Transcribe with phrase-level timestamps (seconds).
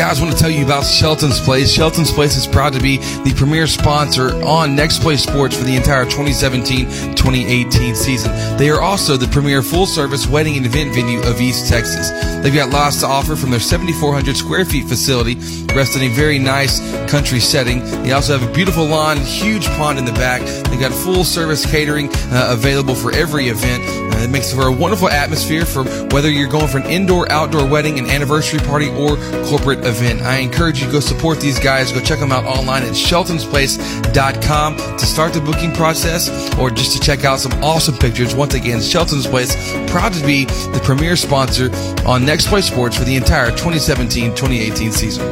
[0.00, 1.70] guys, I want to tell you about Shelton's Place.
[1.70, 5.76] Shelton's Place is proud to be the premier sponsor on Next Play Sports for the
[5.76, 8.32] entire 2017-2018 season.
[8.56, 12.08] They are also the premier full-service wedding and event venue of East Texas.
[12.42, 15.34] They've got lots to offer from their 7,400 square feet facility,
[15.74, 16.80] rest in a very nice
[17.10, 17.80] country setting.
[18.02, 20.40] They also have a beautiful lawn, huge pond in the back.
[20.70, 23.84] They've got full-service catering uh, available for every event.
[23.84, 27.66] Uh, it makes for a wonderful atmosphere for whether you're going for an indoor, outdoor
[27.68, 29.89] wedding, an anniversary party, or corporate event.
[30.22, 31.92] I encourage you to go support these guys.
[31.92, 37.00] Go check them out online at sheltonsplace.com to start the booking process or just to
[37.00, 38.34] check out some awesome pictures.
[38.34, 39.54] Once again, Shelton's Place,
[39.90, 41.70] proud to be the premier sponsor
[42.06, 45.26] on Next Play Sports for the entire 2017-2018 season.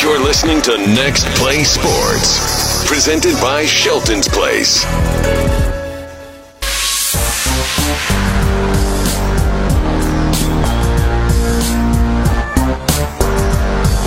[0.00, 4.84] You're listening to Next Play Sports, presented by Shelton's Place.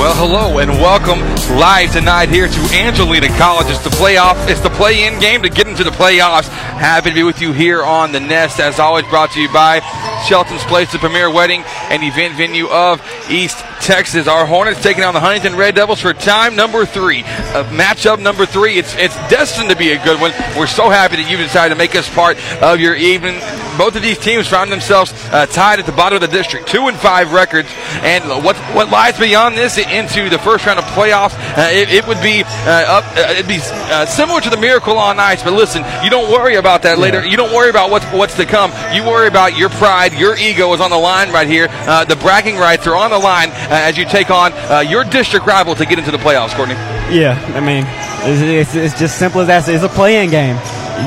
[0.10, 1.20] Well, hello and welcome
[1.56, 3.68] live tonight here to Angelina College.
[3.70, 6.48] It's the playoff, it's the play-in game to get into the playoffs.
[6.48, 9.82] Happy to be with you here on the Nest, as always, brought to you by
[10.26, 14.28] Shelton's Place, the premier wedding and event venue of East Texas.
[14.28, 18.46] Our Hornets taking on the Huntington Red Devils for time number three, uh, matchup number
[18.46, 18.78] three.
[18.78, 20.32] It's it's destined to be a good one.
[20.58, 23.40] We're so happy that you've decided to make us part of your evening.
[23.78, 26.90] Both of these teams found themselves uh, tied at the bottom of the district, two
[26.90, 27.70] and five records.
[28.04, 32.08] And what what lies beyond this into the first round of playoffs, uh, it, it,
[32.08, 33.06] would be uh, up.
[33.16, 35.44] Uh, it'd be uh, similar to the Miracle on Ice.
[35.44, 37.26] But listen, you don't worry about that later.
[37.26, 38.72] You don't worry about what's what's to come.
[38.94, 41.68] You worry about your pride, your ego is on the line right here.
[41.70, 45.04] Uh, the bragging rights are on the line uh, as you take on uh, your
[45.04, 46.76] district rival to get into the playoffs, Courtney.
[47.10, 47.86] Yeah, I mean,
[48.30, 49.68] it's, it's, it's just simple as that.
[49.68, 50.58] It's a play-in game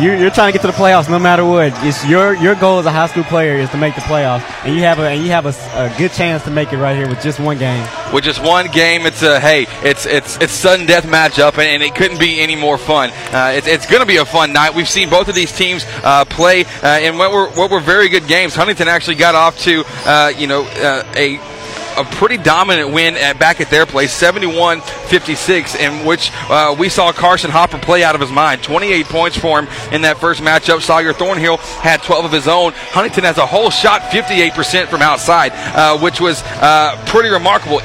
[0.00, 1.72] you're, you're, trying to get to the playoffs no matter what.
[1.84, 4.74] It's your your goal as a high school player is to make the playoffs, and
[4.74, 7.08] you have a and you have a, a good chance to make it right here
[7.08, 7.86] with just one game.
[8.12, 11.82] With just one game, it's a hey, it's it's it's sudden death matchup, and, and
[11.82, 13.10] it couldn't be any more fun.
[13.32, 14.75] Uh, it's it's going to be a fun night.
[14.75, 18.08] We've seen both of these teams uh, play uh, in what were what were very
[18.08, 18.54] good games.
[18.54, 21.51] Huntington actually got off to uh, you know uh, a
[21.97, 26.88] a pretty dominant win at, back at their place, 71 56, in which uh, we
[26.88, 28.62] saw Carson Hopper play out of his mind.
[28.62, 30.81] 28 points for him in that first matchup.
[30.81, 32.72] Sawyer Thornhill had 12 of his own.
[32.75, 37.81] Huntington has a whole shot 58% from outside, uh, which was uh, pretty remarkable.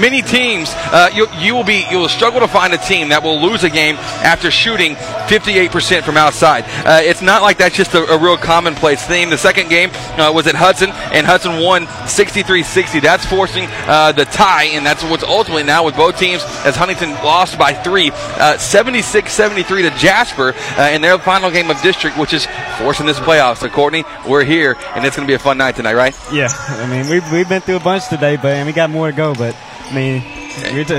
[0.00, 3.22] Many teams, uh, you, you will be you will struggle to find a team that
[3.22, 4.94] will lose a game after shooting
[5.28, 6.64] 58% from outside.
[6.84, 9.30] Uh, it's not like that's just a, a, real commonplace thing.
[9.30, 13.00] The second game uh, was at Hudson, and Hudson won 63-60.
[13.00, 17.10] That's forcing uh, the tie, and that's what's ultimately now with both teams as Huntington
[17.24, 22.32] lost by three, 76-73 uh, to Jasper uh, in their final game of district, which
[22.32, 22.46] is
[22.78, 23.58] forcing this playoff.
[23.58, 26.14] So, Courtney, we're here, and it's going to be a fun night tonight, right?
[26.32, 26.48] Yeah.
[26.50, 29.16] I mean, we've, we've been through a bunch today, but and we got more to
[29.16, 30.22] go, but I mean,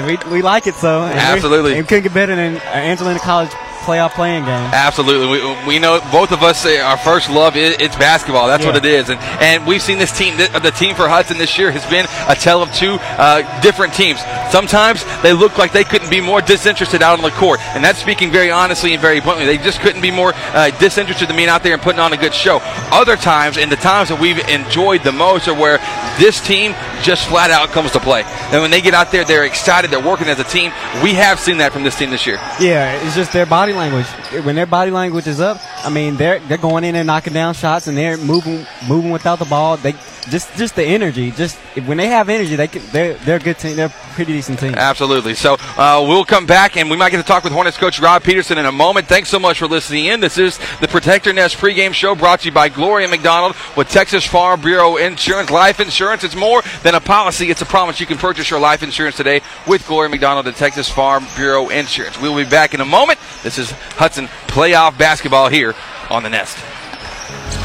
[0.05, 1.01] we, we like it so.
[1.03, 1.75] Absolutely.
[1.75, 3.51] We couldn't get better than Angelina College
[3.89, 4.69] playoff playing game.
[4.71, 5.41] Absolutely.
[5.41, 8.45] We, we know both of us, our first love is it's basketball.
[8.45, 8.71] That's yeah.
[8.71, 9.09] what it is.
[9.09, 12.35] And, and we've seen this team, the team for Hudson this year has been a
[12.35, 14.19] tale of two uh, different teams.
[14.51, 17.59] Sometimes they look like they couldn't be more disinterested out on the court.
[17.73, 19.45] And that's speaking very honestly and very bluntly.
[19.45, 22.17] They just couldn't be more uh, disinterested than being out there and putting on a
[22.17, 22.59] good show.
[22.91, 25.79] Other times, and the times that we've enjoyed the most, are where
[26.19, 28.23] this team just flat out comes to play.
[28.51, 30.71] And when they get out there, they're excited, they're working as a team.
[31.03, 32.35] We have seen that from this team this year.
[32.59, 34.07] Yeah, it's just their body language.
[34.43, 37.53] When their body language is up, I mean, they're they're going in and knocking down
[37.53, 39.77] shots, and they're moving moving without the ball.
[39.77, 39.93] They
[40.29, 41.31] just just the energy.
[41.31, 43.75] Just when they have energy, they can, they're they're a good team.
[43.75, 44.75] They're a pretty decent team.
[44.75, 45.33] Absolutely.
[45.33, 48.23] So uh, we'll come back and we might get to talk with Hornets coach Rob
[48.23, 49.07] Peterson in a moment.
[49.07, 50.19] Thanks so much for listening in.
[50.19, 54.25] This is the Protector Nest pregame show brought to you by Gloria McDonald with Texas
[54.25, 55.49] Farm Bureau Insurance.
[55.49, 56.23] Life insurance.
[56.23, 57.49] It's more than a policy.
[57.49, 57.99] It's a promise.
[57.99, 62.19] You can purchase your life insurance today with Gloria McDonald and Texas Farm Bureau Insurance.
[62.19, 63.19] We'll be back in a moment.
[63.43, 65.75] This is Hudson playoff basketball here
[66.09, 66.57] on the Nest.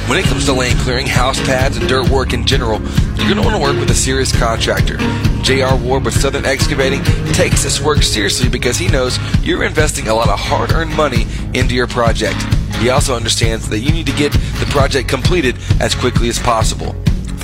[0.09, 2.79] When it comes to lane clearing, house pads, and dirt work in general,
[3.17, 4.99] you're going to want to work with a serious contractor.
[5.43, 5.77] J.R.
[5.79, 7.03] Ward with Southern Excavating
[7.33, 11.27] takes this work seriously because he knows you're investing a lot of hard earned money
[11.55, 12.43] into your project.
[12.77, 16.95] He also understands that you need to get the project completed as quickly as possible.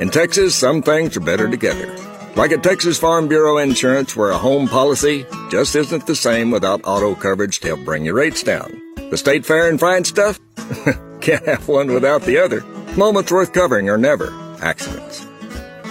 [0.00, 1.92] In Texas, some things are better together.
[2.36, 6.82] Like at Texas Farm Bureau Insurance, where a home policy just isn't the same without
[6.84, 8.80] auto coverage to help bring your rates down.
[9.12, 10.40] The state fair and fine stuff?
[11.20, 12.62] Can't have one without the other.
[12.96, 14.32] Moments worth covering are never
[14.62, 15.26] accidents.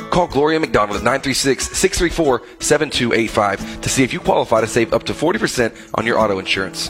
[0.10, 5.92] Call Gloria McDonald at 936-634-7285 to see if you qualify to save up to 40%
[5.94, 6.90] on your auto insurance.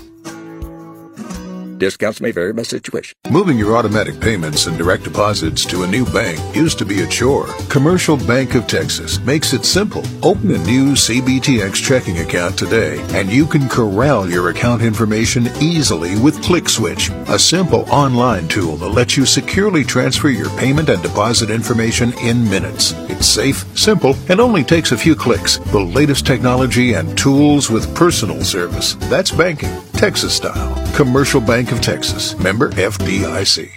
[1.81, 3.18] Discounts may vary by situation.
[3.31, 7.07] Moving your automatic payments and direct deposits to a new bank used to be a
[7.07, 7.48] chore.
[7.69, 10.04] Commercial Bank of Texas makes it simple.
[10.22, 16.19] Open a new CBTX checking account today, and you can corral your account information easily
[16.19, 21.50] with ClickSwitch, a simple online tool that lets you securely transfer your payment and deposit
[21.50, 22.94] information in minutes.
[23.10, 25.57] It's safe, simple, and only takes a few clicks.
[25.72, 28.94] The latest technology and tools with personal service.
[29.10, 30.78] That's banking, Texas style.
[30.95, 32.38] Commercial Of Texas.
[32.38, 33.71] Member FDIC.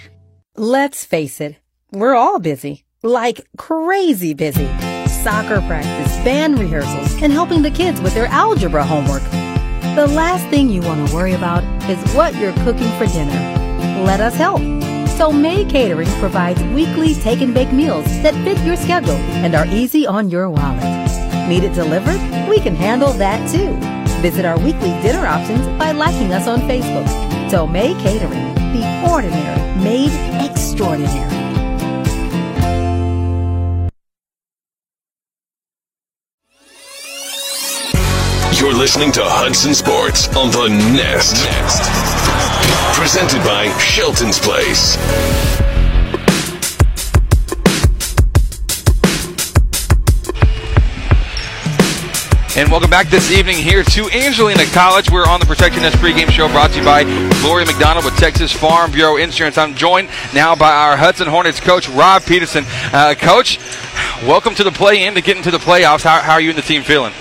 [0.56, 1.56] Let's face it,
[1.92, 2.84] we're all busy.
[3.02, 4.66] Like crazy busy.
[5.06, 9.22] Soccer practice, band rehearsals, and helping the kids with their algebra homework.
[9.94, 13.32] The last thing you want to worry about is what you're cooking for dinner.
[14.04, 14.60] Let us help.
[15.16, 19.66] So May Catering provides weekly take and bake meals that fit your schedule and are
[19.66, 20.82] easy on your wallet.
[21.48, 22.20] Need it delivered?
[22.48, 23.72] We can handle that too.
[24.20, 27.33] Visit our weekly dinner options by liking us on Facebook.
[27.54, 30.10] So May Catering, the ordinary made
[30.44, 31.30] extraordinary.
[38.58, 41.44] You're listening to Hudson Sports on the Nest.
[41.44, 42.98] Nest.
[42.98, 44.96] Presented by Shelton's Place.
[52.56, 55.10] And welcome back this evening here to Angelina College.
[55.10, 57.02] We're on the Protecting Us pregame show brought to you by
[57.42, 59.58] Gloria McDonald with Texas Farm Bureau Insurance.
[59.58, 62.64] I'm joined now by our Hudson Hornets coach, Rob Peterson.
[62.92, 63.58] Uh, coach,
[64.22, 66.04] welcome to the play-in to get into the playoffs.
[66.04, 67.12] How, how are you and the team feeling?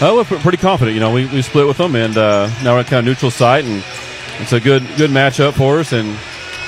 [0.00, 0.94] Oh, we're pretty confident.
[0.94, 3.30] You know, we, we split with them, and uh, now we're at kind of neutral
[3.30, 3.84] site, and
[4.40, 5.92] it's a good good matchup for us.
[5.92, 6.16] And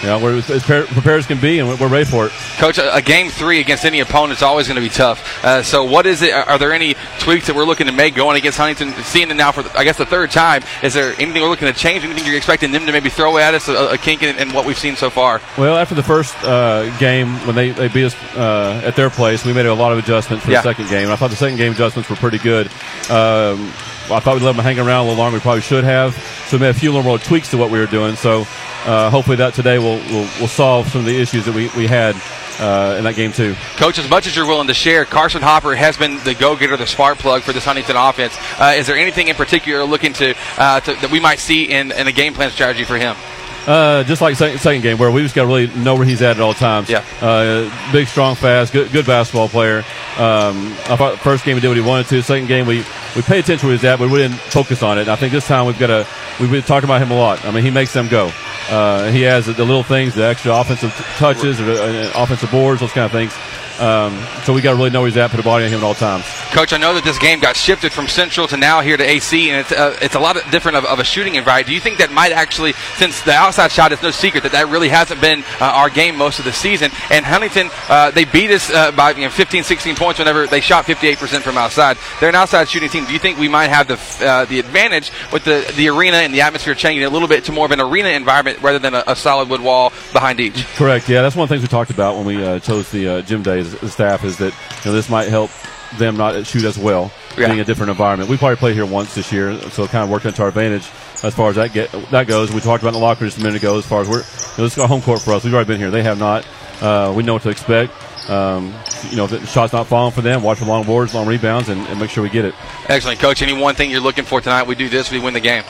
[0.02, 2.32] you know, we're as prepared as can be, and we're ready for it.
[2.58, 5.44] Coach, a, game three against any opponent is always going to be tough.
[5.44, 6.32] Uh, so, what is it?
[6.32, 8.92] Are there any tweaks that we're looking to make going against Huntington?
[9.04, 10.62] Seeing them now for, I guess, the third time.
[10.82, 12.04] Is there anything we're looking to change?
[12.04, 14.66] Anything you're expecting them to maybe throw at us, a, a kink in, in, what
[14.66, 15.40] we've seen so far?
[15.56, 19.44] Well, after the first uh, game, when they, they beat us uh, at their place,
[19.44, 20.62] we made a lot of adjustments for yeah.
[20.62, 21.04] the second game.
[21.04, 22.66] And I thought the second game adjustments were pretty good.
[23.10, 23.72] Um,
[24.10, 25.36] I thought we'd let them hang around a little longer.
[25.36, 26.14] We probably should have.
[26.48, 28.16] So we made a few little tweaks to what we were doing.
[28.16, 28.46] So
[28.84, 31.86] uh, hopefully that today will, will, will solve some of the issues that we, we
[31.86, 32.14] had
[32.60, 33.54] uh, in that game too.
[33.76, 36.86] Coach, as much as you're willing to share, Carson Hopper has been the go-getter, the
[36.86, 38.36] spark plug for this Huntington offense.
[38.58, 41.92] Uh, is there anything in particular looking to, uh, to, that we might see in,
[41.92, 43.16] in a game plan strategy for him?
[43.66, 46.22] Uh, just like second, second, game, where we just got to really know where he's
[46.22, 46.88] at at all times.
[46.88, 47.04] Yeah.
[47.20, 49.78] Uh, big, strong, fast, good, good basketball player.
[50.18, 52.22] Um, I thought first game he did what he wanted to.
[52.22, 52.84] Second game we
[53.16, 55.02] we paid attention where he's at, but we didn't focus on it.
[55.02, 56.06] And I think this time we've got to
[56.40, 57.44] we've been talking about him a lot.
[57.44, 58.30] I mean, he makes them go.
[58.68, 62.80] Uh, he has the, the, little things, the extra offensive touches, or, uh, offensive boards,
[62.80, 63.32] those kind of things.
[63.80, 65.78] Um, so we got to really know where he's at, put a body on him
[65.78, 66.24] at all times.
[66.52, 69.50] Coach, I know that this game got shifted from Central to now here to AC,
[69.50, 71.68] and it's uh, it's a lot different of, of, a shooting environment.
[71.68, 74.68] Do you think that might actually, since the outside shot is no secret, that that
[74.68, 76.90] really hasn't been uh, our game most of the season?
[77.10, 80.60] And Huntington, uh, they beat us uh, by you know, 15, 16 points whenever they
[80.60, 81.98] shot 58% from outside.
[82.20, 83.04] They're an outside shooting team.
[83.04, 86.32] Do you think we might have the uh, the advantage with the the arena and
[86.32, 89.04] the atmosphere changing a little bit to more of an arena environment rather than a,
[89.08, 90.64] a solid wood wall behind each?
[90.76, 91.08] Correct.
[91.08, 93.42] Yeah, that's one of the things we talked about when we uh, chose the gym
[93.72, 95.50] day the staff is that you know this might help
[95.98, 97.46] them not shoot as well, yeah.
[97.46, 98.28] being a different environment.
[98.28, 100.88] We probably played here once this year, so it kind of worked into our advantage
[101.22, 102.52] as far as that get that goes.
[102.52, 104.22] We talked about in the locker just a minute ago as far as we're you
[104.22, 105.44] know, this is a home court for us.
[105.44, 106.46] We've already been here; they have not.
[106.80, 107.92] Uh, we know what to expect.
[108.28, 108.74] Um,
[109.10, 111.68] you know, if the shot's not falling for them, watch for long boards, long rebounds,
[111.68, 112.54] and, and, make sure we get it.
[112.88, 113.40] Excellent, coach.
[113.40, 114.66] Any one thing you're looking for tonight?
[114.66, 115.62] We do this, we win the game.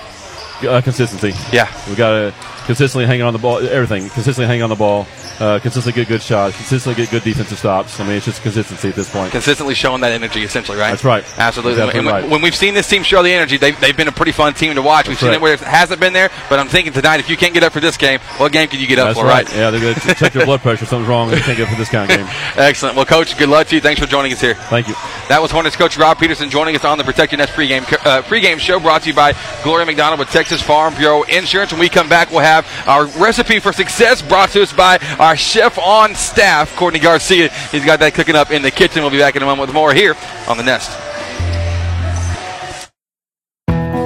[0.63, 1.35] Uh, consistency.
[1.53, 2.35] Yeah, we got to
[2.67, 3.59] consistently hanging on the ball.
[3.59, 5.07] Everything consistently hanging on the ball
[5.41, 8.01] uh, consistently get good shots, consistently get good defensive stops.
[8.01, 9.33] I mean, it's just consistency at this point.
[9.33, 10.91] Consistently showing that energy, essentially, right?
[10.91, 11.25] That's right.
[11.39, 11.83] Absolutely.
[11.83, 12.31] And when, right.
[12.31, 14.75] when, we've seen this team show the energy, they've, they've been a pretty fun team
[14.75, 15.09] to watch.
[15.09, 15.37] We've That's seen right.
[15.37, 17.73] it where it hasn't been there, but I'm thinking tonight, if you can't get up
[17.73, 19.47] for this game, what game can you get up That's for, right?
[19.47, 19.57] right?
[19.57, 20.87] Yeah, they're going to check your blood pressure.
[20.87, 21.31] Something's wrong.
[21.31, 22.27] You can't get up for this kind of game.
[22.57, 22.97] Excellent.
[22.97, 23.81] Well, Coach, good luck to you.
[23.81, 24.55] Thanks for joining us here.
[24.55, 24.95] Thank you.
[25.29, 28.59] That was Hornets coach Rob Peterson joining us on the Protecting Nest pregame, uh, pregame
[28.59, 31.73] show brought to you by Gloria McDonald with Texas Farm Bureau Insurance.
[31.73, 32.56] When we come back, we'll have
[32.87, 37.49] our recipe for success brought to us by our chef on staff, Courtney Garcia.
[37.71, 39.03] He's got that cooking up in the kitchen.
[39.03, 40.15] We'll be back in a moment with more here
[40.49, 40.91] on the Nest.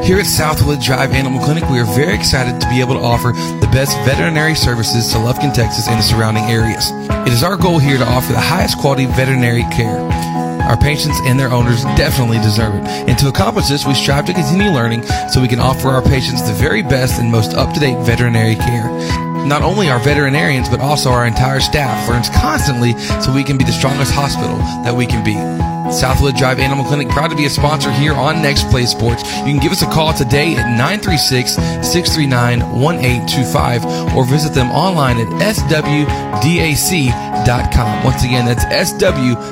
[0.04, 3.28] Here at Southwood Drive Animal Clinic, we are very excited to be able to offer
[3.60, 6.90] the best veterinary services to Lufkin, Texas and the surrounding areas.
[7.28, 10.39] It is our goal here to offer the highest quality veterinary care.
[10.70, 12.86] Our patients and their owners definitely deserve it.
[12.86, 16.42] And to accomplish this, we strive to continue learning so we can offer our patients
[16.42, 18.88] the very best and most up to date veterinary care.
[19.44, 23.64] Not only our veterinarians, but also our entire staff learns constantly so we can be
[23.64, 25.79] the strongest hospital that we can be.
[25.92, 29.22] Southwood Drive Animal Clinic, proud to be a sponsor here on Next Play Sports.
[29.38, 35.18] You can give us a call today at 936 639 1825 or visit them online
[35.18, 36.04] at swdac.com.
[38.04, 39.50] Once again, that's swdac.com.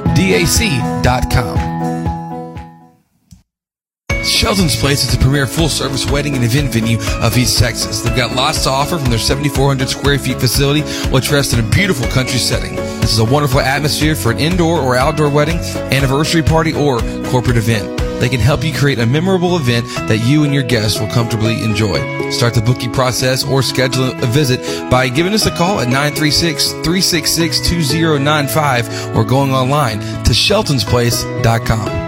[4.25, 8.02] Shelton's Place is the premier full service wedding and event venue of East Texas.
[8.02, 11.71] They've got lots to offer from their 7,400 square feet facility, which rests in a
[11.71, 12.76] beautiful country setting.
[13.00, 15.59] This is a wonderful atmosphere for an indoor or outdoor wedding,
[15.93, 16.99] anniversary party, or
[17.31, 17.99] corporate event.
[18.21, 21.62] They can help you create a memorable event that you and your guests will comfortably
[21.62, 22.31] enjoy.
[22.31, 26.73] Start the booking process or schedule a visit by giving us a call at 936
[26.73, 32.08] 366 2095 or going online to sheltonsplace.com.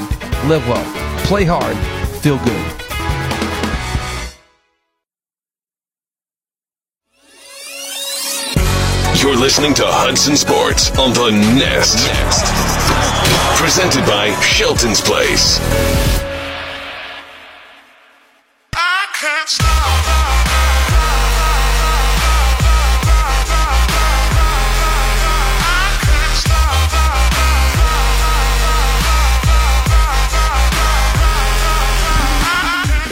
[0.47, 0.83] Live well,
[1.25, 1.77] play hard,
[2.17, 2.81] feel good.
[9.21, 12.09] You're listening to Hudson Sports on the Nest.
[13.61, 15.59] Presented by Shelton's Place.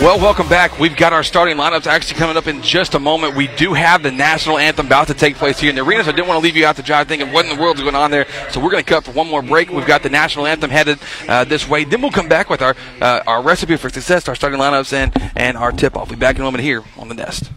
[0.01, 0.79] Well, welcome back.
[0.79, 3.35] We've got our starting lineups actually coming up in just a moment.
[3.35, 6.11] We do have the national anthem about to take place here in the arena, so
[6.11, 7.83] I didn't want to leave you out to dry thinking what in the world is
[7.83, 8.25] going on there.
[8.49, 9.69] So we're going to cut for one more break.
[9.69, 11.83] We've got the national anthem headed uh, this way.
[11.83, 15.33] Then we'll come back with our uh, our recipe for success, our starting lineups, and
[15.35, 16.07] and our tip off.
[16.07, 17.51] We'll be back in a moment here on the Nest.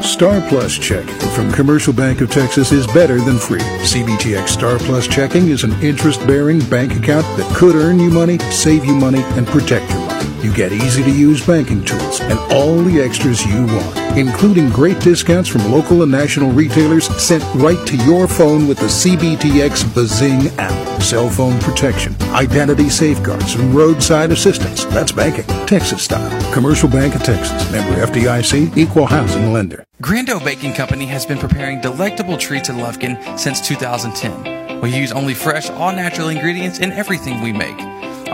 [0.00, 3.60] Star Plus checking from Commercial Bank of Texas is better than free.
[3.60, 8.38] CBTX Star Plus checking is an interest bearing bank account that could earn you money,
[8.50, 10.07] save you money, and protect money.
[10.42, 15.00] You get easy to use banking tools and all the extras you want, including great
[15.00, 20.46] discounts from local and national retailers sent right to your phone with the CBTX Bazing
[20.58, 21.02] app.
[21.02, 24.84] Cell phone protection, identity safeguards, and roadside assistance.
[24.86, 26.52] That's banking, Texas style.
[26.52, 29.84] Commercial Bank of Texas, member FDIC, equal housing lender.
[30.00, 34.80] Grando Baking Company has been preparing delectable treats in Lufkin since 2010.
[34.80, 37.76] We use only fresh, all natural ingredients in everything we make.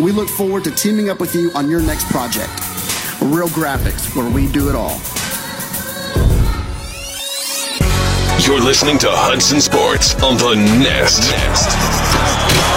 [0.00, 2.52] We look forward to teaming up with you on your next project.
[3.20, 5.00] Real Graphics, where we do it all.
[8.46, 11.34] You're listening to Hudson Sports on the Nest.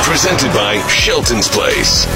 [0.04, 2.08] Presented by Shelton's Place.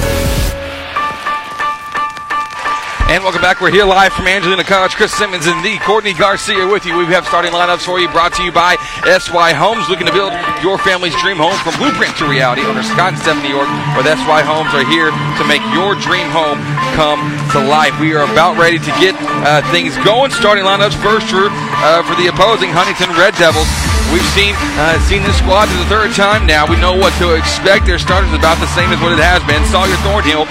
[3.05, 3.61] And welcome back.
[3.61, 4.97] We're here live from Angelina College.
[4.97, 6.97] Chris Simmons and the Courtney Garcia with you.
[6.97, 9.85] We have starting lineups for you brought to you by SY Homes.
[9.93, 10.33] Looking to build
[10.65, 12.65] your family's dream home from blueprint to reality.
[12.65, 16.25] Owner Scott and Steph New York, with SY Homes are here to make your dream
[16.33, 16.57] home
[16.97, 17.21] come
[17.53, 17.93] to life.
[18.01, 19.13] We are about ready to get
[19.45, 20.33] uh, things going.
[20.33, 21.53] Starting lineups first for,
[21.85, 23.69] uh, for the opposing Huntington Red Devils.
[24.09, 26.65] We've seen uh, seen this squad for the third time now.
[26.65, 27.85] We know what to expect.
[27.85, 29.61] Their starters about the same as what it has been.
[29.69, 30.49] Sawyer Thornhill,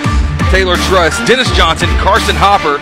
[0.55, 2.79] Taylor Truss, Dennis Johnson, Carson Hopper,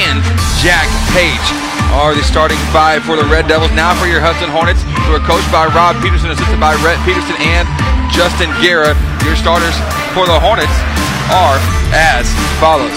[0.00, 0.16] and
[0.64, 1.44] Jack Page
[1.92, 3.68] are the starting five for the Red Devils.
[3.76, 7.36] Now for your Hudson Hornets, who are coached by Rob Peterson, assisted by Rhett Peterson
[7.36, 7.68] and
[8.08, 8.96] Justin Guerra.
[9.28, 9.76] Your starters
[10.16, 10.72] for the Hornets
[11.28, 11.60] are
[11.92, 12.24] as
[12.56, 12.96] follows.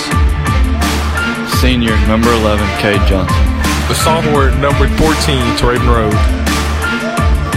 [1.60, 3.36] Senior, number 11, Cade Johnson.
[3.92, 6.16] The sophomore, number 14, Raven Road.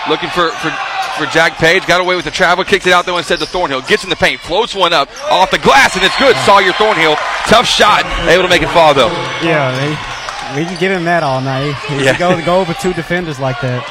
[0.09, 0.71] Looking for, for,
[1.19, 1.87] for Jack Page.
[1.87, 2.65] Got away with the travel.
[2.65, 3.83] Kicks it out though instead to Thornhill.
[3.83, 4.41] Gets in the paint.
[4.41, 6.37] Floats one up off the glass and it's good.
[6.45, 7.17] Sawyer Thornhill.
[7.47, 8.05] Tough shot.
[8.29, 9.11] Able to make it fall though.
[9.43, 11.73] Yeah, we can give him that all night.
[11.89, 12.19] He yeah.
[12.19, 13.83] go, go over two defenders like that.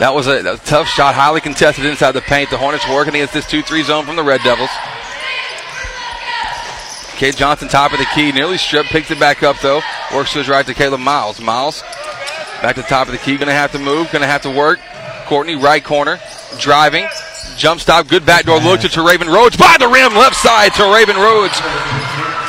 [0.00, 2.50] That was, a, that was a tough shot, highly contested inside the paint.
[2.50, 4.70] The Hornets working against this 2 3 zone from the Red Devils.
[7.16, 9.80] Cade Johnson, top of the key, nearly stripped, picks it back up though.
[10.12, 11.40] Works to his right to Caleb Miles.
[11.40, 11.82] Miles
[12.64, 14.80] back to the top of the key, gonna have to move, gonna have to work.
[15.26, 16.18] Courtney, right corner,
[16.58, 17.06] driving,
[17.58, 21.16] jump stop, good backdoor look to Raven Rhodes by the rim, left side to Raven
[21.16, 21.60] Rhodes.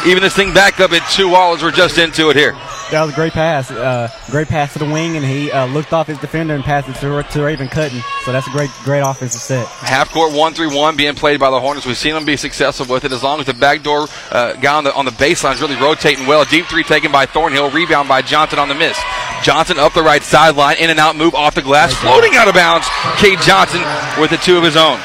[0.06, 2.54] Even this thing back up at two all as we're just into it here.
[2.92, 3.72] That was a great pass.
[3.72, 6.88] Uh, great pass to the wing, and he uh, looked off his defender and passed
[6.88, 8.00] it to, to Raven Cutting.
[8.24, 9.68] So that's a great, great offensive set.
[9.68, 11.88] Half court one three one being played by the Hornets.
[11.88, 14.84] We've seen them be successful with it as long as the backdoor uh, guy on
[14.84, 16.46] the on the baseline is really rotating well.
[16.46, 18.98] Deep three taken by Thornhill, rebound by Johnson on the miss.
[19.44, 22.54] Johnson up the right sideline, in and out move off the glass, floating out of
[22.54, 22.88] bounds.
[23.18, 23.82] Cade Johnson
[24.20, 25.00] with the two of his own.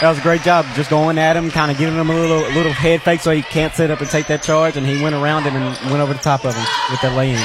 [0.00, 2.40] That was a great job, just going at him, kind of giving him a little
[2.52, 5.14] little head fake so he can't sit up and take that charge, and he went
[5.14, 7.36] around him and went over the top of him with that lay-in.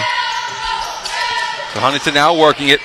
[1.73, 2.80] So Huntington now working it.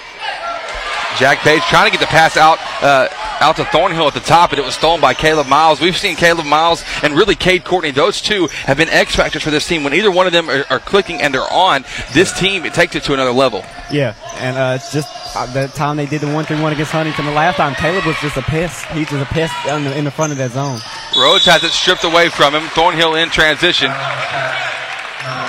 [1.17, 3.09] Jack Page trying to get the pass out uh,
[3.41, 5.81] out to Thornhill at the top, and it was stolen by Caleb Miles.
[5.81, 7.91] We've seen Caleb Miles and really Cade Courtney.
[7.91, 9.85] Those two have been X factors for this team.
[9.85, 12.95] When either one of them are, are clicking and they're on, this team it takes
[12.97, 13.65] it to another level.
[13.91, 16.93] Yeah, and uh, it's just uh, that time they did the one three one against
[16.93, 17.75] Huntington the last time.
[17.75, 18.85] Caleb was just a pest.
[18.87, 20.79] He's just a pest in the, in the front of that zone.
[21.17, 22.63] Rhodes has it stripped away from him.
[22.71, 23.91] Thornhill in transition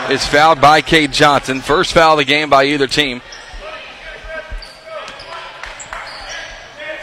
[0.10, 1.62] is fouled by Cade Johnson.
[1.62, 3.22] First foul of the game by either team.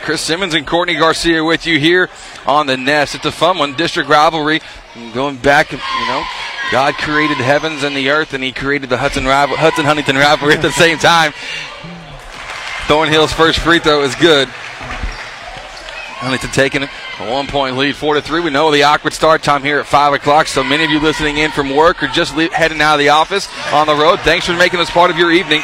[0.02, 2.08] Chris Simmons and Courtney Garcia with you here
[2.46, 3.14] on the Nest.
[3.14, 4.60] It's a fun one, district rivalry.
[5.14, 6.24] Going back, you know,
[6.72, 10.16] God created the heavens and the earth, and He created the Hudson rival, Hudson Huntington
[10.16, 11.32] rivalry at the same time.
[12.86, 14.48] Thornhill's first free throw is good.
[16.20, 18.40] Huntington taking a one point lead, four to three.
[18.40, 20.48] We know the awkward start time here at five o'clock.
[20.48, 23.48] So many of you listening in from work or just heading out of the office
[23.72, 25.62] on the road, thanks for making this part of your evening.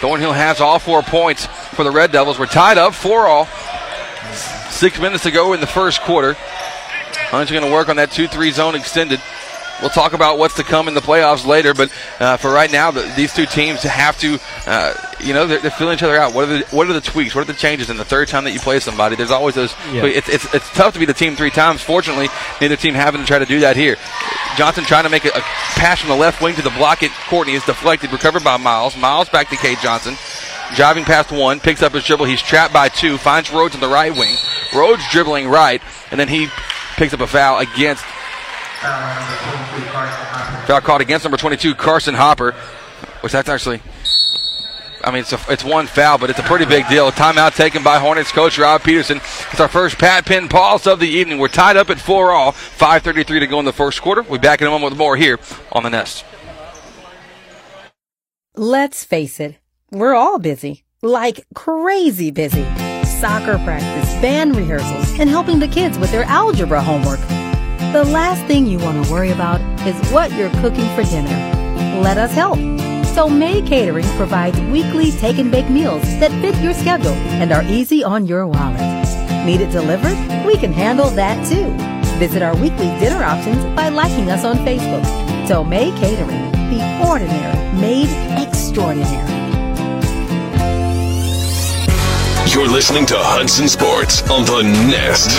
[0.00, 2.38] Thornhill has all four points for the Red Devils.
[2.38, 3.46] We're tied up, four all.
[4.70, 6.34] Six minutes to go in the first quarter.
[6.34, 9.20] Huntington going to work on that 2 3 zone extended.
[9.80, 12.90] We'll talk about what's to come in the playoffs later, but uh, for right now,
[12.90, 16.34] the, these two teams have to, uh, you know, they're, they're, filling each other out.
[16.34, 17.34] What are the what are the tweaks?
[17.34, 17.88] What are the changes?
[17.88, 19.74] in the third time that you play somebody, there's always those.
[19.90, 20.04] Yeah.
[20.04, 21.80] It's, it's it's tough to be the team three times.
[21.80, 22.28] Fortunately,
[22.60, 23.96] neither team having to try to do that here.
[24.56, 27.02] Johnson trying to make a, a pass from the left wing to the block.
[27.02, 28.98] It Courtney is deflected, recovered by Miles.
[28.98, 30.14] Miles back to Cade Johnson.
[30.76, 32.26] Driving past one, picks up his dribble.
[32.26, 34.36] He's trapped by two, finds Rhodes on the right wing.
[34.74, 36.48] Rhodes dribbling right, and then he
[36.96, 38.04] picks up a foul against.
[40.66, 42.52] Foul called against number 22, Carson Hopper,
[43.20, 43.82] which that's actually.
[45.02, 47.10] I mean, it's, a, it's one foul, but it's a pretty big deal.
[47.10, 49.16] Timeout taken by Hornets coach Rob Peterson.
[49.50, 51.38] It's our first Pat Pin pause of the evening.
[51.38, 52.52] We're tied up at four all.
[52.52, 54.20] 5:33 to go in the first quarter.
[54.20, 55.38] We'll be back in a moment with more here
[55.72, 56.24] on the Nest.
[58.54, 59.56] Let's face it.
[59.92, 62.62] We're all busy, like crazy busy.
[63.04, 67.18] Soccer practice, band rehearsals, and helping the kids with their algebra homework.
[67.92, 71.28] The last thing you want to worry about is what you're cooking for dinner.
[72.00, 72.58] Let us help.
[73.16, 77.64] So May Catering provides weekly take and bake meals that fit your schedule and are
[77.64, 78.80] easy on your wallet.
[79.44, 80.16] Need it delivered?
[80.46, 81.68] We can handle that too.
[82.20, 85.04] Visit our weekly dinner options by liking us on Facebook.
[85.48, 88.08] So May Catering, the ordinary made
[88.40, 89.39] extraordinary.
[92.52, 95.38] You're listening to Hudson Sports on the Nest.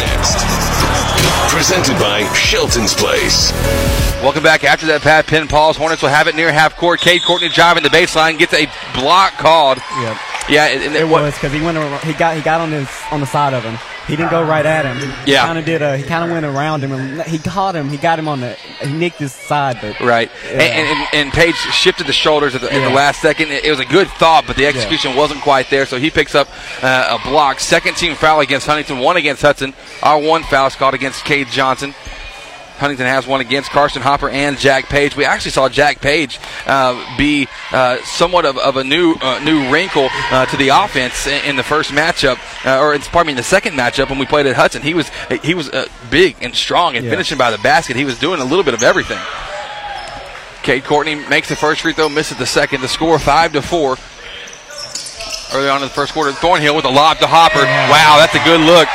[1.52, 3.52] Presented by Shelton's Place.
[4.24, 5.50] Welcome back after that Pat pin.
[5.50, 7.02] Paul's Hornets will have it near half court.
[7.02, 9.80] Cade Courtney driving the baseline, gets a block called.
[10.00, 11.78] Yeah, yeah, and, it was because he went.
[11.78, 13.76] Around, he got he got on his on the side of him.
[14.12, 14.97] He didn't go right at him.
[15.26, 15.45] He Yeah.
[15.45, 15.82] kind of did.
[15.82, 17.88] A, he kind of went around him and he caught him.
[17.89, 18.56] He got him on the.
[18.82, 20.60] He nicked his side, but Right, Yeah.
[20.63, 23.52] and, and, and Page shifted the shoulders at the, at the last second.
[23.52, 25.86] It, was a good thought, but the execution wasn't quite there.
[25.86, 26.50] So he picks up
[26.84, 27.62] uh, a block.
[27.62, 29.74] Second team foul against Huntington, one against Hudson.
[30.04, 31.95] Our one foul is called against Cade Johnson.
[32.82, 35.15] Huntington has one against Carson Hopper and Jack Page.
[35.15, 39.72] We actually saw Jack Page uh, be uh, somewhat of, of a new uh, new
[39.72, 43.32] wrinkle uh, to the offense in, in the first matchup, uh, or it's pardon me,
[43.34, 44.82] in the second matchup when we played at Hudson.
[44.82, 45.10] He was
[45.44, 47.12] he was uh, big and strong and Yeah.
[47.12, 47.96] finishing by the basket.
[47.96, 49.20] He was doing a little bit of everything.
[50.63, 52.82] Cade Courtney makes the first free throw, misses the second.
[52.82, 53.98] The score five to four.
[55.54, 57.60] Early on in the first quarter, Thornhill with a lob to Hopper.
[57.62, 58.88] Wow, that's a good look.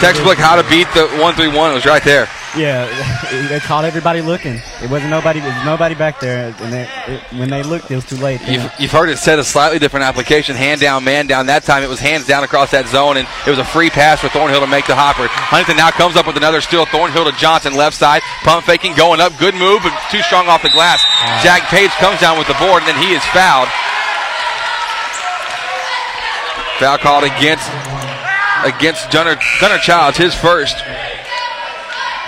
[0.00, 1.70] Textbook how to beat the one three one.
[1.70, 2.28] It was right there.
[2.56, 4.60] Yeah, they caught everybody looking.
[4.82, 5.40] It wasn't nobody.
[5.40, 8.40] There was nobody back there, and they, it, when they looked, it was too late.
[8.46, 11.46] You've, you've heard it said a slightly different application, hand down, man down.
[11.46, 14.20] That time it was hands down across that zone, and it was a free pass
[14.20, 15.26] for Thornhill to make the hopper.
[15.28, 16.86] Huntington now comes up with another steal.
[16.86, 20.62] Thornhill to Johnson, left side, pump faking, going up, good move, but too strong off
[20.62, 21.02] the glass.
[21.42, 23.68] Jack Page comes down with the board, and then he is fouled.
[26.78, 27.70] Foul called against
[28.64, 30.76] against Gunnar, Gunnar Childs, his first.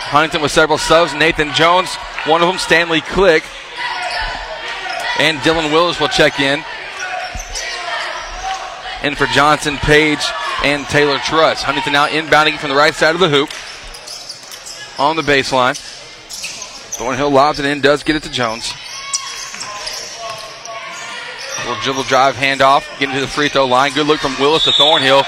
[0.08, 1.14] Huntington with several subs.
[1.14, 1.94] Nathan Jones,
[2.26, 3.44] one of them, Stanley Click.
[5.18, 6.62] And Dylan Willis will check in.
[9.02, 10.24] And for Johnson, Page,
[10.64, 11.62] and Taylor Truss.
[11.62, 13.50] Huntington now inbounding from the right side of the hoop.
[14.98, 15.76] On the baseline.
[16.96, 18.72] Thornhill lobs it in, does get it to Jones.
[21.66, 23.92] Little dribble drive handoff, getting to the free throw line.
[23.92, 25.22] Good look from Willis to Thornhill.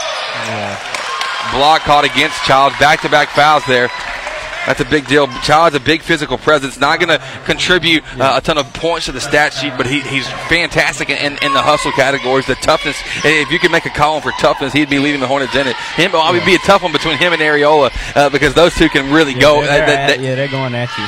[1.53, 2.79] Block caught against Childs.
[2.79, 3.91] Back to back fouls there.
[4.69, 5.27] That's a big deal.
[5.41, 6.79] Child's a big physical presence.
[6.79, 10.01] Not going to contribute uh, a ton of points to the stat sheet, but he,
[10.01, 12.45] he's fantastic in, in the hustle categories.
[12.47, 13.01] The toughness.
[13.25, 15.75] if you could make a column for toughness, he'd be leading the Hornets in it.
[15.97, 18.75] Him, well, it would be a tough one between him and Areola uh, because those
[18.75, 19.63] two can really Yeah, go.
[19.63, 21.05] they're- Uh, they're at- yeah, they're going at you.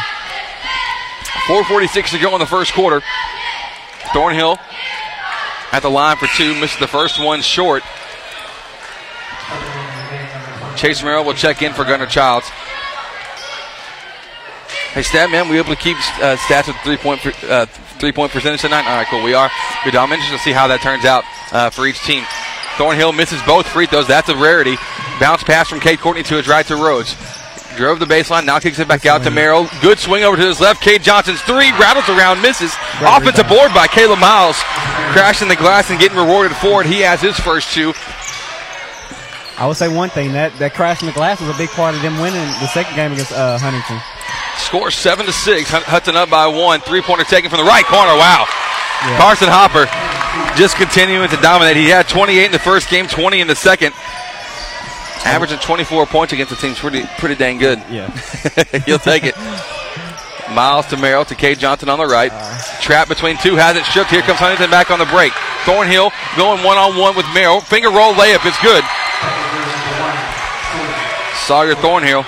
[1.46, 3.02] 446 to go in the first quarter.
[4.14, 4.56] Thornhill
[5.70, 7.82] at the line for two, missed the first one short.
[10.76, 12.50] Chase Merrill will check in for Gunnar Childs.
[14.92, 17.66] Hey, stat man, we able to keep uh, stats with three point uh,
[18.00, 18.86] three point percentage tonight?
[18.88, 19.22] All right, cool.
[19.22, 19.48] We are.
[19.84, 19.94] Good.
[19.94, 21.22] I'm interested to see how that turns out
[21.52, 22.24] uh, for each team.
[22.76, 24.08] Thornhill misses both free throws.
[24.08, 24.76] That's a rarity.
[25.20, 27.14] Bounce pass from Cade Courtney to his right to Rhodes.
[27.76, 29.68] Drove the baseline, now kicks it back out to Merrill.
[29.80, 30.82] Good swing over to his left.
[30.82, 32.74] Cade Johnson's three rattles around, misses.
[33.00, 34.56] Offensive board by Caleb Miles.
[35.14, 36.88] Crashing the glass and getting rewarded for it.
[36.88, 37.94] He has his first two.
[39.56, 41.94] I would say one thing that that crash in the glass was a big part
[41.94, 44.00] of them winning the second game against uh, Huntington.
[44.70, 45.68] Score seven to six.
[45.68, 46.78] Hud- Hudson up by one.
[46.78, 48.14] Three pointer taken from the right corner.
[48.14, 48.46] Wow.
[49.18, 49.90] Carson Hopper
[50.54, 51.74] just continuing to dominate.
[51.76, 53.92] He had 28 in the first game, 20 in the second.
[55.26, 57.82] Averaging 24 points against the team's pretty pretty dang good.
[57.90, 58.14] Yeah.
[58.86, 59.34] He'll take it.
[60.54, 62.30] Miles to Merrill to Cade Johnson on the right.
[62.80, 64.06] Trap between two has it shook.
[64.06, 65.32] Here comes Huntington back on the break.
[65.66, 67.60] Thornhill going one on one with Merrill.
[67.60, 68.86] Finger roll layup is good.
[71.34, 72.24] Sawyer Thornhill.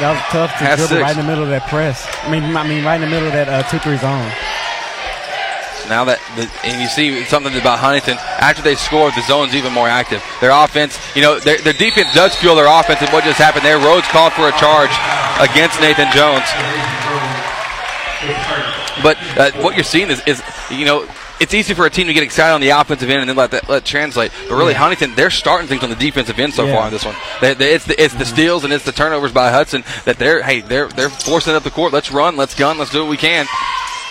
[0.00, 1.02] That was tough to Has dribble six.
[1.02, 2.02] right in the middle of that press.
[2.24, 4.26] I mean, I mean, right in the middle of that uh, two-three zone.
[5.86, 9.70] Now that the, and you see something about Huntington after they score, the zone's even
[9.70, 10.24] more active.
[10.40, 13.04] Their offense, you know, their, their defense does fuel their offense.
[13.04, 13.78] And what just happened there?
[13.78, 14.90] Rhodes called for a charge
[15.38, 16.48] against Nathan Jones.
[19.04, 21.06] But uh, what you're seeing is, is, you know,
[21.44, 23.50] it's easy for a team to get excited on the offensive end and then let
[23.52, 24.32] that let translate.
[24.48, 26.74] But really, Huntington, they're starting things on the defensive end so Yeah.
[26.74, 27.14] far in this one.
[27.40, 30.42] They, they, it's the it's the steals and it's the turnovers by Hudson that they're
[30.42, 31.92] hey they're they're forcing up the court.
[31.92, 33.46] Let's run, let's gun, let's do what we can.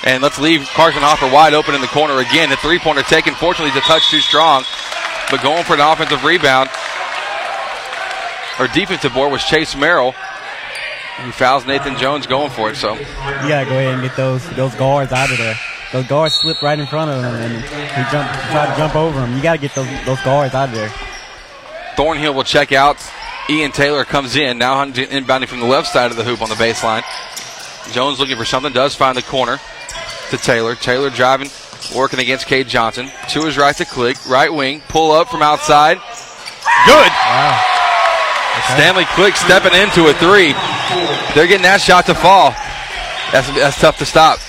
[0.06, 2.50] And let's leave Carson Hopper wide open in the corner again.
[2.50, 3.34] The three pointer taken.
[3.36, 4.64] Fortunately, the touch too strong.
[5.32, 6.70] But going for an offensive rebound.
[8.60, 10.14] Or defensive board was Chase Merrill.
[11.24, 12.76] He fouls Nathan Jones going for it.
[12.76, 13.00] So You
[13.48, 15.56] gotta go ahead and get those those guards out of there.
[15.94, 19.24] Those guards slipped right in front of him, and he jumped, tried to jump over
[19.24, 19.36] him.
[19.38, 20.92] You gotta get those those guards out of there.
[21.96, 22.98] Thornhill will check out.
[23.48, 24.58] Ian Taylor comes in.
[24.58, 27.04] Now Huntington inbounding from the left side of the hoop on the baseline.
[27.94, 28.74] Jones looking for something.
[28.74, 29.60] Does find the corner
[30.32, 30.74] to Taylor.
[30.74, 31.50] Taylor driving,
[31.96, 33.12] working against Cade Johnson.
[33.30, 34.18] To his right to click.
[34.28, 34.82] Right wing.
[34.88, 35.98] Pull up from outside.
[36.88, 37.12] Good.
[38.74, 40.54] Stanley Click stepping into a three.
[41.36, 42.52] They're getting that shot to fall.
[43.32, 44.40] That's, that's tough to stop.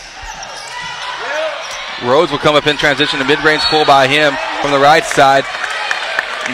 [2.04, 3.18] Rhodes will come up in transition.
[3.18, 5.44] The mid-range pull by him from the right side.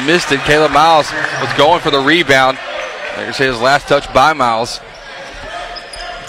[0.07, 0.41] Missed it.
[0.41, 1.11] Caleb Miles
[1.43, 2.59] was going for the rebound.
[3.17, 4.79] There's his last touch by Miles.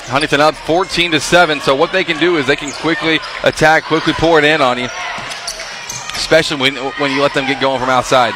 [0.10, 1.62] Huntington up 14 to 7.
[1.62, 4.80] So what they can do is they can quickly attack, quickly pour it in on
[4.80, 4.88] you.
[6.16, 8.34] Especially when, when you let them get going from outside.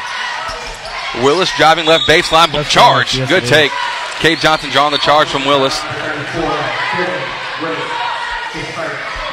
[1.24, 3.18] Willis driving left baseline, but charge.
[3.18, 3.50] yes, Good it is.
[3.50, 3.72] take.
[4.20, 5.82] Cade Johnson drawing the charge from Willis.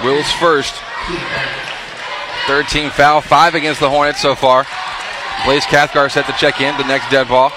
[0.02, 0.74] Willis first.
[2.46, 4.66] Third team foul, five against the Hornets so far.
[5.44, 7.52] Blaze Cathcart set to check in, the next dead ball.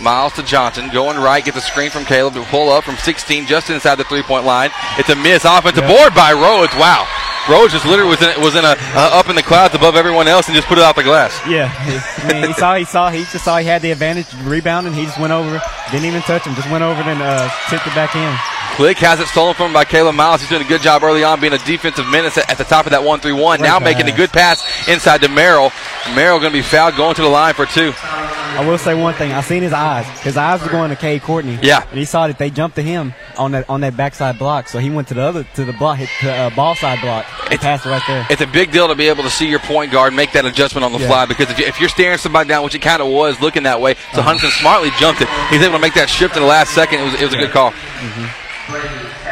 [0.00, 3.46] Miles to Johnson, going right, gets a screen from Caleb to pull up from 16
[3.46, 4.70] just inside the three point line.
[4.98, 6.74] It's a miss, offensive board by Rhodes.
[6.74, 7.06] Wow.
[7.48, 10.28] Rhodes just literally was in, was in a uh, up in the clouds above everyone
[10.28, 11.34] else and just put it out the glass.
[11.48, 14.92] Yeah, I mean, he saw, he saw, he just saw he had the advantage, rebounding.
[14.92, 17.94] He just went over, didn't even touch him, just went over and uh, tipped it
[17.94, 18.30] back in.
[18.76, 20.40] Click has it stolen from him by Caleb Miles.
[20.40, 22.86] He's doing a good job early on being a defensive menace at, at the top
[22.86, 23.58] of that 1 3 1.
[23.58, 25.70] Great Now making a good pass inside to Merrill.
[26.14, 27.92] Merrill going to be fouled going to the line for two.
[28.02, 29.32] I will say one thing.
[29.32, 30.06] I seen his eyes.
[30.20, 31.58] His eyes were going to Cade Courtney.
[31.62, 31.86] Yeah.
[31.88, 34.68] and he saw that they jumped to him on that on that backside block.
[34.68, 37.26] So he went to the other to the block, hit the uh, ball side block,
[37.50, 38.26] and passed right there.
[38.30, 40.84] It's a big deal to be able to see your point guard make that adjustment
[40.84, 41.08] on the Yeah.
[41.08, 43.62] fly because if, you, if you're staring somebody down, which it kind of was looking
[43.64, 45.28] that way, so Huntington smartly jumped it.
[45.50, 47.00] He's able to make that shift in the last second.
[47.00, 47.72] It was, it was a good call.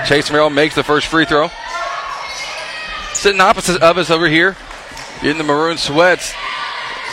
[0.07, 1.49] Chase Merrill makes the first free throw.
[3.13, 4.57] Sitting opposite of us over here
[5.23, 6.33] in the maroon sweats.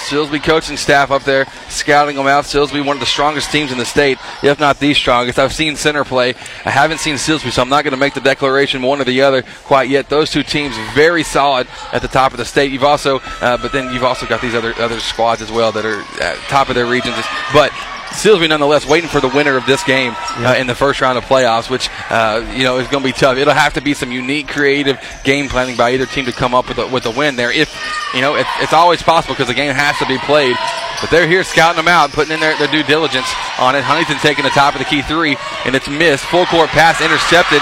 [0.08, 2.45] Silsbee coaching staff up there scouting them out.
[2.45, 5.38] Silsbee, one of the strongest teams in the state, if not the strongest.
[5.38, 6.34] I've seen center play.
[6.63, 9.21] I haven't seen Silsbee, so I'm not going to make the declaration one or the
[9.21, 10.08] other quite yet.
[10.08, 12.71] Those two teams very solid at the top of the state.
[12.71, 15.86] You've also, uh, but then you've also got these other other squads as well that
[15.86, 16.01] are
[16.47, 17.15] top of their regions.
[17.51, 17.73] But
[18.17, 21.23] Silsbee, nonetheless, waiting for the winner of this game uh, in the first round of
[21.25, 23.38] playoffs, which uh, you know is going to be tough.
[23.38, 26.67] It'll have to be some unique, creative game planning by either team to come up
[26.67, 27.51] with a, with a win there.
[27.51, 27.73] If
[28.13, 30.56] you know, it, it's always possible because the game has to be played.
[30.99, 33.84] But they're here scouting them out, putting in their, their due diligence on it.
[33.84, 36.25] Huntington taking the top of the key three, and it's missed.
[36.25, 37.62] Full court pass intercepted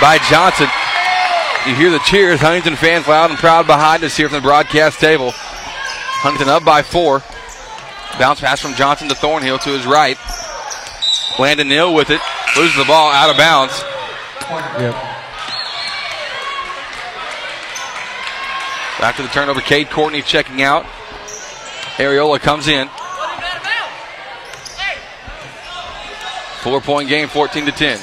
[0.00, 0.68] by Johnson.
[1.66, 2.40] You hear the cheers.
[2.40, 5.32] Huntington fans loud and proud behind us here from the broadcast table.
[5.32, 7.22] Huntington up by four.
[8.18, 10.18] Bounce pass from Johnson to Thornhill to his right.
[11.38, 12.20] Landon Neal with it.
[12.56, 13.82] Loses the ball out of bounds.
[14.80, 14.94] Yep.
[18.98, 20.84] After the turnover, Cade Courtney checking out.
[21.96, 22.88] Areola comes in.
[26.62, 28.00] Four point game, 14 to 10.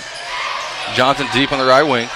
[0.93, 2.07] Johnson deep on the right wing.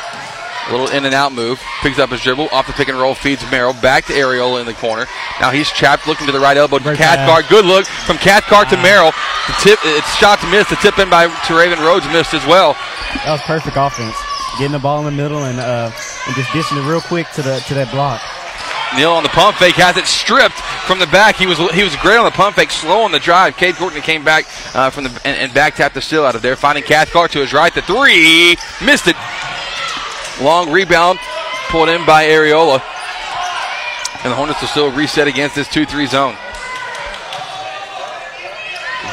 [0.68, 1.62] A little in and out move.
[1.82, 2.50] Picks up his dribble.
[2.52, 3.16] Off the pick and roll.
[3.16, 3.74] Feeds Merrill.
[3.74, 5.06] Back to Areola in the corner.
[5.40, 6.08] Now he's trapped.
[6.08, 6.80] Looking to the right elbow.
[6.80, 7.48] Cathcart.
[7.48, 9.12] Good look from Cathcart to Merrill.
[9.48, 9.80] The tip.
[9.84, 10.70] It's shot to miss.
[10.70, 12.74] The tip in by to Raven Rhodes missed as well.
[13.24, 14.16] That was perfect offense.
[14.60, 15.92] Getting the ball in the middle and uh,
[16.28, 18.22] and just dishing it real quick to the to that block.
[18.96, 21.36] Neal on the pump fake has it stripped from the back.
[21.36, 23.56] He was he was great on the pump fake, slow on the drive.
[23.56, 26.42] Cade Courtney came back uh, from the and, and back tapped the steal out of
[26.42, 27.74] there, finding Cathcart to his right.
[27.74, 29.16] The three missed it.
[30.42, 31.20] Long rebound
[31.70, 32.82] pulled in by Areola,
[34.24, 36.36] and the Hornets will still reset against this two-three zone.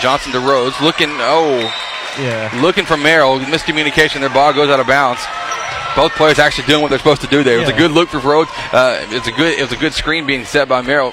[0.01, 1.73] Johnson to Rhodes, looking oh
[2.19, 2.51] Yeah.
[2.61, 3.39] looking for Merrill.
[3.41, 4.21] Miscommunication.
[4.21, 5.21] Their ball goes out of bounds.
[5.97, 7.57] Both players actually doing what they're supposed to do there.
[7.57, 8.51] It was a good look for Rhodes.
[8.73, 9.57] Uh, it's a good.
[9.59, 11.13] It was a good screen being set by Merrill.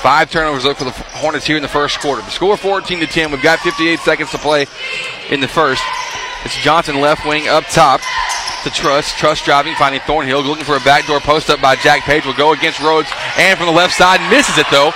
[0.00, 2.22] Five turnovers look for the Hornets here in the first quarter.
[2.22, 3.30] The score 14 to 10.
[3.32, 4.66] We've got 58 seconds to play
[5.28, 5.82] in the first.
[6.44, 8.00] It's Johnson left wing up top
[8.66, 9.14] to Truss.
[9.14, 12.26] Truss driving, finding Thornhill, looking for a backdoor post up by Jack Page.
[12.26, 14.90] Will go against Rhodes and from the left side misses it though.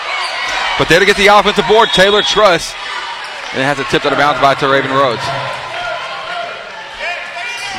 [0.79, 2.75] But there to get the offensive board, Taylor Truss.
[3.53, 5.23] And it has it tipped out of bounds by to Raven Rhodes.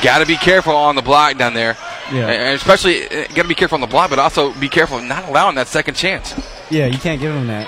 [0.04, 1.78] Got to be careful on the block down there.
[2.12, 2.28] Yeah.
[2.28, 5.28] And especially, uh, got to be careful on the block, but also be careful not
[5.28, 6.34] allowing that second chance.
[6.70, 7.68] Yeah, you can't give them that.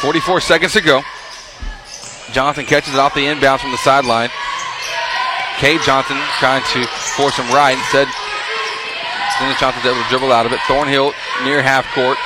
[0.00, 1.02] 44 seconds to go.
[2.32, 4.30] Jonathan catches it off the inbounds from the sideline.
[5.62, 6.82] Cade Johnson trying to
[7.14, 7.78] force him right.
[7.78, 8.10] Instead,
[9.38, 10.58] Dennis Johnson's able to dribble out of it.
[10.66, 12.18] Thornhill near half court.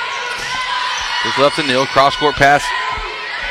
[1.23, 1.85] Just left to Neal.
[1.85, 2.65] Cross court pass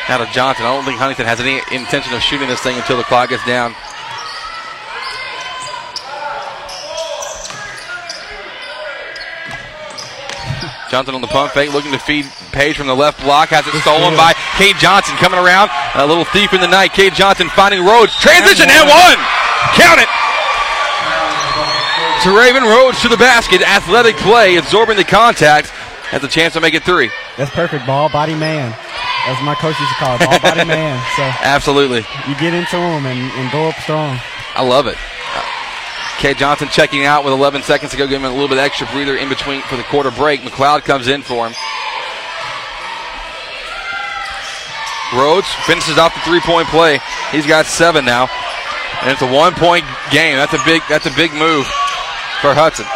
[0.10, 0.66] out of Johnson.
[0.66, 3.46] I don't think Huntington has any intention of shooting this thing until the clock gets
[3.46, 3.74] down.
[10.90, 13.52] Johnson on the pump fake, looking to feed Page from the left block.
[13.52, 15.70] Has it stolen by Cade Johnson coming around.
[15.94, 16.96] A little thief in the night.
[16.96, 18.16] Cade Johnson finding Rhodes.
[18.16, 19.45] Transition and one.
[19.74, 20.10] Count it.
[22.24, 23.62] To Raven Rhodes to the basket.
[23.62, 25.70] Athletic play, absorbing the contact.
[26.10, 27.10] has a chance to make it three.
[27.38, 27.86] That's perfect.
[27.86, 28.72] Ball, body, man.
[29.28, 30.26] That's my coach used to call it.
[30.26, 31.02] Ball, body, man.
[31.16, 32.06] So Absolutely.
[32.28, 34.20] you get into them and, and go up strong.
[34.56, 34.98] I love it.
[36.18, 38.88] Kay Johnson checking out with 11 seconds to go, give him a little bit extra
[38.88, 40.42] breather in between for the quarter break.
[40.42, 41.54] McLeod comes in for him.
[45.14, 47.00] Rhodes finishes off the three-point play.
[47.32, 48.28] He's got seven now,
[49.06, 50.36] and it's a one-point game.
[50.36, 50.82] That's a big.
[50.90, 51.68] That's a big move
[52.42, 52.88] for Hudson.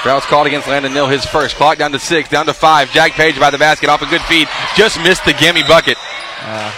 [0.00, 1.56] Foul's called against Landon Neal, his first.
[1.56, 2.90] Clock down to six, down to five.
[2.90, 4.48] Jack Page by the basket, off a good feed.
[4.74, 5.98] Just missed the gimme bucket.
[6.40, 6.72] Uh,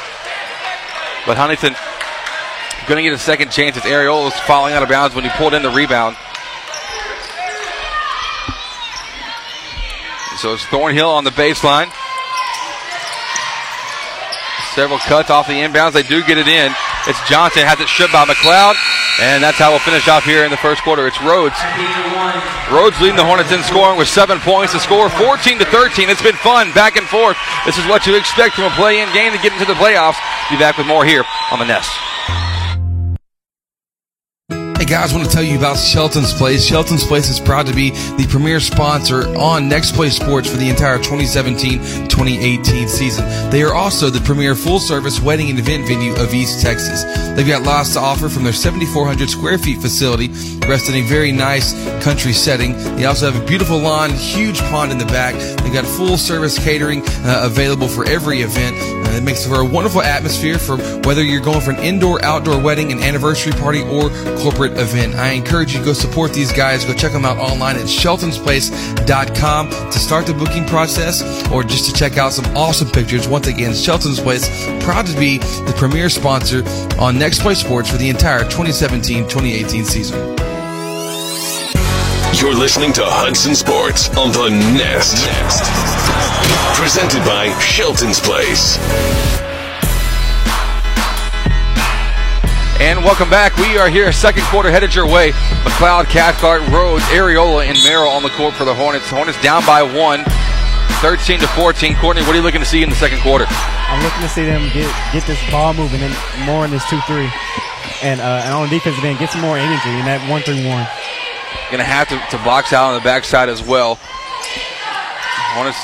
[1.24, 1.74] but Huntington
[2.86, 3.76] going to get a second chance.
[3.76, 6.16] It's Areola was falling out of bounds when he pulled in the rebound.
[10.36, 11.90] So it's Thornhill on the baseline.
[14.74, 15.92] Several cuts off the inbounds.
[15.92, 16.74] They do get it in.
[17.06, 18.80] It's Johnson has it stripped by McLeod,
[19.20, 21.06] and that's how we'll finish off here in the first quarter.
[21.06, 21.60] It's Rhodes.
[22.72, 24.72] Rhodes leading the Hornets in scoring with seven points.
[24.72, 26.08] The score 14 to 13.
[26.08, 27.36] It's been fun, back and forth.
[27.68, 30.16] This is what you expect from a play-in game to get into the playoffs.
[30.48, 31.92] Be back with more here on the Nest.
[34.84, 36.62] Hey guys, I want to tell you about Shelton's Place.
[36.62, 40.68] Shelton's Place is proud to be the premier sponsor on Next Play Sports for the
[40.68, 43.24] entire 2017-2018 season.
[43.48, 47.02] They are also the premier full-service wedding and event venue of East Texas.
[47.34, 50.28] They've got lots to offer from their 7,400 square feet facility,
[50.68, 51.72] rest in a very nice
[52.04, 52.74] country setting.
[52.96, 55.34] They also have a beautiful lawn, huge pond in the back.
[55.62, 58.76] They've got full-service catering uh, available for every event.
[58.76, 62.92] Uh, it makes for a wonderful atmosphere for whether you're going for an indoor-outdoor wedding,
[62.92, 65.14] an anniversary party, or corporate event.
[65.14, 66.84] I encourage you to go support these guys.
[66.84, 71.92] Go check them out online at sheltonsplace.com to start the booking process or just to
[71.92, 73.28] check out some awesome pictures.
[73.28, 74.48] Once again, Shelton's Place,
[74.82, 76.62] proud to be the premier sponsor
[76.98, 80.36] on Next Play Sports for the entire 2017-2018 season.
[82.40, 85.24] You're listening to Hudson Sports on the Nest.
[85.24, 86.78] Nest.
[86.78, 89.43] Presented by Shelton's Place.
[92.80, 93.56] And welcome back.
[93.56, 95.30] We are here, second quarter headed your way.
[95.62, 99.08] McLeod, Cathcart, Rhodes, Areola, and Merrill on the court for the Hornets.
[99.08, 100.24] Hornets down by one,
[100.98, 101.94] 13 to 14.
[101.96, 103.46] Courtney, what are you looking to see in the second quarter?
[103.48, 107.00] I'm looking to see them get get this ball moving and more in this two
[107.06, 107.30] three,
[108.02, 110.66] and uh, and on the defensive end get some more energy in that one three
[110.66, 110.86] one.
[111.70, 114.00] Going to have to, to box out on the backside as well.
[115.54, 115.78] Hornets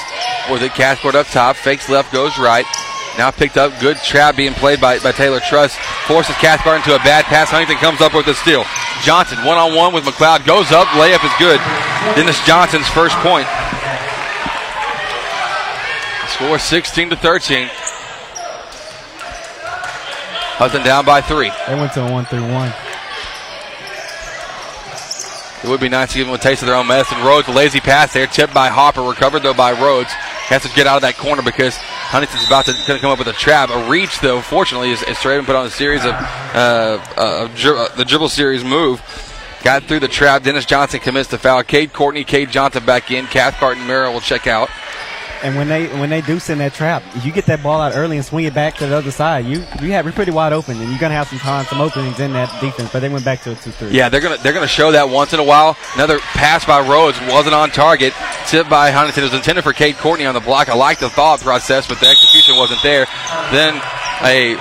[0.51, 2.67] with it, Cathcart up top, fakes left, goes right.
[3.21, 5.77] Now picked up, good trap being played by, by Taylor Truss.
[6.07, 7.51] Forces Cathcart into a bad pass.
[7.51, 8.65] Huntington comes up with the steal.
[9.05, 11.61] Johnson one on one with McLeod, goes up, layup is good.
[12.17, 13.45] Dennis Johnson's first point.
[16.33, 17.69] Score 16 to 13.
[20.57, 21.53] Hudson down by three.
[21.69, 22.73] They went to a one three one.
[25.63, 27.21] It would be nice to give them a taste of their own medicine.
[27.21, 30.09] Rhodes, a lazy pass there, tipped by Hopper, recovered though by Rhodes.
[30.49, 31.79] Has to get out of that corner because
[32.11, 33.71] Huntington's about to to come up with a trap.
[33.71, 37.79] A reach though, fortunately, is, is Straven put on a series of uh, uh, dri-
[37.79, 39.01] uh, the dribble series move.
[39.63, 40.43] Got through the trap.
[40.43, 41.63] Dennis Johnson commits the foul.
[41.63, 43.27] Cade Courtney, Cade Johnson back in.
[43.27, 44.71] Cathcart and Merrill will check out.
[45.43, 48.17] And when they when they do send that trap, you get that ball out early
[48.19, 50.79] and swing it back to the other side, you you have you're pretty wide open,
[50.79, 52.91] and you're gonna have some time, some openings in that defense.
[52.93, 53.91] But they went back to a two three.
[53.91, 55.79] Yeah, they're gonna they're gonna show that once in a while.
[55.95, 58.13] Another pass by Rhodes wasn't on target.
[58.47, 59.25] Tipped by Huntington.
[59.25, 60.69] It was intended for Cade Courtney on the block.
[60.69, 63.07] I like the thought process, but the execution wasn't there.
[63.51, 63.77] Then
[64.23, 64.57] a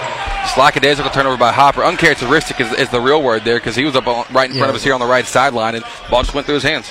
[0.53, 1.83] slackadaisical turnover by Hopper.
[1.83, 4.67] Uncharacteristic is, is the real word there because he was up on, right in front
[4.67, 4.69] Yeah.
[4.69, 6.89] of us here on the right sideline, and ball just went through his hands.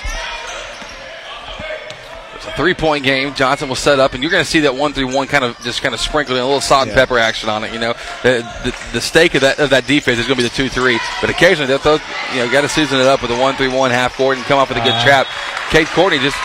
[2.39, 3.33] It's a three-point game.
[3.33, 5.93] Johnson will set up, and you're going to see that one-three-one kind of just kind
[5.93, 7.73] of sprinkled in a little salt and pepper action on it.
[7.73, 10.47] You know, the, the, the stake of that of that defense is going to be
[10.47, 11.97] the two-three, but occasionally they'll throw,
[12.33, 14.69] you know got to season it up with a one-three-one half court and come up
[14.69, 15.03] with a good Uh-huh.
[15.25, 15.27] trap.
[15.69, 16.37] Cade Courtney just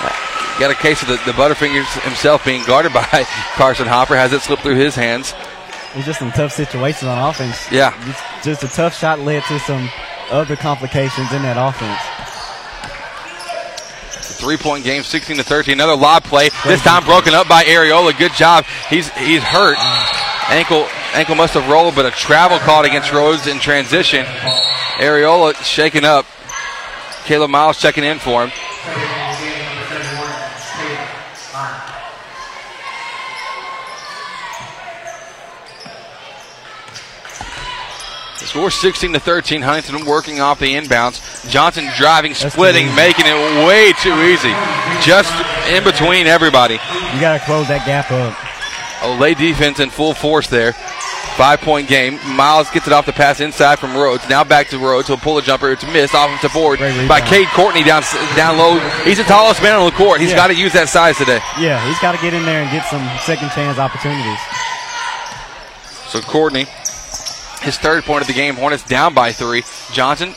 [0.00, 3.04] uh, got a case of the, the Butterfingers himself being guarded by
[3.54, 4.14] Carson Hopper.
[4.14, 5.34] Has it slip through his hands?
[5.94, 7.70] It's just some tough situations on offense.
[7.70, 7.90] Yeah.
[8.06, 9.90] Just, just a tough shot led to some
[10.30, 12.00] other complications in that offense.
[14.42, 15.74] Three point game, 16 to 13.
[15.74, 16.48] Another lob play.
[16.64, 18.18] This time broken up by Areola.
[18.18, 18.64] Good job.
[18.90, 19.78] He's he's hurt.
[20.50, 24.24] Ankle ankle must have rolled, but a travel caught against Rhodes in transition.
[24.96, 26.26] Areola shaken up.
[27.24, 28.52] Caleb Miles checking in for him.
[38.52, 39.62] Score 16 to 13.
[39.62, 41.48] Huntington working off the inbounds.
[41.48, 44.52] Johnson driving, splitting, making it way too easy.
[45.00, 45.32] Just
[45.72, 46.74] in between everybody.
[46.74, 48.34] You got to close that gap up.
[49.00, 50.74] Olé defense in full force there.
[51.40, 52.20] Five point game.
[52.36, 54.28] Miles gets it off the pass inside from Rhodes.
[54.28, 55.08] Now back to Rhodes.
[55.08, 55.72] He'll pull a jumper.
[55.72, 56.12] It's missed.
[56.14, 56.78] Offensive board
[57.08, 58.02] by Cade Courtney down
[58.36, 58.78] down low.
[59.04, 60.20] He's the tallest man on the court.
[60.20, 60.36] He's Yeah.
[60.36, 61.40] got to use that size today.
[61.58, 64.38] Yeah, he's got to get in there and get some second chance opportunities.
[66.08, 66.66] So Courtney,
[67.62, 68.54] his third point of the game.
[68.56, 69.62] Hornets down by three.
[69.92, 70.34] Johnson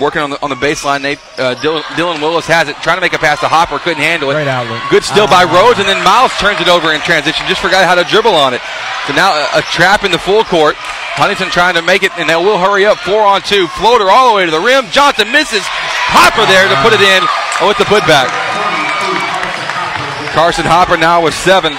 [0.00, 1.02] working on the on the baseline.
[1.02, 4.02] Nate uh, Dylan, Dylan Willis has it, trying to make a pass to Hopper, couldn't
[4.02, 4.34] handle it.
[4.34, 4.82] Great outlet.
[4.90, 5.54] Good steal by Ah.
[5.54, 7.46] Rhodes, and then Miles turns it over in transition.
[7.46, 8.60] Just forgot how to dribble on it.
[9.06, 10.74] So now a, a trap in the full court.
[11.14, 12.98] Huntington trying to make it, and they will hurry up.
[12.98, 13.68] Four on two.
[13.78, 14.90] Floater all the way to the rim.
[14.90, 15.62] Johnson misses.
[16.10, 17.22] Hopper there to put it in
[17.70, 18.26] with the putback.
[20.34, 21.70] Carson Hopper now with seven.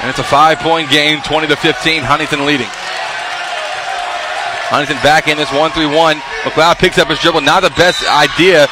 [0.00, 2.02] And it's a five point game, 20 to 15.
[2.04, 2.68] Huntington leading.
[4.68, 6.16] Huntington back in this 1 3 1.
[6.16, 7.40] McLeod picks up his dribble.
[7.42, 8.66] Not the best idea.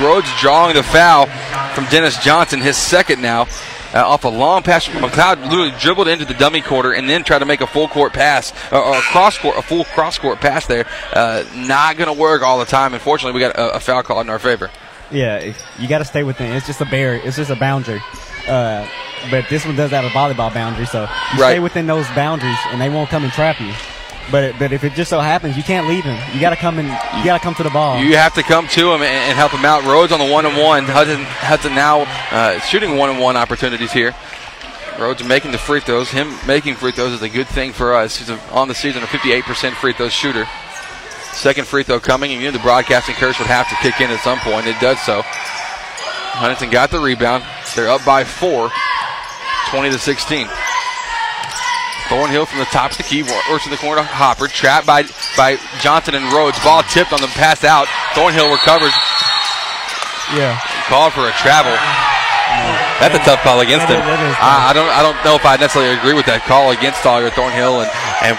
[0.00, 1.26] Rhodes drawing the foul
[1.74, 3.46] from Dennis Johnson, his second now.
[3.94, 7.38] Uh, off a long pass, McLeod literally dribbled into the dummy quarter and then tried
[7.38, 10.38] to make a full court pass, or, or a cross court, a full cross court
[10.40, 10.86] pass there.
[11.14, 12.92] Uh, not going to work all the time.
[12.92, 14.70] Unfortunately, we got a, a foul call in our favor.
[15.10, 16.52] Yeah, you got to stay within.
[16.52, 17.22] It's just a barrier.
[17.24, 18.02] It's just a boundary.
[18.46, 18.86] Uh,
[19.30, 21.52] but this one does have a volleyball boundary, so you Right.
[21.52, 23.72] stay within those boundaries, and they won't come and trap you.
[24.30, 26.18] But but if it just so happens you can't leave him.
[26.34, 27.98] you got to come and you got to come to the ball.
[27.98, 29.84] You have to come to him and, and help him out.
[29.84, 30.84] Rhodes on the one and one.
[30.84, 34.14] Hudson, Hudson now uh, shooting one and one opportunities here.
[34.98, 36.10] Rhodes making the free throws.
[36.10, 38.16] Him making free throws is a good thing for us.
[38.16, 40.46] He's a, on the season a 58% free throw shooter.
[41.32, 44.10] Second free throw coming, and you know the broadcasting curse would have to kick in
[44.10, 44.66] at some point.
[44.66, 45.20] It does so.
[45.22, 47.44] Huntington got the rebound.
[47.74, 48.70] They're up by four,
[49.70, 50.48] 20 to 16.
[52.08, 54.02] Thornhill from the top of the key, works in the corner.
[54.02, 55.02] Hopper trapped by
[55.36, 56.58] by Johnson and Rhodes.
[56.62, 57.88] Ball tipped on the pass out.
[58.14, 58.94] Thornhill recovers.
[60.34, 60.58] Yeah.
[60.90, 61.74] Called for a travel.
[62.98, 64.00] That's a tough call against him.
[64.00, 64.36] That is- that is.
[64.40, 67.30] I, I don't I don't know if I necessarily agree with that call against Sawyer
[67.30, 67.90] Thornhill and
[68.24, 68.34] and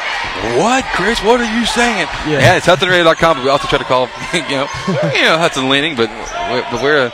[0.59, 1.21] what Chris?
[1.23, 2.07] What are you saying?
[2.25, 2.39] Yeah.
[2.39, 3.37] Yeah, it's HudsonRadio.com.
[3.37, 4.67] But we also try to call you know
[5.15, 6.09] you know Hudson leaning, but
[6.49, 7.11] we're, but we're uh,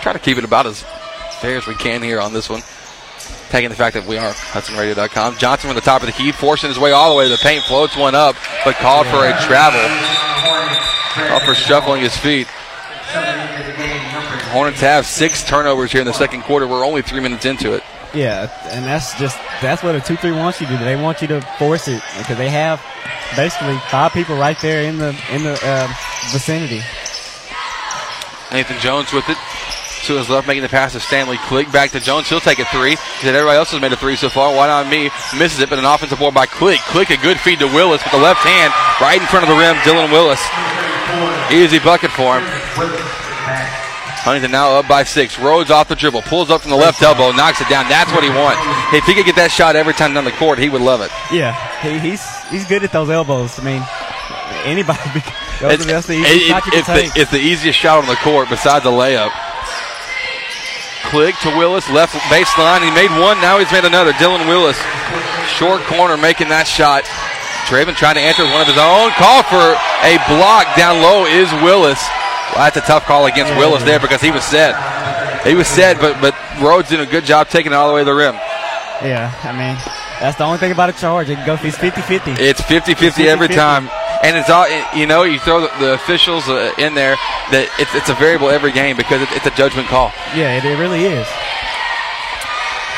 [0.00, 0.84] trying to keep it about as
[1.40, 2.62] fair as we can here on this one.
[3.54, 5.36] Taking the fact that we are HudsonRadio.com.
[5.36, 7.38] Johnson from the top of the key, forcing his way all the way to the
[7.38, 8.34] paint, floats one up,
[8.64, 9.78] but called for a travel.
[11.28, 12.48] Called for shuffling his feet.
[14.50, 16.66] Hornets have six turnovers here in the second quarter.
[16.66, 17.84] We're only three minutes into it.
[18.12, 20.84] Yeah, and that's just that's what a two three wants you to do.
[20.84, 22.84] They want you to force it because they have
[23.36, 25.86] basically five people right there in the in the uh,
[26.32, 26.82] vicinity.
[28.50, 29.38] Nathan Jones with it.
[30.04, 31.72] To his left, making the pass to Stanley Click.
[31.72, 32.28] Back to Jones.
[32.28, 32.90] He'll take a three.
[32.90, 34.54] He said everybody else has made a three so far.
[34.54, 35.08] Why not me?
[35.38, 36.78] Misses it, but an offensive board by Click.
[36.92, 38.68] Click a good feed to Willis with the left hand
[39.00, 39.76] right in front of the rim.
[39.80, 40.42] Dylan Willis.
[41.50, 42.44] Easy bucket for him.
[44.24, 45.38] Huntington now up by six.
[45.38, 46.22] Rhodes off the dribble.
[46.22, 47.30] Pulls up from the left elbow.
[47.32, 47.88] Knocks it down.
[47.88, 48.60] That's what he wants.
[48.92, 51.10] If he could get that shot every time down the court, he would love it.
[51.32, 53.58] Yeah, he, he's he's good at those elbows.
[53.58, 53.82] I mean,
[54.64, 55.00] anybody.
[55.60, 58.16] Those It's, are, the it- easiest it- it's the, it's the easiest shot on the
[58.16, 59.32] court besides a layup.
[61.14, 62.82] Click to Willis, left baseline.
[62.82, 64.10] He made one, now he's made another.
[64.18, 64.74] Dylan Willis,
[65.46, 67.06] short corner, making that shot.
[67.70, 69.14] Traven trying to enter one of his own.
[69.14, 72.02] Call for a block down low is Willis.
[72.50, 74.74] Well, that's a tough call against Willis there because he was set.
[75.46, 78.00] He was set, but but Rhodes did a good job taking it all the way
[78.00, 78.34] to the rim.
[78.98, 79.78] Yeah, I mean,
[80.18, 81.30] that's the only thing about a charge.
[81.30, 81.54] It can go.
[81.54, 82.42] He's 50-50.
[82.42, 83.86] It's 50-50 every time.
[84.24, 84.64] And it's all
[84.96, 85.24] you know.
[85.24, 87.16] You throw the, the officials uh, in there.
[87.52, 90.08] That it's, it's a variable every game because it, it's a judgment call.
[90.32, 91.28] Yeah, it, it really is.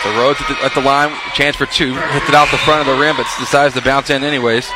[0.07, 1.95] So Rhodes at the, at the line, chance for two.
[2.15, 4.71] Hits it off the front of the rim, but decides to bounce in anyways.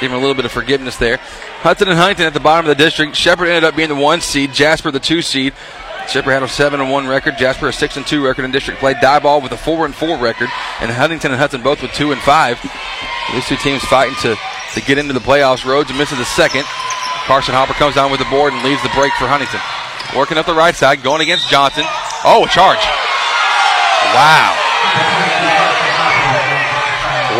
[0.00, 1.16] Give him a little bit of forgiveness there.
[1.66, 3.16] Hudson and Huntington at the bottom of the district.
[3.16, 4.52] Shepherd ended up being the one seed.
[4.52, 5.54] Jasper the two seed.
[6.08, 7.36] Shepherd had a seven and one record.
[7.36, 8.94] Jasper a six and two record in district play.
[8.94, 10.48] Diboll with a four and four record,
[10.80, 12.58] and Huntington and Hudson both with two and five.
[13.32, 14.36] These two teams fighting to
[14.74, 15.64] to get into the playoffs.
[15.64, 16.64] Rhodes misses the second.
[17.26, 19.60] Carson Hopper comes down with the board and leaves the break for Huntington.
[20.14, 21.82] Working up the right side, going against Johnson.
[22.22, 22.78] Oh, a charge.
[24.14, 24.54] Wow.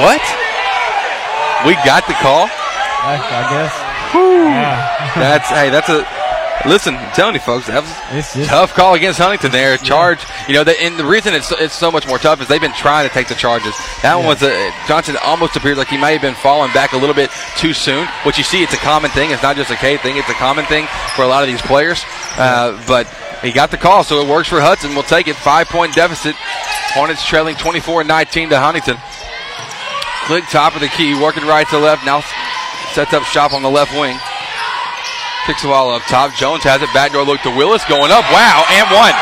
[0.02, 0.20] What?
[1.64, 2.50] We got the call.
[3.06, 3.74] I, I guess.
[5.14, 6.04] That's hey, that's a
[6.64, 6.94] listen.
[6.94, 9.76] I'm telling you, folks, that was just tough call against Huntington there.
[9.76, 12.61] Charge, you know, that, and the reason it's it's so much more tough is they've
[12.61, 13.74] been trying to take the charges.
[14.02, 16.96] That one was a Johnson almost appeared like he might have been falling back a
[16.96, 18.09] little bit too soon.
[18.24, 19.30] Which you see, it's a common thing.
[19.30, 20.16] It's not just a K thing.
[20.16, 22.02] It's a common thing for a lot of these players.
[22.38, 23.07] Uh, but
[23.42, 24.94] he got the call, so it works for Hudson.
[24.94, 25.36] We'll take it.
[25.36, 26.34] Five point deficit.
[26.94, 28.96] Hornets trailing 24-19 to Huntington.
[30.26, 32.04] Click top of the key, working right to left.
[32.04, 32.22] Now
[32.92, 34.16] sets up shop on the left wing.
[35.47, 36.34] Kicks the ball up top.
[36.34, 36.90] Jones has it.
[36.92, 38.26] Backdoor look to Willis going up.
[38.34, 39.14] Wow, and one.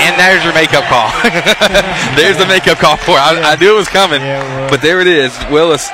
[0.00, 1.12] And there's your makeup call.
[2.16, 3.20] there's the makeup call for it.
[3.20, 4.20] I, I knew it was coming,
[4.72, 5.36] but there it is.
[5.52, 5.84] Willis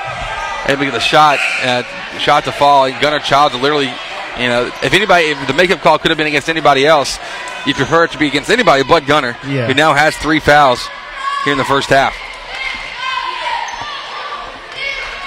[0.68, 1.82] able to get the shot, uh,
[2.18, 2.88] shot to fall.
[3.00, 3.90] Gunnar Childs literally,
[4.38, 7.18] you know, if anybody, if the makeup call could have been against anybody else,
[7.66, 9.66] you prefer it to be against anybody but Gunner, Yeah.
[9.66, 10.86] who now has three fouls
[11.44, 12.14] here in the first half.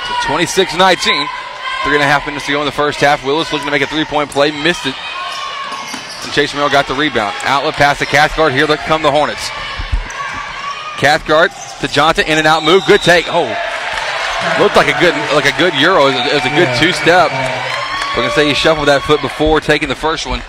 [0.08, 1.28] So 26 19.
[1.90, 3.26] Three and a half minutes to go in the first half.
[3.26, 4.94] Willis looking to make a three point play, missed it.
[4.94, 7.34] And Chase Merrill got the rebound.
[7.42, 8.54] Outlet pass to Cathcart.
[8.54, 9.50] Here come the Hornets.
[11.02, 11.50] Cathcart
[11.82, 12.86] to Johnson, in and out move.
[12.86, 13.26] Good take.
[13.28, 13.50] Oh,
[14.62, 16.06] looked like a good like a good euro.
[16.06, 16.80] It was a, it was a good Yeah.
[16.80, 17.32] two step.
[18.14, 20.44] We're gonna say he shuffled that foot before taking the first one.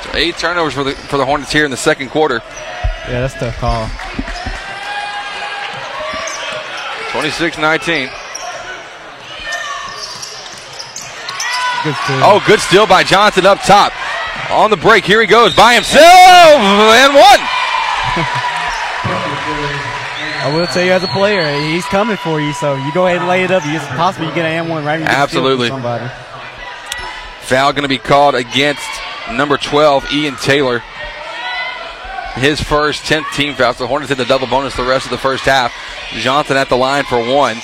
[0.00, 2.40] So eight turnovers for the for the Hornets here in the second quarter.
[3.04, 3.84] Yeah, that's tough call.
[7.12, 8.21] 26-19.
[11.84, 11.94] Good.
[12.22, 13.92] Oh, good steal by Johnson up top.
[14.52, 17.40] On the break, here he goes by himself and one.
[20.42, 22.52] I will tell you as a player, he's coming for you.
[22.52, 23.64] So you go ahead and lay it up.
[23.64, 25.00] You it's possible you get an M1 right.
[25.00, 25.68] when you get a steal from Absolutely.
[25.68, 26.08] Somebody.
[27.42, 28.88] Foul going to be called against
[29.32, 30.82] number 12, Ian Taylor.
[32.34, 33.74] His first 10th team foul.
[33.74, 35.72] So Hornets hit the double bonus the rest of the first half.
[36.12, 37.56] Johnson at the line for one.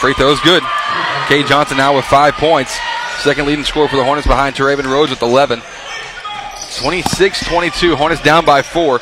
[0.00, 0.62] Free throw's good.
[1.28, 2.76] Cade Johnson now with five points.
[3.20, 5.60] Second leading score for the Hornets behind Teraven Rhodes with 11.
[5.60, 7.94] 26-22.
[7.94, 8.98] Hornets down by four.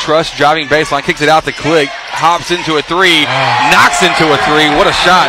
[0.00, 3.68] Truss driving baseline, kicks it out to Click, hops into a three, ah.
[3.68, 4.66] knocks into a three.
[4.80, 5.28] What a shot!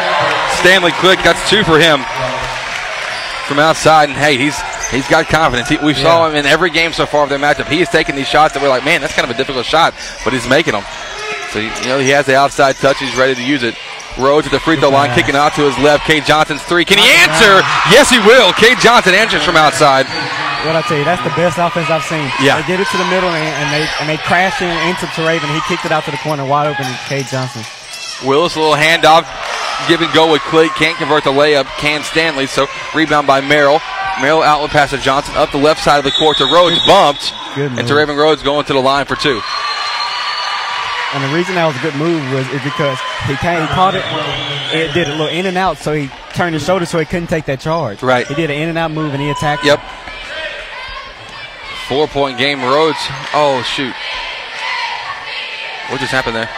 [0.64, 2.00] Stanley Click, that's two for him
[3.52, 4.56] from outside, and hey, he's
[4.92, 5.68] he's got confidence.
[5.68, 7.68] He, we saw him in every game so far of their matchup.
[7.68, 9.94] He is taking these shots that we're like, man, that's kind of a difficult shot,
[10.24, 10.86] but he's making them.
[11.52, 13.00] So you know he has the outside touch.
[13.00, 13.76] He's ready to use it.
[14.20, 16.06] Rhodes at the free throw line, kicking out to his left.
[16.06, 16.84] Cade Johnson's three.
[16.84, 17.64] Can he answer?
[17.92, 18.52] Yes, he will.
[18.54, 20.06] Cade Johnson answers from outside.
[20.68, 22.30] What I tell you, that's the best offense I've seen.
[22.44, 22.62] Yeah.
[22.62, 25.50] they get it to the middle and, and they and they crash in into Teraven.
[25.50, 27.64] He kicked it out to the corner, wide open to Cade Johnson.
[28.28, 29.26] Willis, a little handoff,
[29.88, 30.70] give and go with Clay.
[30.78, 31.66] Can't convert the layup.
[31.82, 32.46] Can Stanley.
[32.46, 33.82] So rebound by Merrill.
[34.22, 36.78] Merrill outlet pass to Johnson up the left side of the court to Rhodes.
[36.86, 37.34] Bumped.
[37.56, 39.42] Good and to Raven Rhodes going to the line for two.
[41.14, 42.98] And the reason that was a good move was is because
[43.28, 44.04] he came, he caught it,
[44.74, 47.28] it did a little in and out, so he turned his shoulder so he couldn't
[47.28, 48.02] take that charge.
[48.02, 48.26] Right.
[48.26, 49.66] He did an in and out move and he attacked.
[49.66, 49.82] Yep.
[51.90, 52.62] Four point game.
[52.62, 52.98] Rhodes.
[53.34, 53.94] Oh, shoot.
[55.92, 56.50] What just happened there?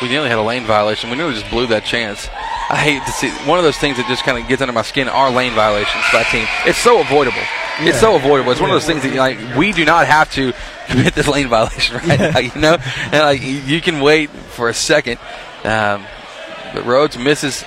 [0.00, 1.10] We nearly had a lane violation.
[1.10, 2.28] We nearly just blew that chance.
[2.70, 4.82] I hate to see one of those things that just kind of gets under my
[4.82, 6.46] skin are lane violations by team.
[6.64, 7.42] It's so avoidable.
[7.88, 8.52] It's so avoidable.
[8.52, 10.52] It's one of those things that like we do not have to
[10.88, 12.38] commit this lane violation right now.
[12.38, 12.76] You know,
[13.12, 15.18] and like you can wait for a second,
[15.64, 16.04] um,
[16.74, 17.64] but Rhodes misses.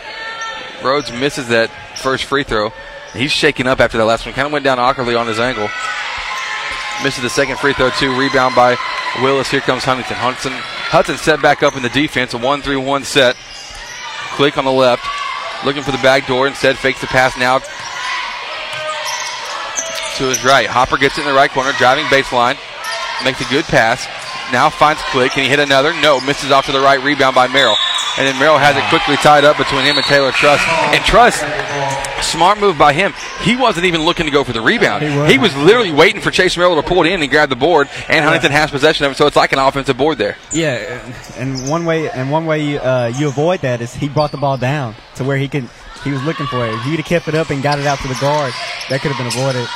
[0.84, 2.72] Rhodes misses that first free throw.
[3.14, 4.36] He's shaking up after that last one.
[4.36, 5.70] Kind of went down awkwardly on his ankle.
[7.04, 8.18] Misses the second free throw too.
[8.18, 8.78] Rebound by
[9.22, 9.50] Willis.
[9.50, 10.18] Here comes Huntington.
[10.18, 12.34] Hudson Hudson set back up in the defense.
[12.34, 13.36] A one-three-one set.
[14.36, 15.06] Click on the left.
[15.66, 16.48] Looking for the back door.
[16.48, 17.62] Instead fakes the pass now
[20.18, 20.68] to his right.
[20.68, 21.72] Hopper gets it in the right corner.
[21.78, 22.58] Driving baseline.
[23.24, 24.06] Makes a good pass.
[24.52, 25.32] Now finds Click.
[25.32, 25.94] Can he hit another?
[26.02, 26.20] No.
[26.22, 27.02] Misses off to the right.
[27.02, 27.76] Rebound by Merrill.
[28.18, 30.62] And then Merrill has it quickly tied up between him and Taylor Truss.
[30.96, 31.36] And Truss,
[32.26, 33.14] smart move by him.
[33.42, 35.04] He wasn't even looking to go for the rebound.
[35.04, 35.64] He He, wasn't.
[35.66, 37.90] literally waiting for Chase Merrill to pull it in and grab the board.
[38.08, 40.38] And Huntington has possession of it, so it's like an offensive board there.
[40.54, 41.02] Yeah,
[41.38, 44.58] and one way and one way uh, you avoid that is he brought the ball
[44.58, 45.70] down to where he can.
[46.06, 46.74] He was looking for it.
[46.74, 48.54] If he'd have kept it up and got it out to the guard,
[48.90, 49.68] that could have been avoided.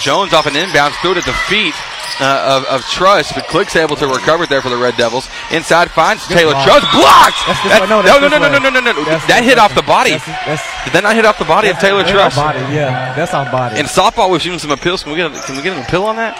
[0.00, 1.74] Jones off an inbound, threw it at the feet
[2.20, 5.28] uh, of, of Truss, but Click's able to recover it there for the Red Devils.
[5.52, 6.66] Inside finds Good Taylor block.
[6.66, 7.38] Truss, blocked!
[7.46, 8.70] That's this That- No, no, that's no, no, no, way.
[8.70, 9.04] no, no, no, no.
[9.28, 10.10] That hit off the body.
[10.12, 12.36] That's, that's, Did that not hit off the body of Taylor that's Truss?
[12.36, 12.58] body.
[12.74, 13.78] Yeah, that's off body.
[13.78, 15.02] In softball, we've seen some appeals.
[15.02, 16.34] Can we get can we get an appeal on that?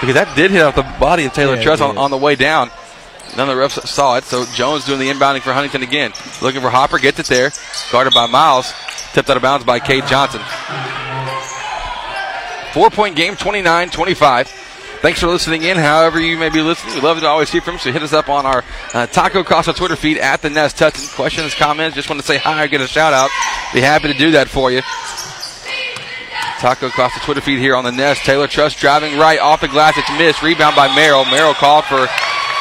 [0.00, 2.34] Because that did hit off the body of Taylor Yeah, Truss on, on the way
[2.36, 2.70] down.
[3.36, 6.12] None of the refs saw it, so Jones doing the inbounding for Huntington again.
[6.40, 7.50] Looking for Hopper, gets it there.
[7.90, 8.72] Guarded by Miles.
[9.12, 10.40] Tipped out of bounds by Cade Johnson.
[12.74, 14.48] Four point game, 29 25.
[14.48, 16.96] Thanks for listening in, however you may be listening.
[16.96, 19.44] We love to always hear from you, so hit us up on our uh, Taco
[19.44, 21.14] Casa Twitter feed at the Nest Hudson.
[21.14, 23.30] Questions, comments, just want to say hi or get a shout out.
[23.72, 24.80] Be happy to do that for you.
[26.58, 28.24] Taco Casa Twitter feed here on the Nest.
[28.24, 29.96] Taylor Truss driving right off the glass.
[29.96, 30.42] It's missed.
[30.42, 31.26] Rebound by Merrill.
[31.26, 32.08] Merrill called for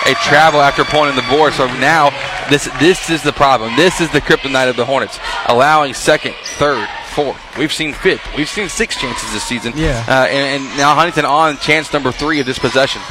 [0.05, 1.53] a travel after pointing the board.
[1.53, 2.11] So now
[2.51, 3.75] this this is the problem.
[3.77, 5.17] This is the kryptonite of the Hornets.
[5.47, 7.37] Allowing second, third, fourth.
[7.57, 8.21] We've seen fifth.
[8.35, 9.73] We've seen six chances this season.
[9.75, 10.03] Yeah.
[10.07, 13.01] Uh, and, and now Huntington on chance number three of this possession.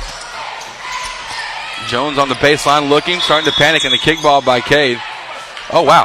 [1.89, 4.99] Jones on the baseline looking, starting to panic, and the kickball by Cade.
[5.73, 6.05] Oh, wow.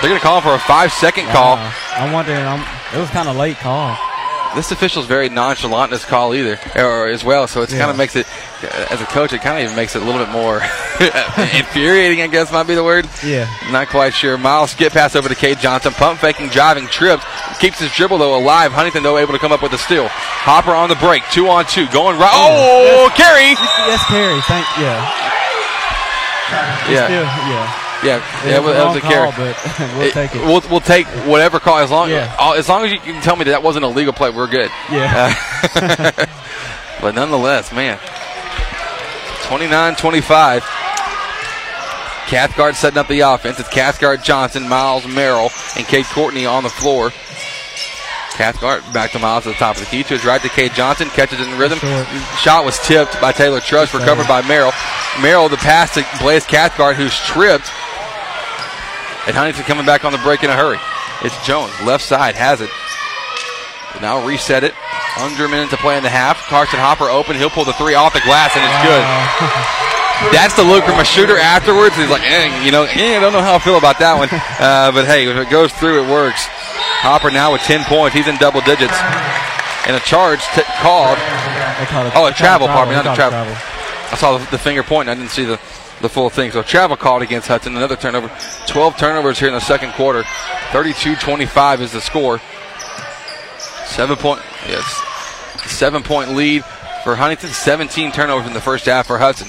[0.00, 1.56] They're going to call for a five second call.
[1.56, 2.44] Uh, I'm wondering.
[2.44, 3.96] Um, it was kind of late call.
[4.54, 7.46] This official's very nonchalant in his call either, or as well.
[7.46, 7.78] So it Yeah.
[7.80, 8.26] kind of makes it,
[8.90, 10.56] as a coach, it kind of even makes it a little bit more
[11.58, 12.22] infuriating.
[12.22, 13.08] I guess might be the word.
[13.24, 13.48] Yeah.
[13.70, 14.38] Not quite sure.
[14.38, 15.92] Miles skip pass over to Cade Johnson.
[15.92, 17.24] Pump faking, driving, tripped.
[17.60, 18.72] Keeps his dribble though alive.
[18.72, 20.08] Huntington though able to come up with a steal.
[20.08, 22.30] Hopper on the break, two on two, going right.
[22.32, 23.52] Oh, oh carry.
[23.86, 24.40] Yes, Carey.
[24.42, 25.30] Thank yeah.
[26.90, 27.06] Yeah.
[27.06, 27.83] Still, yeah.
[28.04, 29.30] Yeah, yeah, was that was a wrong carry.
[29.32, 30.40] call, but we'll take it.
[30.44, 32.34] We'll, we'll take whatever call as long Yeah.
[32.38, 34.30] uh, as long as you can tell me that, that wasn't a legal play.
[34.30, 34.70] We're good.
[34.90, 35.34] Yeah.
[35.74, 36.26] Uh,
[37.00, 37.98] but nonetheless, man,
[39.42, 40.62] 29-25.
[42.26, 43.60] Cathcart setting up the offense.
[43.60, 47.10] It's Cathcart, Johnson, Miles, Merrill, and Cade Courtney on the floor.
[48.32, 50.72] Cathcart back to Miles at the top of the key to his right to Cade
[50.72, 51.08] Johnson.
[51.10, 51.78] Catches it in rhythm.
[52.38, 54.72] Shot was tipped by Taylor Truss, recovered by Merrill.
[55.20, 57.70] Merrill, the pass to Blaze Cathcart, who's tripped.
[59.26, 60.78] And Huntington coming back on the break in a hurry.
[61.22, 62.70] It's Jones, left side, has it.
[64.02, 64.74] Now reset it.
[65.16, 66.36] Under a minute to play in the half.
[66.50, 67.36] Carson Hopper open.
[67.36, 69.04] He'll pull the three off the glass, and it's good.
[70.34, 71.94] That's the look from a shooter afterwards.
[71.96, 74.28] He's like, eh, you know, eh, I don't know how I feel about that one.
[74.64, 76.46] Uh, but hey, if it goes through, it works.
[77.02, 78.14] Hopper now with 10 points.
[78.16, 78.94] He's in double digits.
[79.86, 81.18] And a charge t- called.
[81.90, 83.38] Call it- Oh, a travel, pardon me, not a travel.
[84.10, 85.08] I saw the, the finger point.
[85.08, 85.58] I didn't see the,
[86.04, 86.52] the full thing.
[86.52, 87.76] So travel called against Hudson.
[87.76, 88.30] Another turnover.
[88.68, 90.22] 12 turnovers here in the second quarter.
[90.70, 92.40] 32-25 is the score.
[93.86, 94.84] Seven point, yes,
[95.66, 96.64] seven point lead
[97.04, 97.50] for Huntington.
[97.50, 99.48] 17 turnovers in the first half for Hudson.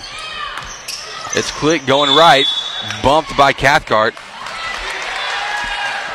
[1.35, 2.45] It's Click going right,
[3.03, 4.13] bumped by Cathcart.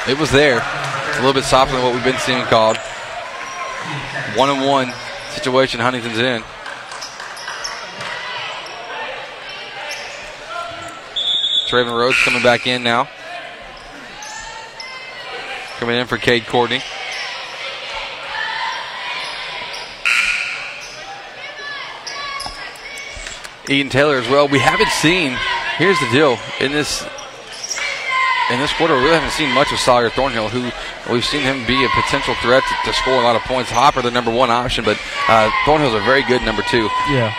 [0.09, 0.61] It was there.
[0.61, 2.79] A little bit softer than what we've been seeing called.
[4.37, 4.93] One and one
[5.31, 6.43] situation Huntington's in.
[11.71, 13.09] Traven Rhodes coming back in now.
[15.79, 16.83] Coming in for Cade Courtney.
[23.69, 24.49] Eden Taylor as well.
[24.49, 25.39] We haven't seen.
[25.77, 27.07] Here's the deal in this
[28.51, 28.95] in this quarter.
[28.95, 30.73] We really haven't seen much of Sawyer Thornhill, who
[31.13, 33.71] we've seen him be a potential threat to, to score a lot of points.
[33.71, 34.99] Hopper, the number one option, but
[35.29, 36.91] uh, Thornhill's a very good number two.
[37.09, 37.33] Yeah.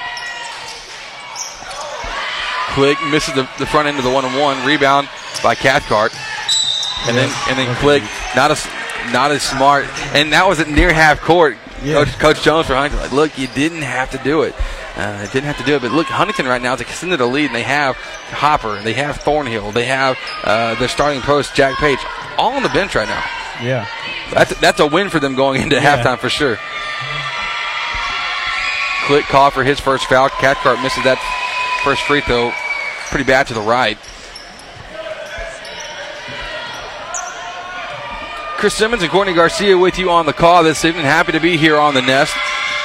[2.74, 5.10] Click misses the, the front end of the one and one rebound
[5.44, 6.14] by Cathcart,
[7.08, 8.04] and then and then Click
[8.36, 8.66] not as
[9.12, 11.58] not as smart, and that was at near half court.
[11.84, 11.96] Yeah.
[12.06, 14.54] Coach, Coach Jones for Huntington, like, look, you didn't have to do it.
[14.96, 17.48] Uh, didn't have to do it, but look, Huntington right now is extended a lead,
[17.48, 21.98] and they have Hopper, they have Thornhill, they have uh, their starting post Jack Page,
[22.38, 23.24] all on the bench right now.
[23.64, 23.88] Yeah.
[24.32, 25.98] That's that's a win for them going into Yeah.
[26.04, 26.58] halftime for sure.
[29.08, 30.30] Click call for his first foul.
[30.30, 31.18] Cathcart misses that
[31.84, 32.52] first free throw
[33.10, 33.98] pretty bad to the right.
[38.58, 41.04] Chris Simmons and Courtney Garcia with you on the call this evening.
[41.04, 42.36] Happy to be here on the nest.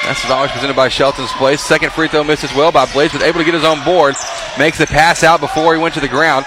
[0.03, 1.61] That's as always presented by Shelton's Place.
[1.61, 4.15] Second free throw missed as well by Blaze, but able to get his own board.
[4.57, 6.45] Makes the pass out before he went to the ground.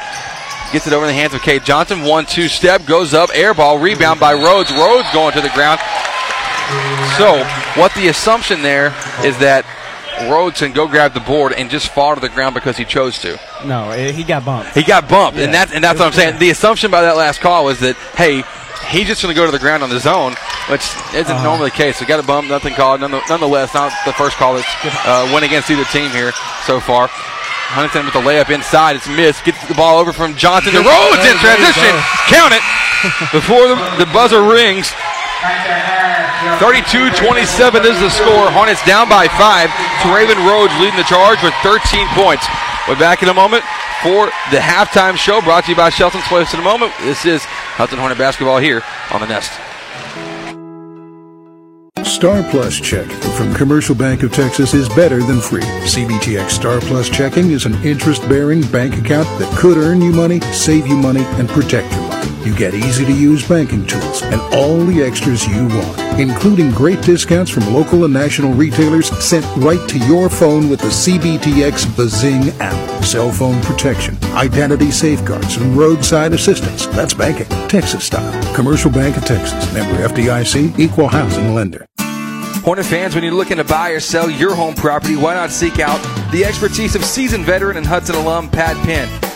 [0.73, 2.03] Gets it over in the hands of Cade Johnson.
[2.03, 4.73] One two step goes up, air ball, rebound by Rhodes.
[4.73, 5.79] Rhodes going to the ground.
[7.17, 7.45] So,
[7.81, 8.89] what the assumption there
[9.25, 9.65] is that
[10.29, 13.19] Rhodes can go grab the board and just fall to the ground because he chose
[13.21, 13.39] to.
[13.65, 14.75] No, eh, he got bumped.
[14.75, 15.59] He got bumped, and Yeah.
[15.59, 16.39] that's and that's what I'm saying.
[16.39, 18.43] The assumption by that last call was that hey,
[18.89, 20.33] he's just going to go to the ground on his own,
[20.69, 20.83] which
[21.15, 21.43] isn't Uh-huh.
[21.45, 22.01] normally the case.
[22.01, 23.01] We got a bump, nothing called.
[23.01, 24.69] Nonetheless, not the first call that's
[25.07, 26.33] uh, went against either team here
[26.67, 27.09] so far.
[27.71, 29.45] Huntington with the layup inside, it's missed.
[29.45, 31.95] Gets the ball over from Johnson to Rhodes in transition.
[32.27, 32.63] Count it
[33.31, 34.91] before the, the buzzer rings.
[36.41, 38.51] 32-27 is the score.
[38.51, 39.69] Hornets down by five.
[40.09, 42.47] Raven Rhodes leading the charge with 13 points.
[42.89, 43.63] We're back in a moment
[44.03, 46.93] for the halftime show brought to you by Shelton's Place in a moment.
[47.03, 48.83] This is Hudson Hornet basketball here
[49.13, 49.53] on the Nest.
[52.07, 55.61] Star Plus Check from Commercial Bank of Texas is better than free.
[55.61, 60.41] CBTX Star Plus checking is an interest bearing bank account that could earn you money,
[60.53, 62.20] save you money, and protect your money.
[62.45, 67.03] You get easy to use banking tools and all the extras you want, including great
[67.03, 72.49] discounts from local and national retailers sent right to your phone with the CBTX Bazing
[72.61, 73.05] app.
[73.05, 76.87] Cell phone protection, identity safeguards, and roadside assistance.
[76.87, 78.55] That's banking, Texas style.
[78.55, 81.87] Commercial Bank of Texas, member FDIC, equal housing lender.
[82.65, 85.79] Hornet fans, when you're looking to buy or sell your home property, why not seek
[85.79, 89.30] out the expertise of seasoned veteran and Hudson alum Pat Penn?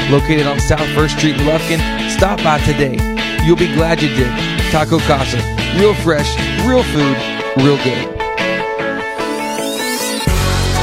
[0.09, 2.97] Located on South 1st Street in Lufkin, stop by today.
[3.45, 4.31] You'll be glad you did.
[4.71, 5.37] Taco Casa.
[5.79, 6.35] Real fresh,
[6.65, 7.15] real food,
[7.63, 8.22] real good.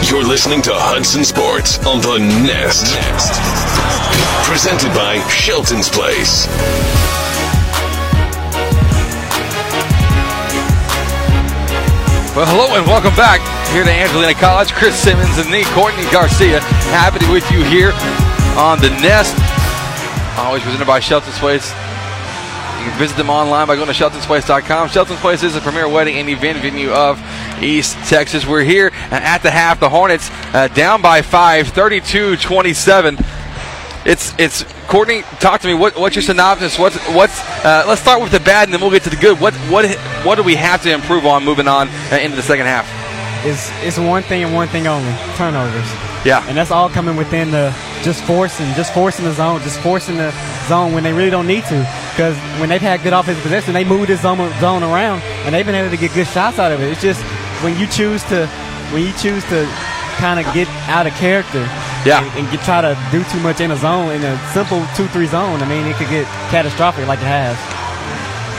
[0.02, 2.94] You're listening to Hudson Sports on the Nest.
[2.96, 3.36] Nest.
[4.48, 6.48] Presented by Shelton's Place.
[12.34, 14.72] Well, hello and welcome back here to Angelina College.
[14.72, 17.92] Chris Simmons and me, Courtney Garcia, happy to be with you here
[18.56, 19.36] on the Nest.
[20.38, 21.70] Always presented by Shelton's Place.
[22.80, 24.88] You can visit them online by going to sheltonsplace.com.
[24.88, 27.20] Shelton's Place is the premier wedding and event venue of
[27.62, 28.46] East Texas.
[28.46, 29.80] We're here at the half.
[29.80, 33.22] The Hornets uh, down by five, 32-27.
[34.06, 35.20] It's it's Courtney.
[35.40, 35.74] Talk to me.
[35.74, 36.78] What, what's your synopsis?
[36.78, 37.38] What's what's?
[37.62, 39.38] Uh, let's start with the bad, and then we'll get to the good.
[39.38, 42.64] What what what do we have to improve on moving on uh, into the second
[42.64, 42.88] half?
[43.44, 46.09] It's it's one thing and one thing only: turnovers.
[46.24, 50.16] Yeah, and that's all coming within the just forcing, just forcing the zone, just forcing
[50.16, 50.32] the
[50.68, 51.78] zone when they really don't need to.
[52.10, 55.66] Because when they've had good offensive possession, they move this zone, zone around, and they've
[55.66, 56.90] been able to get good shots out of it.
[56.90, 57.22] It's just
[57.62, 58.46] when you choose to
[58.92, 59.66] when you choose to
[60.18, 61.64] kind of get out of character
[62.04, 62.20] yeah.
[62.20, 65.28] and, and get, try to do too much in a zone, in a simple 2-3
[65.28, 67.56] zone, I mean, it could get catastrophic like it has.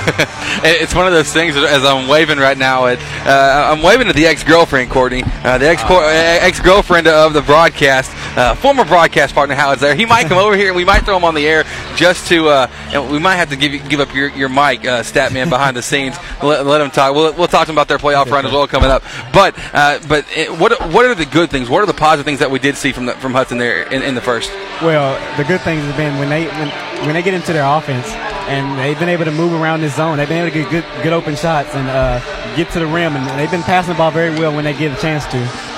[0.64, 2.88] it's one of those things as I'm waving right now.
[2.88, 8.12] At, uh, I'm waving to the ex-girlfriend, Courtney, uh, the ex ex-girlfriend of the broadcast,
[8.38, 9.94] uh, former broadcast partner Howard's there.
[9.94, 12.48] He might come over here and we might throw him on the air just to,
[12.48, 15.50] uh, and we might have to give you, give up your, your mic, uh, Statman,
[15.50, 16.16] behind the scenes.
[16.42, 17.14] Let, let him talk.
[17.14, 19.04] We'll, we'll talk to him about their playoff run as well coming up.
[19.32, 21.70] But uh, but it, what what are the good things?
[21.70, 24.02] What are the positive things that we did see from the, from Hudson there in,
[24.02, 24.50] in the first?
[24.82, 26.70] Well, the good things have been when they when,
[27.06, 28.08] when they get into their offense
[28.52, 30.18] and they've been able to move around this zone.
[30.18, 32.20] They've been able to get good, good open shots and uh,
[32.56, 34.98] get to the rim, and they've been passing the ball very well when they get
[34.98, 35.72] a chance to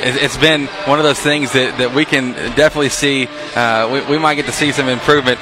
[0.00, 3.26] it's been one of those things that, that we can definitely see.
[3.54, 5.40] Uh, we, we might get to see some improvement.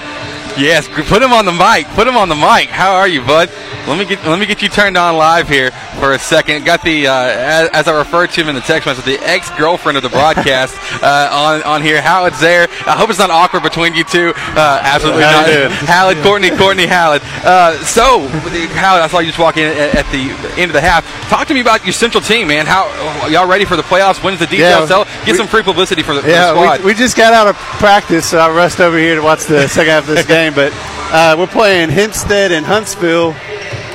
[0.59, 1.87] Yes, put him on the mic.
[1.89, 2.69] Put him on the mic.
[2.69, 3.51] How are you, bud?
[3.87, 5.71] Let me get let me get you turned on live here
[6.01, 6.65] for a second.
[6.65, 9.49] Got the uh, as, as, I referred to him in the text message, the ex
[9.51, 12.03] girlfriend of the broadcast uh, on on here.
[12.03, 12.69] Howard's there.
[12.87, 14.33] I hope it's not awkward between you two.
[14.37, 15.47] Uh, absolutely not.
[15.87, 17.23] Howard, Courtney, Courtney, Howard.
[17.45, 20.81] Uh, so, Howard, I saw you just walk in at, at, the end of the
[20.81, 21.07] half.
[21.29, 22.67] Talk to me about your central team, man.
[22.67, 22.89] How
[23.29, 24.23] y'all ready for the playoffs?
[24.23, 24.91] When's the details?
[24.91, 26.81] Yeah, get we, some free publicity for the, for yeah, the squad.
[26.81, 29.69] We, we, just got out of practice, so I rushed over here to watch the
[29.69, 30.36] second half of this game.
[30.37, 33.35] But uh, we're playing Hempstead and Huntsville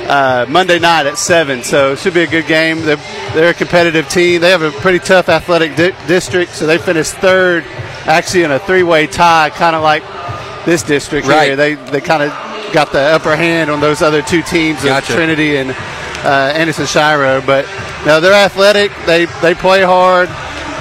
[0.08, 1.62] uh, Monday night at 7.
[1.62, 2.80] So it should be a good game.
[2.80, 2.96] They're,
[3.32, 4.40] they're a competitive team.
[4.40, 7.62] They have a pretty tough athletic di- district, so they finished third,
[8.06, 10.02] actually in a three way tie, kind of like
[10.64, 11.46] this district right.
[11.46, 11.56] here.
[11.56, 12.30] They, they kind of
[12.72, 15.12] got the upper hand on those other two teams gotcha.
[15.12, 17.40] of Trinity and uh, Anderson Shiro.
[17.40, 17.66] But
[18.04, 18.90] no, they're athletic.
[19.06, 20.28] They, they play hard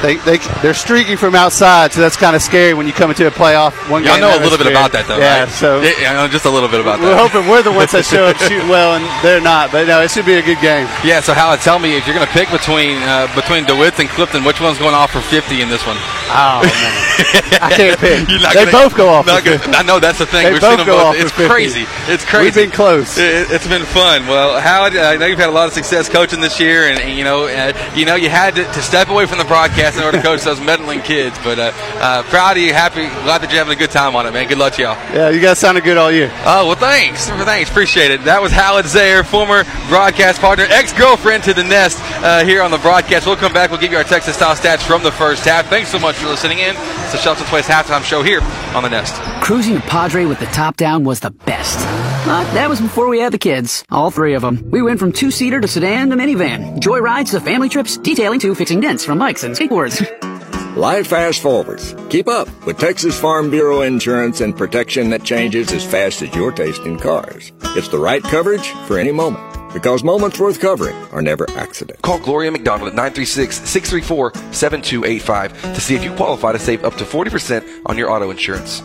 [0.02, 3.28] they they they're streaky from outside, so that's kind of scary when you come into
[3.28, 3.74] a playoff.
[3.90, 5.50] One Y'all know a little bit about that, though, yeah, right?
[5.50, 7.22] So yeah, I know just a little bit about we're that.
[7.22, 9.72] We're hoping we're the ones that show up shoot well, and they're not.
[9.72, 10.88] But no, it should be a good game.
[11.04, 11.22] Yeah.
[11.22, 14.44] So Howard, tell me if you're going to pick between uh, between DeWitt and Clifton,
[14.44, 15.98] which one's going off for 50 in this one?
[16.32, 16.92] Oh man,
[17.62, 18.28] I can't pick.
[18.28, 19.26] they gonna, both go off.
[19.28, 20.46] I know that's the thing.
[20.46, 21.14] They We've both seen go both.
[21.14, 21.16] off.
[21.18, 21.86] It's crazy.
[22.08, 22.46] It's crazy.
[22.46, 23.18] We've been close.
[23.18, 24.28] It, has been fun.
[24.28, 27.18] Well, Howard, I know you've had a lot of success coaching this year, and, and
[27.18, 30.04] you know, uh, you know, you had to, to, step away from the broadcast in
[30.04, 31.38] order to coach those meddling kids.
[31.44, 34.26] But uh, uh, proud of you, happy, glad that you're having a good time on
[34.26, 34.48] it, man.
[34.48, 34.96] Good luck to y'all.
[35.14, 36.32] Yeah, you guys sounded good all year.
[36.46, 38.24] Oh well, thanks, thanks, appreciate it.
[38.24, 42.78] That was Howard Zayer, former broadcast partner, ex-girlfriend to the Nest uh, here on the
[42.80, 43.26] broadcast.
[43.26, 43.72] We'll come back.
[43.72, 45.68] We'll give you our Texas style stats from the first half.
[45.68, 46.76] Thanks so much for listening in.
[46.76, 48.42] It's the Shelton Place halftime show here
[48.76, 49.16] on the Nest.
[49.42, 51.80] Cruising a Padre with the top down was the best.
[52.24, 54.70] But that was before we had the kids, all three of them.
[54.70, 58.54] We went from two-seater to sedan to minivan, joy rides to family trips, detailing to
[58.54, 60.00] fixing dents from bikes and skateboards.
[60.78, 61.96] Life fast forwards.
[62.10, 66.52] Keep up with Texas Farm Bureau insurance and protection that changes as fast as your
[66.52, 67.52] taste in cars.
[67.76, 69.44] It's the right coverage for any moment.
[69.74, 72.02] Because moments worth covering are never accidents.
[72.02, 76.96] Call Gloria McDonald at 936 634 7285 to see if you qualify to save up
[76.96, 78.82] to 40% on your auto insurance.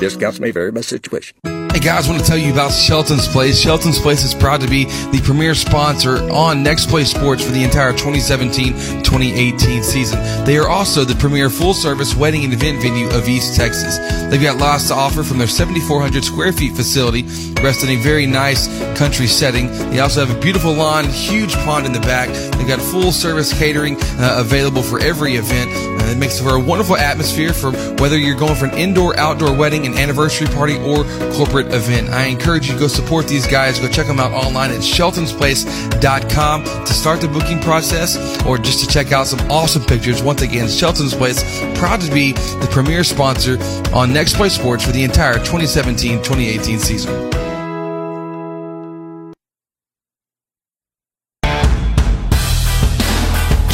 [0.00, 1.36] Discounts may vary by situation.
[1.76, 3.60] Hey guys, I want to tell you about Shelton's Place.
[3.60, 7.62] Shelton's Place is proud to be the premier sponsor on Next Play Sports for the
[7.62, 10.18] entire 2017-2018 season.
[10.46, 13.98] They are also the premier full-service wedding and event venue of East Texas.
[14.30, 17.24] They've got lots to offer from their 7,400 square feet facility,
[17.60, 19.66] rest in a very nice country setting.
[19.90, 22.30] They also have a beautiful lawn, huge pond in the back.
[22.56, 25.70] They've got full-service catering uh, available for every event.
[25.72, 27.70] Uh, it makes for a wonderful atmosphere for
[28.00, 31.04] whether you're going for an indoor, outdoor wedding, an anniversary party, or
[31.34, 32.10] corporate event.
[32.10, 33.78] I encourage you to go support these guys.
[33.78, 38.86] Go check them out online at sheltonsplace.com to start the booking process or just to
[38.86, 40.22] check out some awesome pictures.
[40.22, 41.42] Once again, Shelton's Place,
[41.78, 43.58] proud to be the premier sponsor
[43.94, 47.36] on Next Play Sports for the entire 2017-2018 season.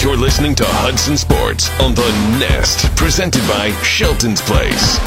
[0.02, 2.08] You're listening to Hudson Sports on the
[2.40, 4.98] Nest, presented by Shelton's Place.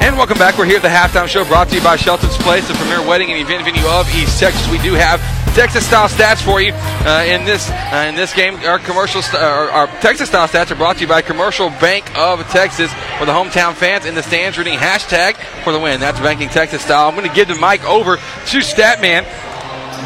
[0.00, 0.56] And welcome back.
[0.56, 3.30] We're here at the halftime show brought to you by Shelton's Place, the premier wedding
[3.32, 4.66] and event venue of East Texas.
[4.70, 5.20] We do have
[5.54, 8.56] Texas style stats for you uh, in this uh, in this game.
[8.64, 12.16] Our commercial st- our, our Texas style stats are brought to you by Commercial Bank
[12.16, 16.00] of Texas for the hometown fans in the stands reading hashtag for the win.
[16.00, 17.06] That's banking Texas style.
[17.06, 19.26] I'm going to give the mic over to Statman.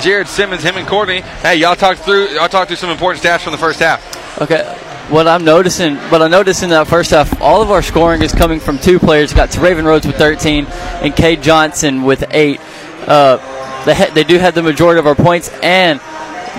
[0.03, 1.21] Jared Simmons, him and Courtney.
[1.21, 4.41] Hey, y'all talk through y'all talk through some important stats from the first half.
[4.43, 4.77] Okay.
[5.11, 8.33] What I'm noticing, what I noticed in that first half, all of our scoring is
[8.33, 9.35] coming from two players.
[9.35, 12.59] Got to Raven Rhodes with 13 and Cade Johnson with eight.
[13.07, 13.37] Uh,
[13.85, 15.51] they ha- they do have the majority of our points.
[15.63, 16.01] And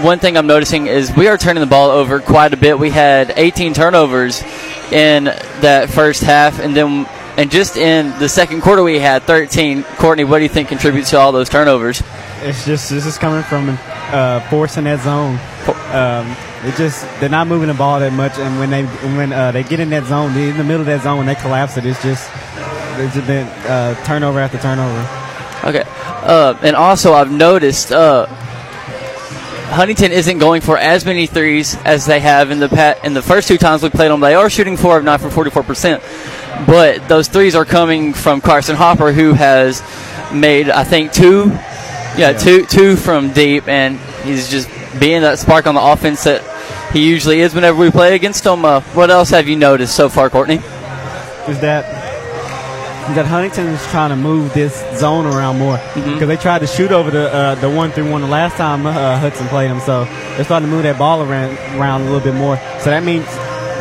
[0.03, 2.77] one thing I'm noticing is we are turning the ball over quite a bit.
[2.77, 4.43] We had 18 turnovers
[4.91, 9.83] in that first half, and then and just in the second quarter we had 13.
[9.83, 12.01] Courtney, what do you think contributes to all those turnovers?
[12.41, 13.77] It's just this is coming from
[14.11, 15.39] uh, forcing that zone.
[15.93, 16.35] Um,
[16.67, 18.85] it just they're not moving the ball that much, and when they
[19.17, 21.35] when uh, they get in that zone, in the middle of that zone, when they
[21.35, 21.85] collapse it.
[21.85, 22.29] It's just
[22.97, 24.99] it's just been uh, turnover after turnover.
[25.67, 25.83] Okay.
[25.87, 28.25] Uh, and also, I've noticed uh,
[29.67, 33.21] Huntington isn't going for as many threes as they have in the pat in the
[33.21, 34.19] first two times we played them.
[34.19, 36.03] They are shooting four of nine for 44 percent,
[36.65, 39.81] but those threes are coming from Carson Hopper, who has
[40.33, 41.51] made I think two,
[42.17, 42.37] yeah, Yeah.
[42.37, 46.41] two two from deep, and he's just being that spark on the offense that
[46.93, 48.63] he usually is whenever we play against him.
[48.65, 50.55] Uh, what else have you noticed so far, Courtney?
[51.47, 51.83] Is that
[53.15, 56.91] that Huntington is trying to move this zone around more because they tried to shoot
[56.91, 60.05] over the uh, the one through one the last time uh, Hudson played them, so
[60.35, 62.57] they're starting to move that ball around around a little bit more.
[62.79, 63.25] So that means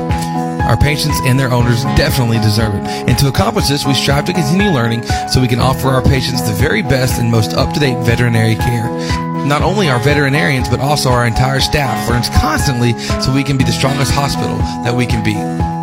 [0.70, 2.88] Our patients and their owners definitely deserve it.
[3.10, 6.44] And to accomplish this, we strive to continue learning so we can offer our patients
[6.44, 9.29] the very best and most up-to-date veterinary care.
[9.48, 13.64] Not only our veterinarians, but also our entire staff learns constantly so we can be
[13.64, 15.36] the strongest hospital that we can be.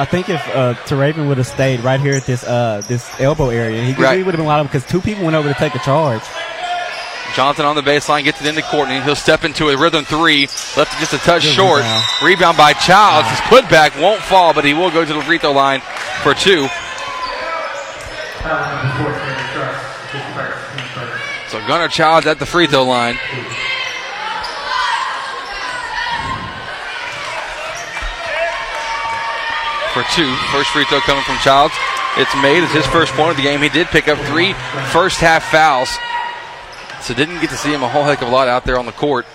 [0.00, 3.50] I think if uh, Teraven would have stayed right here at this uh, this elbow
[3.50, 4.16] area, he, Right.
[4.16, 6.22] he would have been wide open because two people went over to take a charge.
[7.36, 9.00] Johnson on the baseline gets it into Courtney.
[9.02, 10.46] He'll step into a rhythm three.
[10.76, 11.82] Left it just a touch Good short.
[11.82, 12.04] rebound.
[12.24, 13.28] Rebound by Childs.
[13.28, 15.80] His putback won't fall, but he will go to the free throw line
[16.22, 16.66] for two.
[21.48, 23.16] So Gunnar Childs at the free throw line.
[29.92, 30.30] For two.
[30.52, 31.74] First free throw coming from Childs.
[32.16, 32.62] It's made.
[32.62, 33.60] It's his first point of the game.
[33.60, 34.54] He did pick up three
[34.92, 35.90] first half fouls.
[37.02, 38.86] So didn't get to see him a whole heck of a lot out there on
[38.86, 39.26] the court.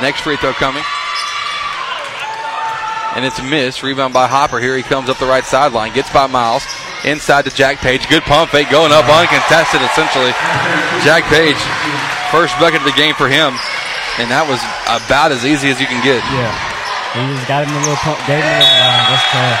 [0.00, 0.82] Next free throw coming.
[3.14, 3.82] And it's missed.
[3.82, 4.60] Rebound by Hopper.
[4.60, 5.94] Here he comes up the right sideline.
[5.94, 6.64] Gets by Miles.
[7.04, 8.08] Inside to Jack Page.
[8.08, 10.32] Good pump fake going up uncontested essentially.
[11.06, 11.56] Jack Page,
[12.34, 13.54] first bucket of the game for him.
[14.18, 16.24] And that was about as easy as you can get.
[16.32, 16.65] Yeah.
[17.16, 19.60] He just got him a little pump, gave him a little, wow, that's tough.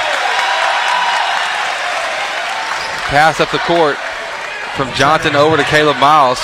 [3.08, 3.96] Pass up the court
[4.76, 6.36] from Johnson over to Caleb Miles.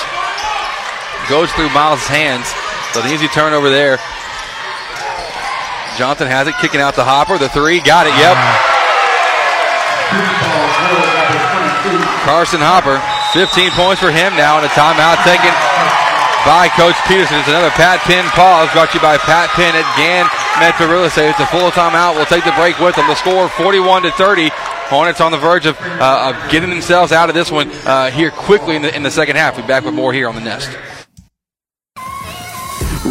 [1.29, 2.49] Goes through Miles' hands.
[2.97, 4.01] So an easy turnover there.
[6.01, 7.37] Johnson has it, kicking out to Hopper.
[7.37, 8.33] The three, got it, yep.
[12.25, 12.97] Carson Hopper,
[13.37, 15.53] 15 points for him now, and a timeout taken
[16.41, 17.37] by Coach Peterson.
[17.37, 20.25] It's another Pat Penn pause brought to you by Pat Penn at Gann
[21.05, 21.29] Estate.
[21.29, 22.15] It's a full timeout.
[22.15, 23.07] We'll take the break with them.
[23.07, 24.49] The score 41 to 30.
[24.87, 28.29] Hornets on the verge of, uh, of getting themselves out of this one uh, here
[28.29, 29.55] quickly in the, in the second half.
[29.55, 30.69] We'll be back with more here on the Nest.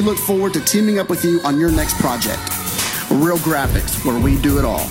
[0.00, 2.38] look forward to teaming up with you on your next project.
[3.10, 4.88] Real Graphics, where we do it all.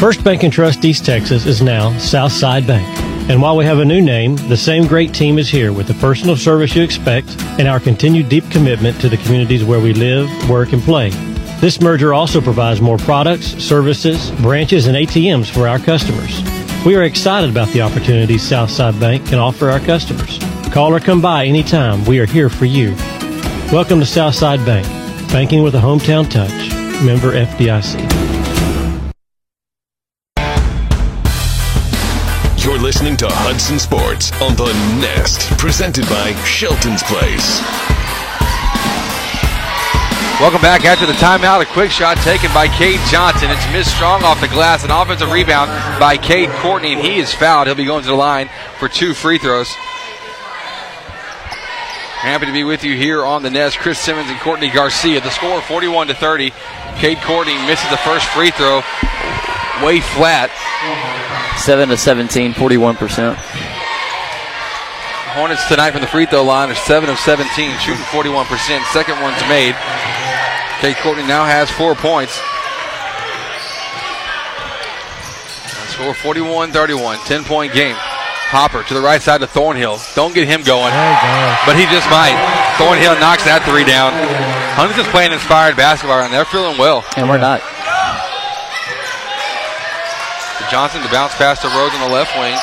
[0.00, 2.88] First Bank and Trust East Texas is now Southside Bank.
[3.30, 5.94] And while we have a new name, the same great team is here with the
[5.94, 10.28] personal service you expect and our continued deep commitment to the communities where we live,
[10.48, 11.10] work, and play.
[11.60, 16.59] This merger also provides more products, services, branches, and ATMs for our customers.
[16.86, 20.38] We are excited about the opportunities Southside Bank can offer our customers.
[20.72, 22.02] Call or come by anytime.
[22.06, 22.94] We are here for you.
[23.70, 24.86] Welcome to Southside Bank,
[25.30, 26.50] banking with a hometown touch.
[27.04, 28.00] Member FDIC.
[32.64, 34.72] You're listening to Hudson Sports on the
[35.02, 37.89] Nest, presented by Shelton's Place.
[40.40, 41.60] Welcome back after the timeout.
[41.60, 43.50] A quick shot taken by Cade Johnson.
[43.50, 44.82] It's missed strong off the glass.
[44.84, 45.68] An offensive rebound
[46.00, 47.66] by Cade Courtney, and he is fouled.
[47.66, 49.68] He'll be going to the line for two free throws.
[52.24, 53.80] Happy to be with you here on the Nest.
[53.80, 55.20] Chris Simmons and Courtney Garcia.
[55.20, 56.52] The score 41 to 30.
[56.96, 58.80] Cade Courtney misses the first free throw.
[59.84, 60.48] Way flat.
[61.58, 63.36] 7 to 17, 41%.
[65.36, 68.82] Hornets tonight from the free throw line are 7 of 17, shooting 41%.
[68.90, 69.76] Second one's made.
[70.80, 72.40] Cade Courtney now has four points.
[75.92, 77.94] Score 41 31, 10 point game.
[78.48, 80.00] Hopper to the right side to Thornhill.
[80.16, 80.90] Don't get him going,
[81.68, 82.32] but he just might.
[82.80, 84.16] Thornhill knocks that three down.
[84.74, 87.04] Huntington's playing inspired basketball, and they're feeling well.
[87.20, 87.60] And we're not.
[90.58, 92.56] To Johnson to bounce past the Rhodes on the left wing.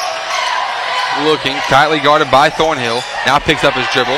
[1.22, 3.06] Looking, tightly guarded by Thornhill.
[3.30, 4.18] Now picks up his dribble.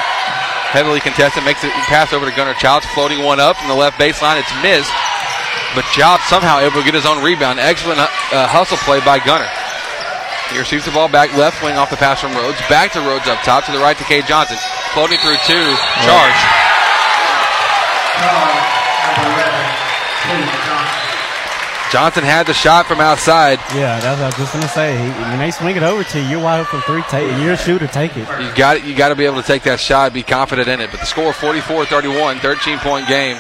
[0.70, 3.98] Heavily contested, makes it pass over to Gunnar Childs, floating one up from the left
[3.98, 4.38] baseline.
[4.38, 4.94] It's missed,
[5.74, 7.60] but Childs somehow able to get his own rebound.
[7.60, 9.50] Excellent uh, hustle play by Gunnar.
[10.54, 12.58] He receives the ball back left wing off the pass from Rhodes.
[12.70, 14.58] Back to Rhodes up top to the right to Cade Johnson.
[14.94, 15.66] Floating through two.
[16.06, 16.38] Charge.
[21.92, 23.58] Johnson had the shot from outside.
[23.74, 24.96] Yeah, that's what I was just gonna say.
[24.96, 27.02] He, when they swing it over to you, you're wide open three.
[27.10, 27.88] Take, you're a shooter.
[27.88, 28.30] Take it.
[28.40, 28.84] You got it.
[28.84, 30.92] You got to be able to take that shot, be confident in it.
[30.92, 33.38] But the score 44-31, 13 point game.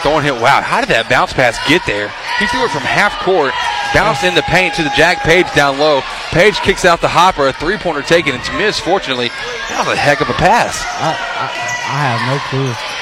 [0.00, 0.34] Throwing hit.
[0.40, 2.08] Wow, how did that bounce pass get there?
[2.40, 3.52] He threw it from half court,
[3.92, 6.00] bounced in the paint to the Jack Page down low.
[6.32, 8.32] Page kicks out the hopper, a three pointer taken.
[8.32, 8.80] And it's missed.
[8.80, 9.28] Fortunately,
[9.68, 10.80] that was a heck of a pass.
[11.00, 12.93] I, I, I have no clue.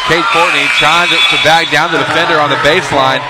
[0.00, 3.20] It's Cade Courtney trying to, to back down the defender on the baseline.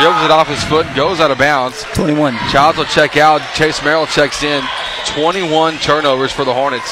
[0.00, 1.82] Dribbles it off his foot, and goes out of bounds.
[1.92, 2.34] 21.
[2.50, 3.42] Childs will check out.
[3.54, 4.64] Chase Merrill checks in.
[5.06, 6.88] 21 turnovers for the Hornets.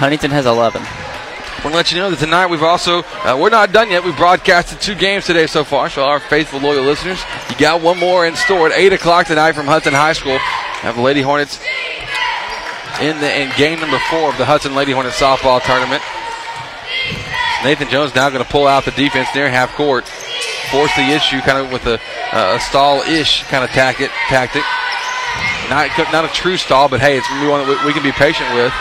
[0.00, 0.80] Huntington has 11.
[0.80, 4.02] I want to let you know that tonight we've also, uh, we're not done yet.
[4.02, 5.90] We've broadcasted two games today so far.
[5.90, 9.52] So, our faithful, loyal listeners, you got one more in store at 8 o'clock tonight
[9.52, 10.38] from Hudson High School.
[10.38, 11.60] Have the Lady Hornets
[13.00, 16.02] in, the, in game number four of the Hudson Lady Hornets softball tournament.
[17.64, 20.06] Nathan Jones now going to pull out the defense near half court,
[20.70, 22.00] force the issue kind of with a,
[22.34, 24.10] uh, a stall-ish kind of tactic.
[24.28, 24.64] Tactic.
[25.70, 28.50] Not not a true stall, but hey, it's one that we, we can be patient
[28.52, 28.74] with.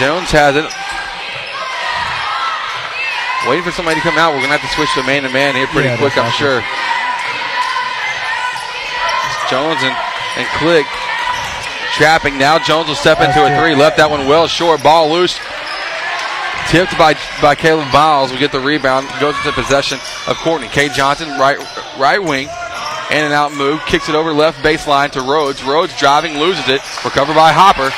[0.00, 0.64] Jones has it.
[3.44, 4.32] Waiting for somebody to come out.
[4.32, 6.30] We're going to have to switch to man to man here pretty Yeah, quick, I'm
[6.38, 6.62] sure.
[9.50, 9.92] Jones and,
[10.38, 10.86] and Click
[11.98, 12.38] trapping.
[12.38, 13.74] Now Jones will step into a three.
[13.74, 14.82] Left that one well short.
[14.82, 15.36] Ball loose.
[16.68, 18.32] Tipped by by Caleb Miles.
[18.32, 19.08] We get the rebound.
[19.20, 20.68] Goes into possession of Courtney.
[20.68, 20.88] K.
[20.88, 21.58] Johnson, right
[21.98, 22.48] right wing.
[23.10, 23.80] In and out move.
[23.84, 25.62] Kicks it over left baseline to Rhodes.
[25.62, 26.80] Rhodes driving, loses it.
[27.04, 27.92] Recovered by Hopper.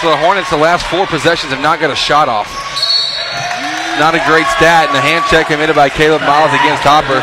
[0.00, 2.48] So the Hornets, the last four possessions, have not got a shot off.
[4.00, 4.88] Not a great stat.
[4.88, 7.22] And the hand check committed by Caleb Miles against Hopper.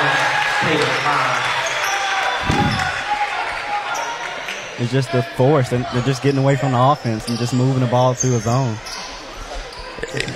[4.80, 7.82] It's just the force, and they're just getting away from the offense and just moving
[7.82, 8.78] the ball through a zone.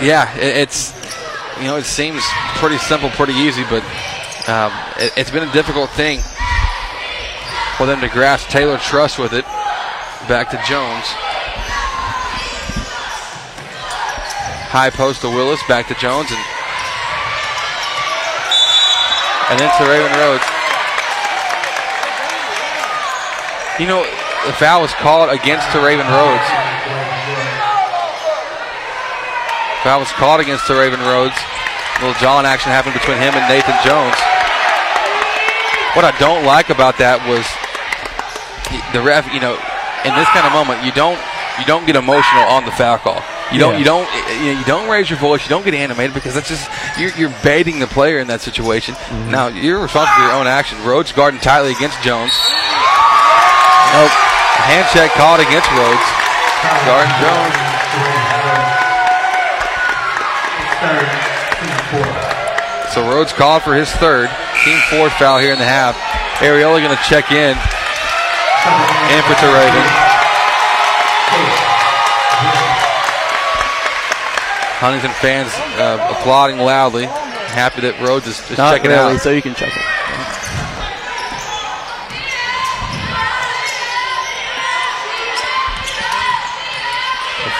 [0.01, 0.93] Yeah, it, it's
[1.57, 2.23] you know it seems
[2.55, 3.83] pretty simple, pretty easy, but
[4.47, 6.19] um, it, has been a difficult thing
[7.77, 8.49] for them to grasp.
[8.49, 9.45] Taylor Truss with it,
[10.27, 11.05] back to Jones.
[14.71, 16.39] High post to Willis, back to Jones, and
[19.51, 20.45] and then to Raven Rhodes.
[23.79, 24.03] You know,
[24.45, 26.60] the foul was called against to Raven Rhodes.
[29.83, 31.33] Foul was called against the Raven Rhodes.
[31.97, 34.17] A little jawing action happened between him and Nathan Jones.
[35.97, 37.43] What I don't like about that was
[38.93, 39.27] the ref.
[39.33, 39.57] You know,
[40.07, 41.19] in this kind of moment, you don't
[41.59, 43.19] you don't get emotional on the foul call.
[43.51, 43.79] You don't Yeah.
[43.79, 44.07] you don't
[44.39, 45.43] you, know, you don't raise your voice.
[45.43, 48.95] You don't get animated because that's just you're, you're baiting the player in that situation.
[48.95, 49.31] Mm-hmm.
[49.31, 50.79] Now you're responsible for your own action.
[50.85, 52.31] Rhodes guarding tightly against Jones.
[53.91, 54.13] Nope.
[54.63, 56.05] Hand check called against Rhodes.
[56.87, 57.70] Guarding Jones.
[62.93, 64.29] So Rhodes called for his third,
[64.65, 65.95] team fourth foul here in the half.
[66.41, 67.53] Ariola going to check in.
[67.53, 69.85] And for Raven.
[74.81, 77.05] Huntington fans uh, applauding loudly.
[77.05, 79.21] Happy that Rhodes is, is Not checking really, out.
[79.21, 79.91] so you can check it.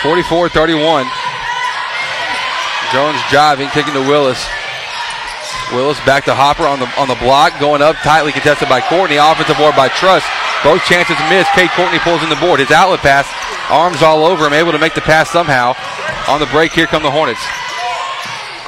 [0.02, 1.21] 44-31.
[2.92, 4.38] Jones driving, kicking to Willis.
[5.72, 9.16] Willis back to Hopper on the on the block, going up, tightly contested by Courtney.
[9.16, 10.20] Offensive board by Truss.
[10.60, 11.50] Both chances missed.
[11.56, 12.60] Cade Courtney pulls in the board.
[12.60, 13.24] His outlet pass,
[13.72, 15.72] arms all over him, able to make the pass somehow.
[16.28, 17.42] On the break, here come the Hornets.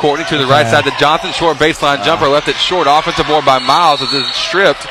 [0.00, 2.88] Courtney to the right side The Johnson, short baseline jumper, left it short.
[2.88, 4.86] Offensive board by Miles as it's stripped.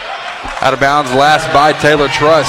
[0.62, 2.48] Out of bounds, last by Taylor Truss.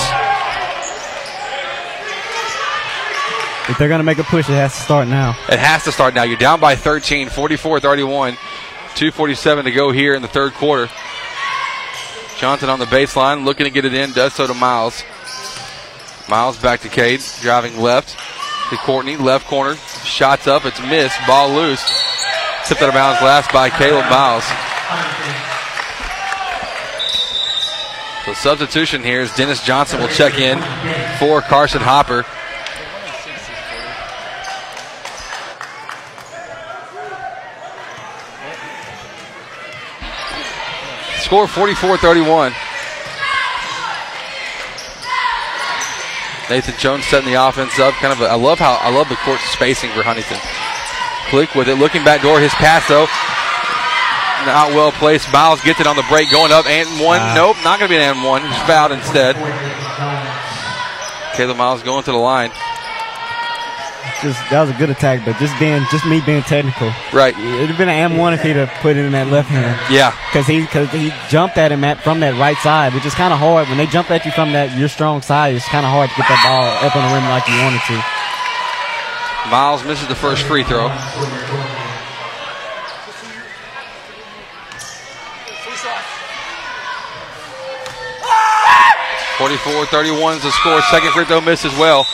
[3.69, 5.31] If they're going to make a push, it has to start now.
[5.49, 6.23] It has to start now.
[6.23, 8.37] You're down by 13, 44 31.
[8.95, 10.89] 2.47 to go here in the third quarter.
[12.39, 15.03] Johnson on the baseline, looking to get it in, does so to Miles.
[16.29, 18.17] Miles back to Cade, driving left
[18.71, 21.83] to Courtney, left corner, shots up, it's missed, ball loose.
[22.67, 24.45] Tipped out of bounds last by Caleb Miles.
[28.25, 30.59] So substitution here is Dennis Johnson will check in
[31.19, 32.25] for Carson Hopper.
[41.35, 42.53] Score 44 31.
[46.49, 47.93] Nathan Jones setting the offense up.
[47.95, 50.39] Kind of, a, I love how I love the court spacing for Huntington.
[51.31, 52.39] Click with it, looking back door.
[52.39, 53.11] His pass though,
[54.47, 55.27] not well placed.
[55.33, 57.19] Miles gets it on the break, going up and one.
[57.19, 57.51] Wow.
[57.51, 58.47] Nope, not going to be an and one.
[58.47, 59.35] He's fouled instead.
[61.35, 62.53] Caleb Miles going to the line.
[64.25, 66.89] Just that was a good attack, but just being just me being technical.
[67.13, 67.37] Right.
[67.37, 69.77] It'd have been an and one if he'd have put it in that left hand.
[69.93, 70.17] Yeah.
[70.33, 73.35] Because he because he jumped at him at, from that right side, which is kind
[73.35, 75.55] of hard when they jump at you from that your strong side.
[75.55, 77.85] It's kind of hard to get that ball up on the rim like you wanted
[77.85, 78.01] to.
[79.53, 80.89] Miles misses the first free throw.
[89.37, 90.81] Forty-four, thirty-one is the score.
[90.89, 92.09] Second free throw miss as well.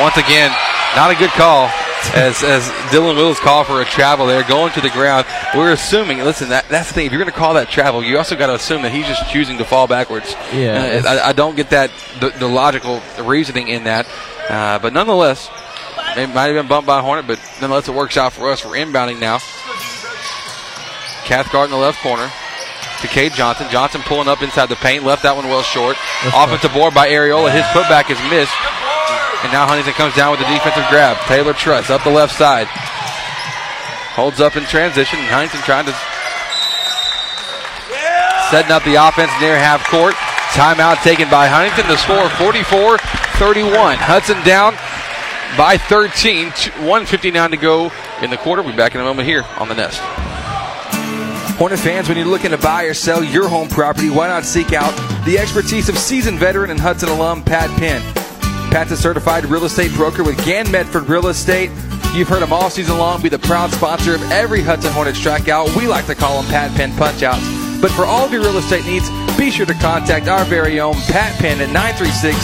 [0.00, 0.50] Once again,
[0.96, 1.70] not a good call
[2.14, 5.26] as as Dylan Willis called for a travel there, going to the ground.
[5.54, 6.18] We're assuming.
[6.18, 7.06] Listen, that, that's the thing.
[7.06, 9.28] If you're going to call that travel, you also got to assume that he's just
[9.30, 10.34] choosing to fall backwards.
[10.52, 11.02] Yeah.
[11.04, 14.06] Uh, I, I don't get that the, the logical reasoning in that,
[14.48, 15.50] uh, but nonetheless,
[16.16, 18.64] it might have been bumped by Hornet, but nonetheless, it works out for us.
[18.64, 19.38] We're inbounding now.
[21.24, 22.30] Cathcart in the left corner
[23.02, 23.66] to Cade Johnson.
[23.70, 25.96] Johnson pulling up inside the paint, left that one well short.
[26.34, 27.52] Offensive board by Ariola.
[27.52, 28.54] His putback is missed.
[29.44, 31.16] And now Huntington comes down with the defensive grab.
[31.26, 32.66] Taylor Truss up the left side.
[34.18, 35.18] Holds up in transition.
[35.30, 35.94] Huntington trying to
[38.50, 40.14] setting up the offense near half court.
[40.58, 41.86] Timeout taken by Huntington.
[41.86, 42.98] The score 44
[43.38, 43.98] 31.
[43.98, 44.74] Hudson down
[45.56, 46.50] by 13.
[46.82, 47.92] 159 to go
[48.22, 48.62] in the quarter.
[48.62, 50.00] We'll be back in a moment here on the Nest.
[51.58, 54.72] Hornet fans, when you're looking to buy or sell your home property, why not seek
[54.72, 54.94] out
[55.24, 58.17] the expertise of seasoned veteran and Hudson alum Pat Penn?
[58.70, 61.70] Pat's a certified real estate broker with Gann Medford Real Estate.
[62.12, 65.74] You've heard him all season long be the proud sponsor of every Hudson Hornet strikeout.
[65.74, 67.80] We like to call them Pat Penn punchouts.
[67.80, 69.08] But for all of your real estate needs,
[69.38, 72.36] be sure to contact our very own Pat Penn at 936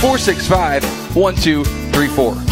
[0.00, 0.82] 465
[1.14, 2.48] 1234.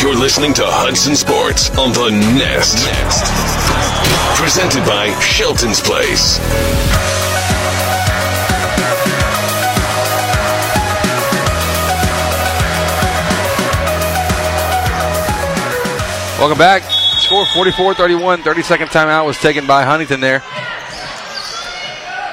[0.00, 2.84] You're listening to Hudson Sports on the Nest.
[2.84, 4.38] Nest.
[4.38, 6.38] Presented by Shelton's Place.
[16.44, 16.82] Welcome back.
[16.82, 18.42] Score 44 31.
[18.42, 20.42] 30 second timeout was taken by Huntington there.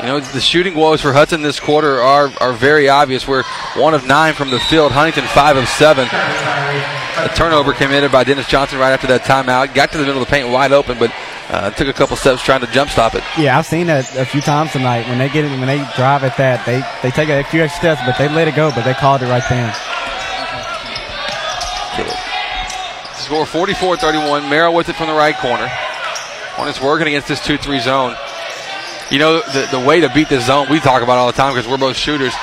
[0.01, 3.25] You know, the shooting woes for Hudson this quarter are, are very obvious.
[3.25, 3.43] We're
[3.77, 4.91] one of nine from the field.
[4.91, 6.09] Huntington, five of seven.
[6.11, 9.73] A turnover committed by Dennis Johnson right after that timeout.
[9.73, 11.13] Got to the middle of the paint wide open, but
[11.47, 13.23] uh, took a couple steps trying to jump stop it.
[13.37, 15.07] Yeah, I've seen that a few times tonight.
[15.07, 17.95] When they get it, when they drive at that, they they take a few extra
[17.95, 18.71] steps, but they let it go.
[18.75, 19.73] But they called it right then.
[23.31, 24.49] Score 44 31.
[24.49, 25.65] Merrill with it from the right corner.
[25.69, 28.13] Hornets working against this 2 3 zone.
[29.09, 31.53] You know, the, the way to beat this zone, we talk about all the time
[31.53, 32.33] because we're both shooters.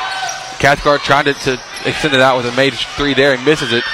[0.59, 3.36] Cathcart tried to, to extend it out with a made three there.
[3.36, 3.85] He misses it.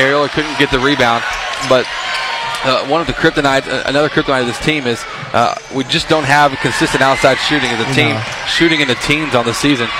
[0.00, 1.22] Ariola couldn't get the rebound.
[1.68, 1.84] But
[2.64, 5.04] uh, one of the kryptonites, uh, another kryptonite of this team is
[5.34, 8.22] uh, we just don't have consistent outside shooting as a team, No.
[8.46, 9.90] shooting in the teens on the season.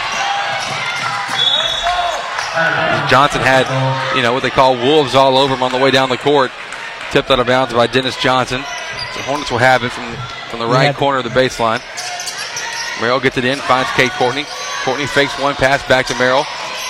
[3.08, 3.66] Johnson had,
[4.16, 6.50] you know, what they call wolves all over him on the way down the court.
[7.10, 8.62] Tipped out of bounds by Dennis Johnson.
[9.14, 10.14] So Hornets will have it from,
[10.48, 11.82] from the right corner of the baseline.
[13.00, 14.44] Merrill gets it in, finds Cade Courtney.
[14.84, 16.44] Courtney fakes one pass back to Merrill.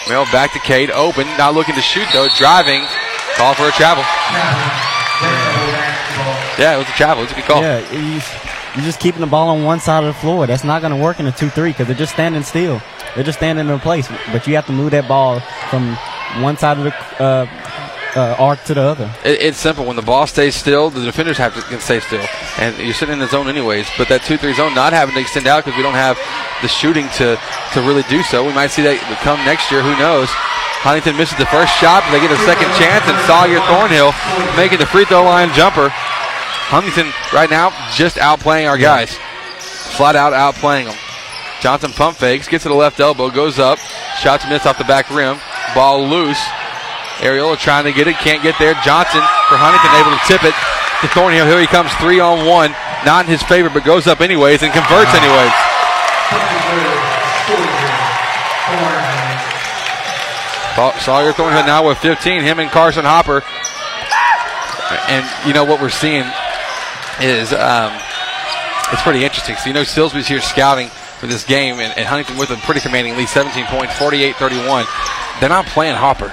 [0.09, 2.85] Merrill back to Cade, open, not looking to shoot though, driving.
[3.37, 4.05] Call for a travel.
[6.59, 7.25] Yeah, it was a travel.
[7.25, 7.63] It was a good call.
[7.63, 7.81] Yeah,
[8.75, 10.47] you're just keeping the ball on one side of the floor.
[10.47, 12.81] That's not going to work in a two-three because they're just standing still.
[13.15, 14.09] They're just standing in place.
[14.33, 15.97] But you have to move that ball from
[16.43, 17.47] one side of the uh,
[18.17, 19.13] uh, arc to the other.
[19.25, 19.85] It, it's simple.
[19.85, 22.25] When the ball stays still, the defenders have to stay still,
[22.59, 23.89] and you're sitting in the zone anyways.
[23.99, 26.19] But that two-three zone not having to extend out because we don't have
[26.63, 27.39] the shooting to
[27.75, 28.47] to really do so.
[28.47, 29.83] We might see that come next year.
[29.83, 30.29] Who knows?
[30.81, 34.17] Huntington misses the first shot, they get a second chance, and Sawyer Thornhill
[34.57, 35.93] making the free throw line jumper.
[36.71, 39.19] Huntington right now just outplaying our guys,
[39.99, 40.97] flat out outplaying them.
[41.61, 43.79] Johnson pump fakes, gets to the left elbow, goes up,
[44.23, 45.39] shots missed off the back rim,
[45.75, 46.41] ball loose.
[47.21, 48.73] Ariola trying to get it, can't get there.
[48.81, 49.21] Johnson
[49.51, 50.55] for Huntington able to tip it
[51.05, 51.45] to Thornhill.
[51.45, 52.73] Here he comes three on one.
[53.05, 55.53] Not in his favor, but goes up anyways and converts anyways.
[60.77, 62.43] Saw- Sawyer Thornhill now with 15.
[62.43, 63.43] Him and Carson Hopper.
[65.09, 66.25] And you know what we're seeing
[67.21, 67.93] is um,
[68.93, 69.57] it's pretty interesting.
[69.57, 72.81] So you know Silsbee's here scouting for this game, and, and Huntington with a pretty
[72.81, 74.87] commanding lead, 17 points, 48-31.
[75.41, 76.33] They're not playing Hopper.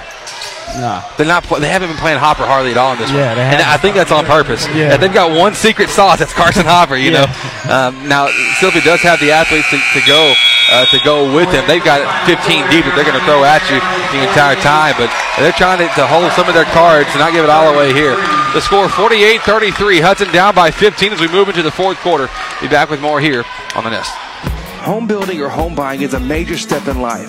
[0.76, 1.02] Nah.
[1.16, 1.44] They're not.
[1.48, 3.36] They haven't been playing Hopper hardly at all in this Yeah, one.
[3.38, 3.62] they and.
[3.62, 4.66] I think that's on purpose.
[4.68, 4.92] Yeah.
[4.94, 6.18] And they've got one secret sauce.
[6.18, 6.96] That's Carson Hopper.
[6.96, 7.24] You Yeah.
[7.24, 7.72] know.
[7.72, 8.28] Um, now
[8.60, 10.34] Silsbee does have the athletes to, to go
[10.70, 11.66] uh, to go with them.
[11.66, 13.80] They've got 15 deep that they're going to throw at you
[14.12, 14.94] the entire time.
[15.00, 15.08] But
[15.40, 17.92] they're trying to, to hold some of their cards and not give it all away
[17.96, 18.14] here.
[18.52, 20.00] The score 48-33.
[20.04, 22.28] Hudson down by 15 as we move into the fourth quarter.
[22.60, 24.12] Be back with more here on the Nest.
[24.84, 27.28] Home building or home buying is a major step in life.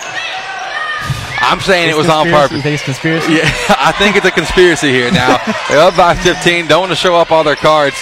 [1.48, 2.56] I'm saying It's it was on purpose.
[2.56, 3.32] You conspiracy?
[3.32, 3.48] Yeah,
[3.80, 5.40] I think it's a conspiracy here now.
[5.68, 7.96] They're up by 15, don't want to show up all their cards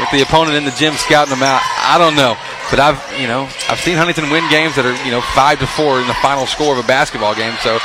[0.00, 1.60] with the opponent in the gym scouting them out.
[1.62, 2.36] I don't know.
[2.70, 5.66] But I've, you know, I've seen Huntington win games that are, you know, five to
[5.66, 7.52] four in the final score of a basketball game.
[7.60, 7.76] So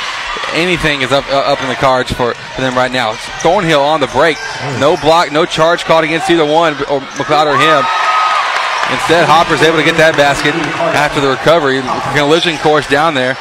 [0.56, 3.12] anything is up uh, up in the cards for, for them right now.
[3.44, 4.38] Thornhill on the break,
[4.80, 7.84] no block, no charge caught against either one, or McLeod or him.
[8.88, 10.56] Instead, Hopper's able to get that basket
[10.96, 11.84] after the recovery.
[12.16, 13.36] Collision course down there.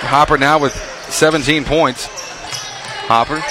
[0.00, 0.74] Hopper now with
[1.10, 2.06] 17 points.
[3.08, 3.42] Hopper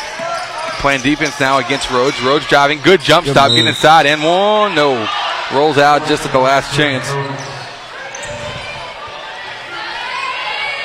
[0.79, 2.21] playing defense now against Rhodes.
[2.21, 2.79] Rhodes driving.
[2.81, 3.49] Good jump Good stop.
[3.49, 3.57] move.
[3.57, 4.05] Getting inside.
[4.05, 4.75] And one.
[4.75, 5.07] No.
[5.53, 7.07] Rolls out just at the last chance.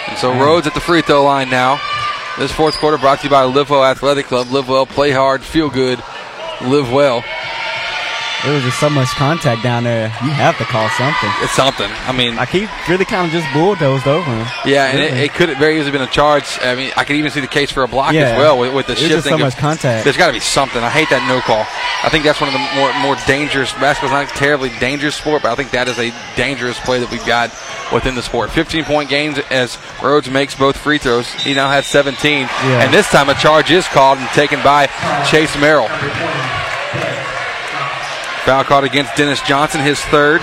[0.08, 1.80] And so Rhodes at the free throw line now.
[2.38, 4.50] This fourth quarter brought to you by Livewell Athletic Club.
[4.50, 6.02] Live well, play hard, feel good,
[6.62, 7.22] live well.
[8.44, 10.06] There was just so much contact down there.
[10.24, 11.30] You have to call something.
[11.42, 11.88] It's something.
[12.06, 14.46] I mean, like he really kind of just bulldozed over him.
[14.66, 16.58] Yeah, and it, it could have very easily been a charge.
[16.60, 18.22] I mean, I could even see the case for a block Yeah.
[18.34, 19.30] as well with, with the There's just shifting.
[19.30, 20.02] so of- much contact.
[20.02, 20.82] There's got to be something.
[20.82, 21.64] I hate that no call.
[22.02, 23.72] I think that's one of the more more dangerous.
[23.74, 27.10] Basketball's not a terribly dangerous sport, but I think that is a dangerous play that
[27.12, 27.50] we've got
[27.92, 28.50] within the sport.
[28.50, 31.30] 15 point games as Rhodes makes both free throws.
[31.32, 32.82] He now has 17, Yeah.
[32.82, 34.88] and this time a charge is called and taken by
[35.30, 35.86] Chase Merrill.
[38.44, 40.40] Foul called against Dennis Johnson, his third.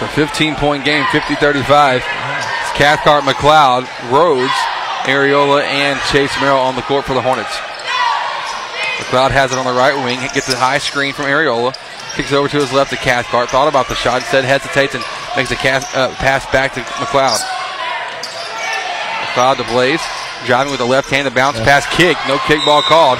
[0.00, 2.02] So 15 point game, 50 35.
[2.02, 4.52] It's Cathcart, McLeod, Rhodes,
[5.06, 7.54] Ariola, and Chase Merrill on the court for the Hornets.
[8.98, 11.72] McLeod has it on the right wing, gets a high screen from Ariola,
[12.16, 15.04] kicks it over to his left to Cathcart, thought about the shot, instead hesitates and
[15.36, 17.38] makes a cast, uh, pass back to McLeod.
[19.30, 20.02] McLeod to Blaze,
[20.46, 23.18] driving with the left hand, the bounce pass kick, no kickball called.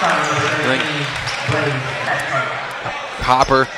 [0.00, 1.37] I think
[3.24, 3.68] Hopper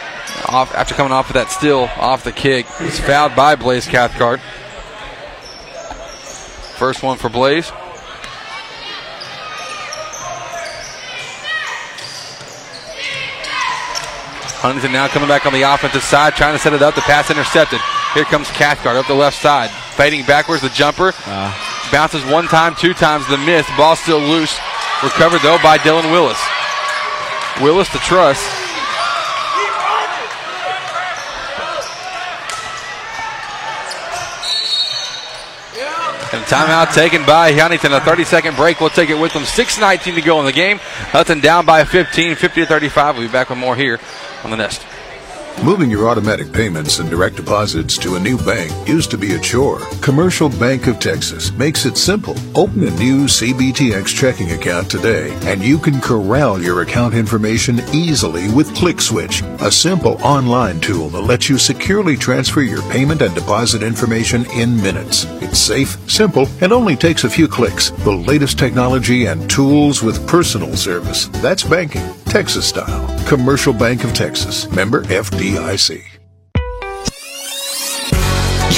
[0.47, 2.67] off after coming off of that steal off the kick.
[2.79, 4.41] He's fouled by Blaze Cathcart.
[6.77, 7.71] First one for Blaze.
[14.61, 16.95] Huntington now coming back on the offensive side, trying to set it up.
[16.95, 17.81] The pass intercepted.
[18.13, 19.71] Here comes Cathcart up the left side.
[19.97, 21.13] Fading backwards, the jumper.
[21.27, 21.89] Ah.
[21.91, 23.67] Bounces one time, two times, the miss.
[23.77, 24.59] Ball still loose.
[25.03, 26.41] Recovered though by Dylan Willis.
[27.61, 28.39] Willis to Truss.
[36.33, 37.93] And timeout taken by Huntington.
[37.93, 38.81] A 30 second break.
[38.81, 39.43] We'll take it with them.
[39.43, 40.79] 6.19 to go in the game.
[40.79, 43.17] Hudson down by 15, 50 to 35.
[43.17, 43.99] We'll be back with more here
[44.45, 44.87] on the Nest.
[45.63, 49.39] Moving your automatic payments and direct deposits to a new bank used to be a
[49.39, 49.81] chore.
[50.01, 52.35] Commercial Bank of Texas makes it simple.
[52.55, 58.49] Open a new CBTX checking account today, and you can corral your account information easily
[58.55, 63.83] with ClickSwitch, a simple online tool that lets you securely transfer your payment and deposit
[63.83, 65.27] information in minutes.
[65.43, 67.91] It's safe, simple, and only takes a few clicks.
[67.91, 71.27] The latest technology and tools with personal service.
[71.43, 73.27] That's banking, Texas style.
[73.27, 74.71] Commercial Bank of Texas.
[74.71, 76.01] Member FDIC.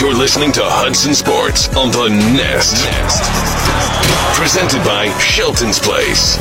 [0.01, 2.83] You're listening to Hudson Sports on the Nest.
[2.83, 4.41] Nest.
[4.41, 6.39] Presented by Shelton's Place.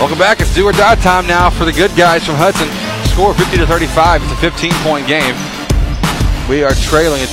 [0.00, 0.40] Welcome back.
[0.40, 2.66] It's do or die time now for the good guys from Hudson.
[3.14, 4.24] Score 50 to 35.
[4.24, 5.36] It's a 15 point game.
[6.50, 7.30] We are trailing it,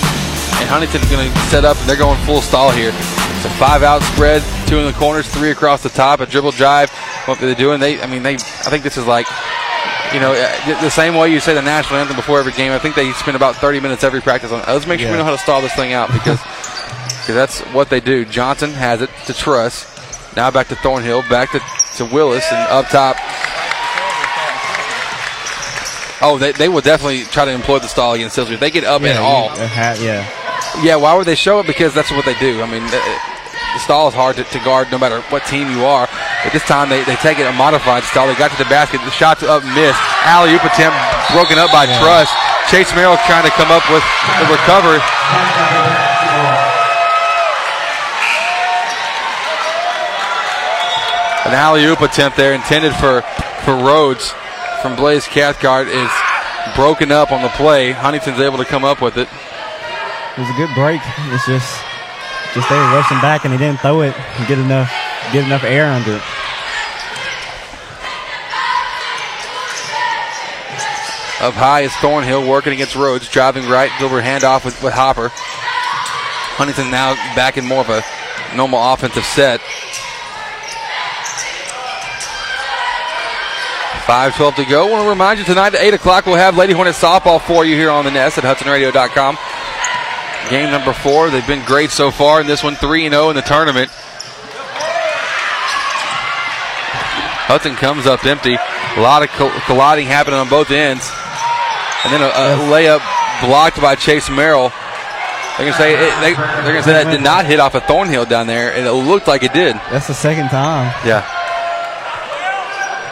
[0.60, 2.90] and Huntington's going to set up, and they're going full stall here.
[2.90, 6.52] It's a five out spread, two in the corners, three across the top, a dribble
[6.52, 6.90] drive.
[7.26, 9.26] What are they're doing, they, I mean, they, I think this is like,
[10.14, 12.72] you know, uh, the same way you say the national anthem before every game.
[12.72, 14.60] I think they spend about 30 minutes every practice on.
[14.68, 15.14] Let's make sure Yeah.
[15.14, 16.40] we know how to stall this thing out because
[17.22, 18.26] because that's what they do.
[18.26, 19.88] Johnson has it to Truss.
[20.36, 21.60] Now back to Thornhill, back to,
[21.98, 23.16] to Willis, and up top.
[26.24, 28.52] Oh, they, they will definitely try to employ the stall against Silsbee.
[28.54, 30.28] If they get up yeah, at all, uh, yeah.
[30.84, 31.68] Yeah, why would they show it?
[31.68, 32.62] Because that's what they do.
[32.62, 33.02] I mean, the,
[33.80, 36.08] stall is hard to, to guard no matter what team you are.
[36.44, 38.28] But this time they, they take it a modified stall.
[38.28, 39.00] They got to the basket.
[39.02, 40.00] The shot's up, missed.
[40.28, 40.98] Alley oop attempt
[41.32, 42.30] broken up by Truss.
[42.70, 44.04] Chase Merrill trying to come up with
[44.40, 45.02] the recovery.
[51.48, 53.22] An alley oop attempt there intended for,
[53.66, 54.34] for Rhodes
[54.82, 56.12] from Blaze Cathcart is
[56.76, 57.92] broken up on the play.
[57.92, 59.28] Huntington's able to come up with it.
[60.38, 61.02] It was a good break.
[61.34, 61.84] It's just,
[62.54, 64.92] just they were rushing back and they didn't throw it and get enough,
[65.34, 66.24] get enough air under it.
[71.42, 75.32] Up high is Thornhill working against Rhodes, driving right, over handoff with, with Hopper.
[75.34, 78.04] Huntington now back in more of a
[78.56, 79.60] normal offensive set.
[84.06, 84.88] 5-12 to go.
[84.88, 87.66] I want to remind you tonight at 8 o'clock we'll have Lady Hornet softball for
[87.66, 89.38] you here on the Nest at HudsonRadio.com.
[90.50, 91.30] Game number four.
[91.30, 93.90] They've been great so far in this one, 3 0 in the tournament.
[97.48, 98.56] Hudson comes up empty.
[98.56, 99.30] A lot of
[99.66, 101.10] colliding happening on both ends.
[102.04, 103.02] And then a, a layup
[103.46, 104.72] blocked by Chase Merrill.
[105.58, 108.26] They're gonna say it, they, are gonna say that did not hit off a Thornhill
[108.26, 109.76] down there, and it looked like it did.
[109.92, 110.94] That's the second time.
[111.06, 111.28] Yeah.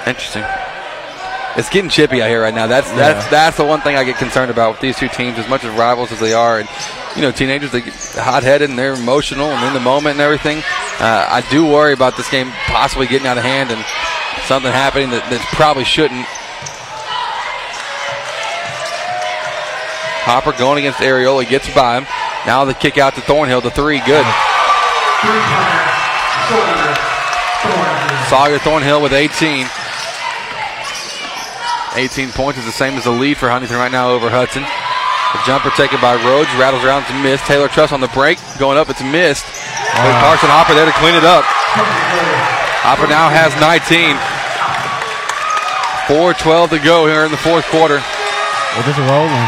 [0.07, 0.43] Interesting.
[1.57, 2.67] It's getting chippy out here right now.
[2.67, 3.29] That's that's Yeah.
[3.31, 5.75] that's the one thing I get concerned about with these two teams, as much as
[5.77, 6.69] rivals as they are, and
[7.15, 10.59] you know, teenagers they get hot-headed and they're emotional and in the moment and everything.
[10.99, 13.83] Uh, I do worry about this game possibly getting out of hand and
[14.45, 16.25] something happening that, that probably shouldn't.
[20.23, 22.05] Hopper going against Ariola gets by him.
[22.45, 24.25] Now the kick out to Thornhill, the three, good.
[28.29, 29.65] Sawyer Thornhill with 18.
[31.95, 34.63] 18 points is the same as the lead for Huntington right now over Hudson.
[34.63, 37.41] The jumper taken by Rhodes, rattles around to miss.
[37.45, 39.45] Taylor Truss on the break, going up, it's missed.
[39.45, 41.45] But Carson Hopper there to clean it up.
[42.81, 44.17] Hopper now has 19.
[46.09, 48.01] 4-12 to go here in the fourth quarter.
[48.73, 49.45] We're just rolling.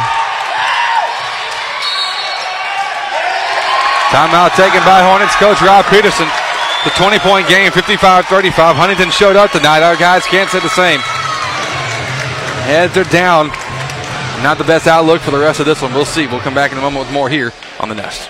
[4.13, 6.27] Timeout taken by Hornets coach Rob Peterson.
[6.84, 8.76] The 20 point game, 55 35.
[8.76, 9.81] Huntington showed up tonight.
[9.81, 11.01] Our guys can't say the same.
[12.63, 13.47] Heads are down.
[14.43, 15.93] Not the best outlook for the rest of this one.
[15.93, 16.25] We'll see.
[16.27, 18.29] We'll come back in a moment with more here on the Nest.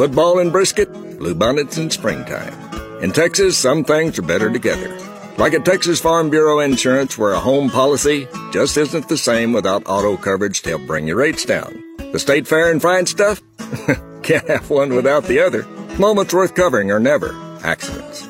[0.00, 2.54] Football in Brisket, bluebonnets in springtime.
[3.02, 4.88] In Texas, some things are better together.
[5.36, 9.82] Like at Texas Farm Bureau Insurance, where a home policy just isn't the same without
[9.84, 11.84] auto coverage to help bring your rates down.
[12.12, 13.42] The state fair and fine stuff?
[14.22, 15.66] Can't have one without the other.
[15.98, 18.26] Moments worth covering are never accidents.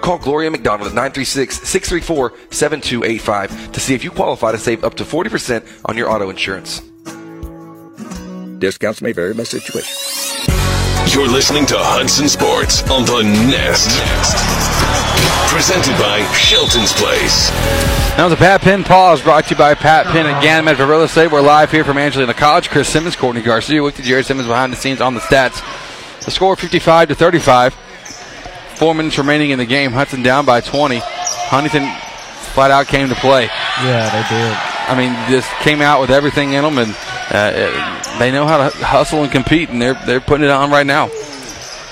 [0.00, 5.64] Call Gloria McDonald at 936-634-7285 to see if you qualify to save up to 40%
[5.84, 6.82] on your auto insurance.
[8.58, 10.57] Discounts may vary by situation.
[11.08, 13.96] You're listening to Hudson Sports on the Nest.
[15.48, 17.48] Presented by Shelton's Place.
[18.16, 20.86] That was a Pat Penn pause brought to you by Pat Penn at Gann Medford
[20.86, 21.32] Real Estate.
[21.32, 22.68] We're live here from Angelina College.
[22.68, 23.82] Chris Simmons, Courtney Garcia.
[23.82, 25.62] Looked at Jared Simmons behind the scenes on the stats.
[26.26, 27.72] The score 55 to 35.
[28.76, 29.92] Four minutes remaining in the game.
[29.92, 31.00] Hudson down by 20.
[31.02, 31.88] Huntington
[32.52, 33.44] flat out came to play.
[33.82, 34.56] Yeah, they did.
[34.88, 36.94] I mean, just came out with everything in them, and
[37.30, 40.86] uh, they know how to hustle and compete, and they're they're putting it on right
[40.86, 41.08] now.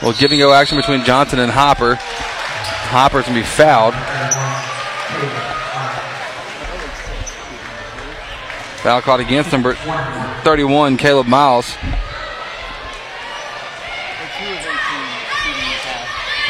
[0.03, 1.97] Well, giving go action between Johnson and Hopper.
[1.97, 3.95] Hopper's gonna be fouled.
[8.83, 9.75] Foul caught against number
[10.45, 11.75] 31, Caleb Miles.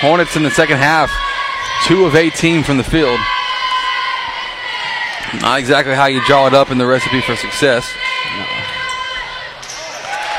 [0.00, 1.10] Hornets in the second half,
[1.86, 3.18] two of 18 from the field.
[5.40, 7.90] Not exactly how you draw it up in the recipe for success.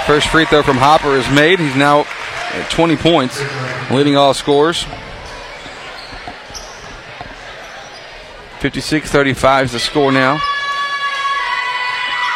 [0.08, 1.60] First free throw from Hopper is made.
[1.60, 2.06] He's now
[2.54, 3.44] at 20 points,
[3.92, 4.86] leading all scores.
[8.60, 10.40] 56 35 is the score now.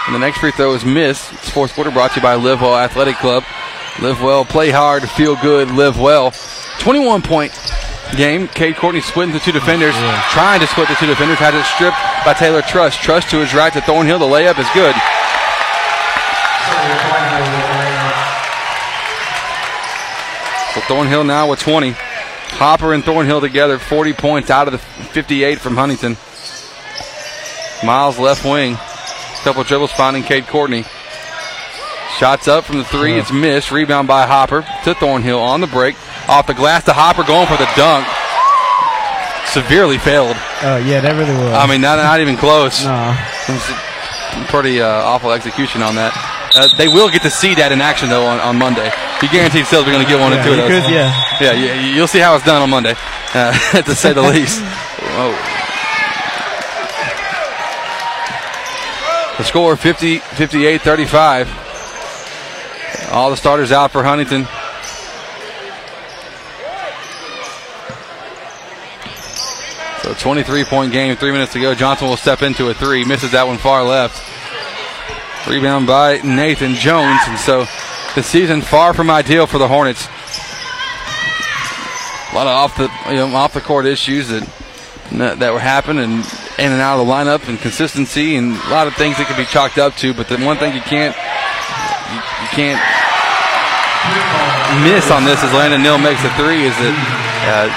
[0.06, 1.31] And the next free throw is missed.
[1.31, 3.45] It's fourth quarter brought to you by Live Well Athletic Club.
[4.02, 6.34] Live well, play hard, feel good, live well.
[6.80, 7.53] 21 point
[8.18, 8.49] game.
[8.49, 9.95] Cade Courtney splitting the two defenders,
[10.31, 11.95] trying to split the two defenders, had it stripped
[12.26, 12.98] by Taylor Truss.
[12.98, 14.19] Truss to his right to Thornhill.
[14.19, 14.93] The layup is good.
[20.87, 21.93] So Thornhill now with 20.
[21.93, 26.17] Hopper and Thornhill together, 40 points out of the 58 from Huntington.
[27.85, 28.75] Miles left wing.
[29.43, 30.83] Couple dribbles finding Cade Courtney.
[32.17, 33.17] Shots up from the three.
[33.17, 33.71] It's missed.
[33.71, 35.95] Rebound by Hopper to Thornhill on the break.
[36.29, 38.05] Off the glass to Hopper going for the dunk.
[39.47, 40.35] Severely failed.
[40.61, 41.53] Oh yeah, that really was.
[41.53, 42.85] I mean, not, not even close.
[42.85, 44.45] No.
[44.47, 46.13] Pretty uh, awful execution on that.
[46.55, 48.89] Uh, they will get to see that in action though on, on Monday.
[49.22, 50.84] You guaranteed Sills are going to get one Yeah, or two of those.
[50.84, 51.38] could, yeah.
[51.39, 52.95] yeah, you, you'll see how it's done on Monday,
[53.34, 53.53] uh,
[53.84, 54.61] to say the least.
[54.61, 55.31] Whoa.
[59.38, 63.10] The score 50, 58 35.
[63.11, 64.48] All the starters out for Huntington.
[70.03, 71.76] So 23 point game, three minutes to go.
[71.76, 74.18] Johnson will step into a three, misses that one far left.
[75.48, 77.65] Rebound by Nathan Jones, and so
[78.15, 80.07] the season far from ideal for the Hornets.
[82.31, 84.47] A lot of off the you know, off the court issues that
[85.11, 86.23] that were happening
[86.57, 89.35] in and out of the lineup and consistency and a lot of things that could
[89.35, 90.13] be chalked up to.
[90.13, 92.79] But the one thing you can't you, you can't
[94.88, 96.95] miss on this is Landon Neal makes a three is that
[97.51, 97.67] uh,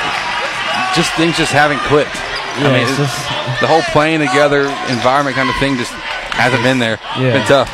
[0.95, 2.15] just things just haven't clicked.
[2.63, 3.19] Yeah, I mean, it's just-
[3.61, 5.93] the whole playing together environment kind of thing just
[6.39, 6.99] hasn't been there.
[7.19, 7.39] Yeah.
[7.39, 7.71] Been tough.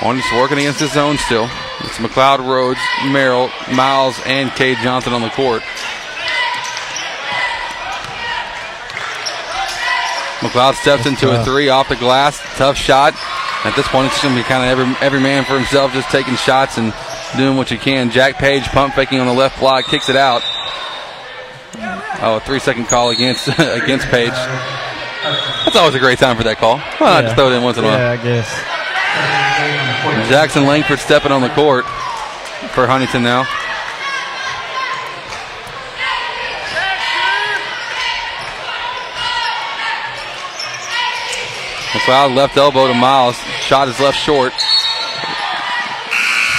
[0.00, 1.48] Hornets working against his zone still.
[1.80, 5.62] It's McLeod Rhodes, Merrill, Miles, and Cade Johnson on the court.
[10.40, 12.38] McLeod steps into a three off the glass.
[12.56, 13.12] Tough shot.
[13.64, 16.08] At this point, it's going to be kind of every, every man for himself, just
[16.10, 16.94] taking shots and
[17.36, 18.10] doing what you can.
[18.10, 20.42] Jack Page pump faking on the left block, kicks it out.
[22.22, 24.30] Oh, a three second call against against Page.
[24.30, 26.78] That's always a great time for that call.
[26.78, 27.98] Why not just throw it in once in a while?
[27.98, 28.77] Yeah, I guess.
[30.28, 31.84] Jackson Langford stepping on the court
[32.74, 33.44] for Huntington now.
[41.92, 43.36] McLeod left elbow to Miles.
[43.60, 44.52] Shot is left short.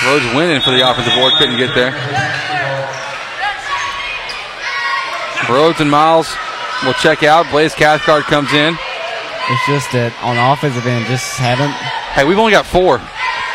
[0.05, 1.33] Rhodes winning for the offensive board.
[1.37, 1.91] Couldn't get there.
[5.49, 6.35] Rhodes and Miles
[6.83, 7.49] will check out.
[7.51, 8.77] Blaze Cathcart comes in.
[9.49, 11.73] It's just that on the offensive end, just haven't.
[12.19, 12.99] Hey, we've only got four.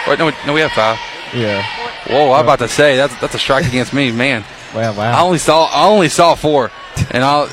[0.09, 0.99] Wait, no, we- no, we have five.
[1.35, 1.63] Yeah.
[2.09, 4.43] Whoa, I'm about to say that's that's a strike against me, man.
[4.75, 5.13] Well, wow.
[5.13, 6.71] I only saw I only saw four,
[7.13, 7.47] and I'll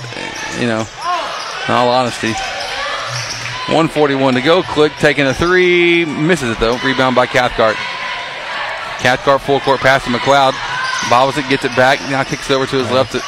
[0.60, 0.88] you know,
[1.68, 2.32] in all honesty,
[3.68, 4.64] 141 to go.
[4.64, 6.78] Click taking a three, misses it though.
[6.80, 7.76] Rebound by Cathcart.
[9.04, 10.54] Cathcart full court pass to McLeod.
[11.12, 12.00] Bobbles it, gets it back.
[12.10, 13.20] Now kicks it over to his left to,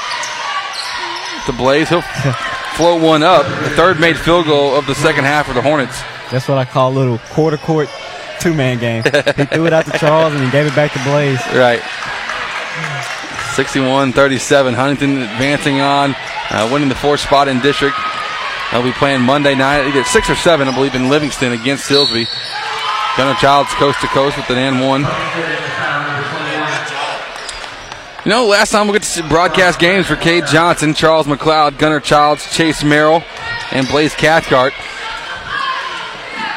[1.52, 1.90] to Blaze.
[1.90, 2.02] He'll
[2.76, 3.46] float one up.
[3.46, 6.02] The third made field goal of the second half for the Hornets.
[6.34, 7.90] That's what I call a little quarter court
[8.40, 9.04] two man game.
[9.04, 11.40] he threw it out to Charles and he gave it back to Blaze.
[11.56, 11.80] Right.
[13.54, 14.74] 61-37.
[14.74, 16.16] Huntington advancing on,
[16.50, 17.96] uh, winning the fourth spot in district.
[18.72, 22.26] They'll be playing Monday night, either six or seven, I believe, in Livingston against Silsbee.
[23.16, 25.02] Gunnar Childs coast to coast with an and one.
[28.26, 31.78] You know, last time we get to see broadcast games for Cade Johnson, Charles McLeod,
[31.78, 33.22] Gunnar Childs, Chase Merrill,
[33.72, 34.74] and Blaze Cathcart.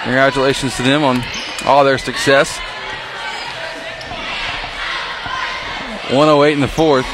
[0.07, 1.21] Congratulations to them on
[1.65, 2.57] all their success.
[6.15, 7.05] 108 in the fourth.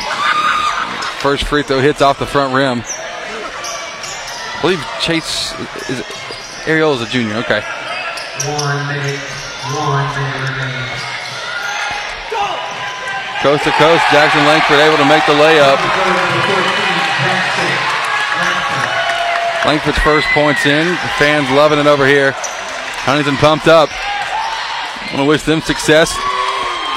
[1.24, 2.82] First free throw hits off the front rim.
[2.84, 5.58] I believe Chase
[5.88, 6.04] is
[6.68, 7.36] Ariel is a junior.
[7.36, 7.64] Okay.
[8.44, 9.16] One minute.
[9.72, 11.00] One minute.
[13.40, 15.80] Coast to coast, Jackson Langford able to make the layup.
[19.64, 20.86] Langford's first points in.
[20.86, 22.36] The fans loving it over here.
[23.02, 23.90] Huntington pumped up.
[23.90, 26.14] I want to wish them success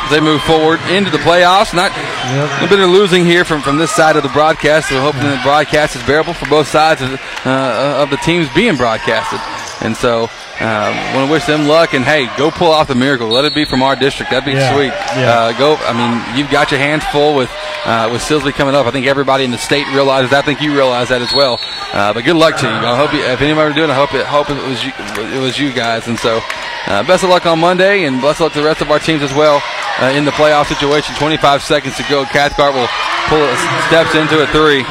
[0.05, 1.73] as they move forward into the playoffs.
[1.73, 2.49] Not yep.
[2.49, 4.89] a little bit of losing here from, from this side of the broadcast.
[4.89, 8.77] So hoping the broadcast is bearable for both sides of, uh, of the teams being
[8.77, 9.41] broadcasted.
[9.81, 10.29] And so
[10.61, 13.27] um, want to wish them luck, and hey, go pull off the miracle.
[13.27, 14.31] Let it be from our district.
[14.31, 14.87] That'd be Yeah, sweet.
[15.19, 15.51] yeah.
[15.51, 15.75] Uh, go.
[15.75, 17.51] I mean, you've got your hands full with
[17.85, 18.85] uh, with Silsbee coming up.
[18.87, 20.29] I think everybody in the state realizes.
[20.31, 20.43] that.
[20.43, 21.59] I think you realize that as well.
[21.91, 22.71] Uh, but good luck to you.
[22.73, 24.91] I hope you, if anybody were doing, it, I hope it hope it was you,
[25.35, 26.07] it was you guys.
[26.07, 26.39] And so,
[26.87, 28.99] uh, best of luck on Monday, and best of luck to the rest of our
[28.99, 29.61] teams as well
[29.99, 31.15] uh, in the playoff situation.
[31.15, 32.23] 25 seconds to go.
[32.25, 32.87] Cathcart will
[33.27, 33.57] pull it,
[33.91, 34.85] steps into a three.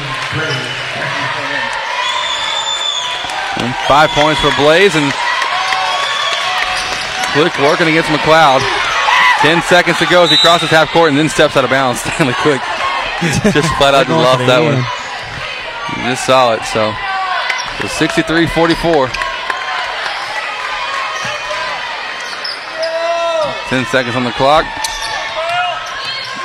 [3.65, 5.09] And five points for Blaze and
[7.33, 8.61] Click working against McLeod.
[9.41, 11.99] Ten seconds to go as he crosses half court and then steps out of bounds.
[12.05, 12.61] Stanley Click
[13.51, 14.85] just flat out just lost that one.
[16.05, 16.63] Just saw it.
[16.69, 16.93] So,
[17.81, 19.09] so 63-44.
[23.67, 24.63] Ten seconds on the clock.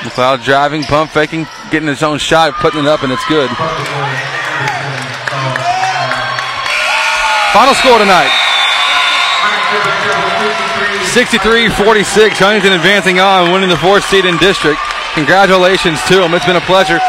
[0.01, 3.51] McLeod driving, pump faking, getting his own shot, putting it up, and it's good.
[7.53, 8.31] Final score tonight.
[11.11, 12.39] 63-46.
[12.39, 14.79] Huntington advancing on, winning the fourth seed in district.
[15.15, 16.33] Congratulations to them.
[16.35, 17.01] It's been a pleasure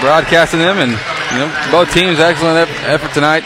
[0.00, 0.90] broadcasting them, and
[1.32, 3.44] you know both teams excellent effort tonight.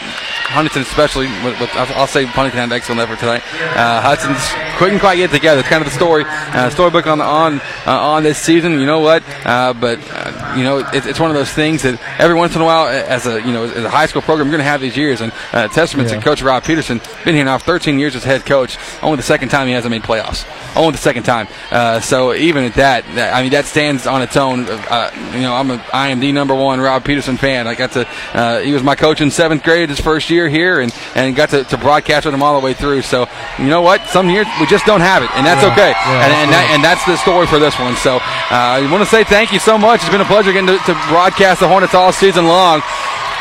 [0.51, 3.41] Huntington especially, with, with, I'll say Huntington had an excellent effort tonight.
[3.77, 4.41] Uh, Hudson's
[4.77, 5.59] couldn't quite get together.
[5.61, 8.79] It's kind of the story, uh, storybook on on uh, on this season.
[8.79, 9.23] You know what?
[9.45, 12.61] Uh, but uh, you know it, it's one of those things that every once in
[12.61, 14.81] a while, as a you know as a high school program, you're going to have
[14.81, 15.21] these years.
[15.21, 16.17] And uh, testament Yeah.
[16.17, 18.77] to Coach Rob Peterson, been here now 13 years as head coach.
[19.01, 20.45] Only the second time he hasn't made playoffs.
[20.75, 21.47] Only the second time.
[21.71, 24.65] Uh, so even at that, that, I mean that stands on its own.
[24.69, 27.67] Uh, you know I'm a IMD number one Rob Peterson fan.
[27.67, 30.79] I got to uh, he was my coach in seventh grade his first year here,
[30.81, 33.01] and and got to, to broadcast with him all the way through.
[33.03, 33.27] So
[33.59, 34.05] you know what?
[34.07, 35.71] Some years we just don't have it, and that's Yeah.
[35.73, 35.91] okay.
[35.91, 37.95] Yeah, and, and, that, and that's the story for this one.
[37.97, 38.21] So uh,
[38.51, 40.01] I want to say thank you so much.
[40.01, 42.81] It's been a pleasure getting to, to broadcast the Hornets all season long.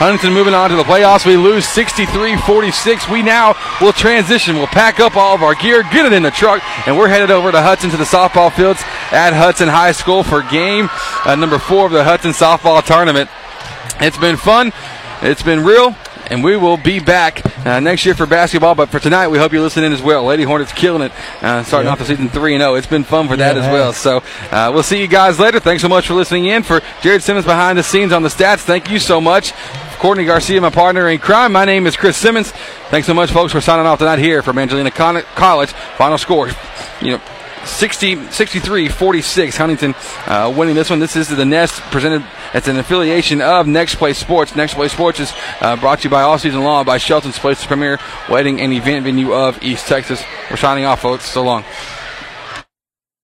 [0.01, 1.27] Huntington moving on to the playoffs.
[1.27, 3.12] We lose 63-46.
[3.12, 4.56] We now will transition.
[4.56, 7.31] We'll pack up all of our gear, get it in the truck, and we're headed
[7.31, 8.81] over to Hudson to the softball fields
[9.12, 10.89] at Hudson High School for game
[11.27, 13.28] uh, number four of the Hudson softball tournament.
[14.01, 14.72] It's been fun.
[15.20, 15.94] It's been real.
[16.31, 18.77] And we will be back uh, next year for basketball.
[18.77, 20.24] But for tonight, we hope you listen in as well.
[20.24, 21.12] Lady Hornets killing it,
[21.43, 21.93] uh, starting Yeah.
[21.93, 22.74] off the season 3 0.
[22.77, 23.93] It's been fun for that Yeah, as well.
[23.93, 25.59] So uh, we'll see you guys later.
[25.59, 26.62] Thanks so much for listening in.
[26.62, 29.52] For Jared Simmons behind the scenes on the stats, thank you so much.
[29.98, 31.52] Courtney Garcia, my partner in crime.
[31.52, 32.52] My name is Chris Simmons.
[32.90, 35.70] Thanks so much, folks, for signing off tonight here from Angelina College.
[35.98, 36.48] Final score,
[37.02, 37.20] you know,
[37.65, 39.57] 60, 63 46.
[39.57, 39.95] Huntington
[40.27, 40.99] uh, winning this one.
[40.99, 42.24] This is the Nest presented.
[42.55, 44.57] It's an affiliation of Next Play Sports.
[44.57, 47.61] Next Play Sports is uh, brought to you by all season long by Shelton's Place,
[47.61, 50.23] the premier wedding and event venue of East Texas.
[50.51, 51.24] We're signing off, folks.
[51.27, 51.65] So long.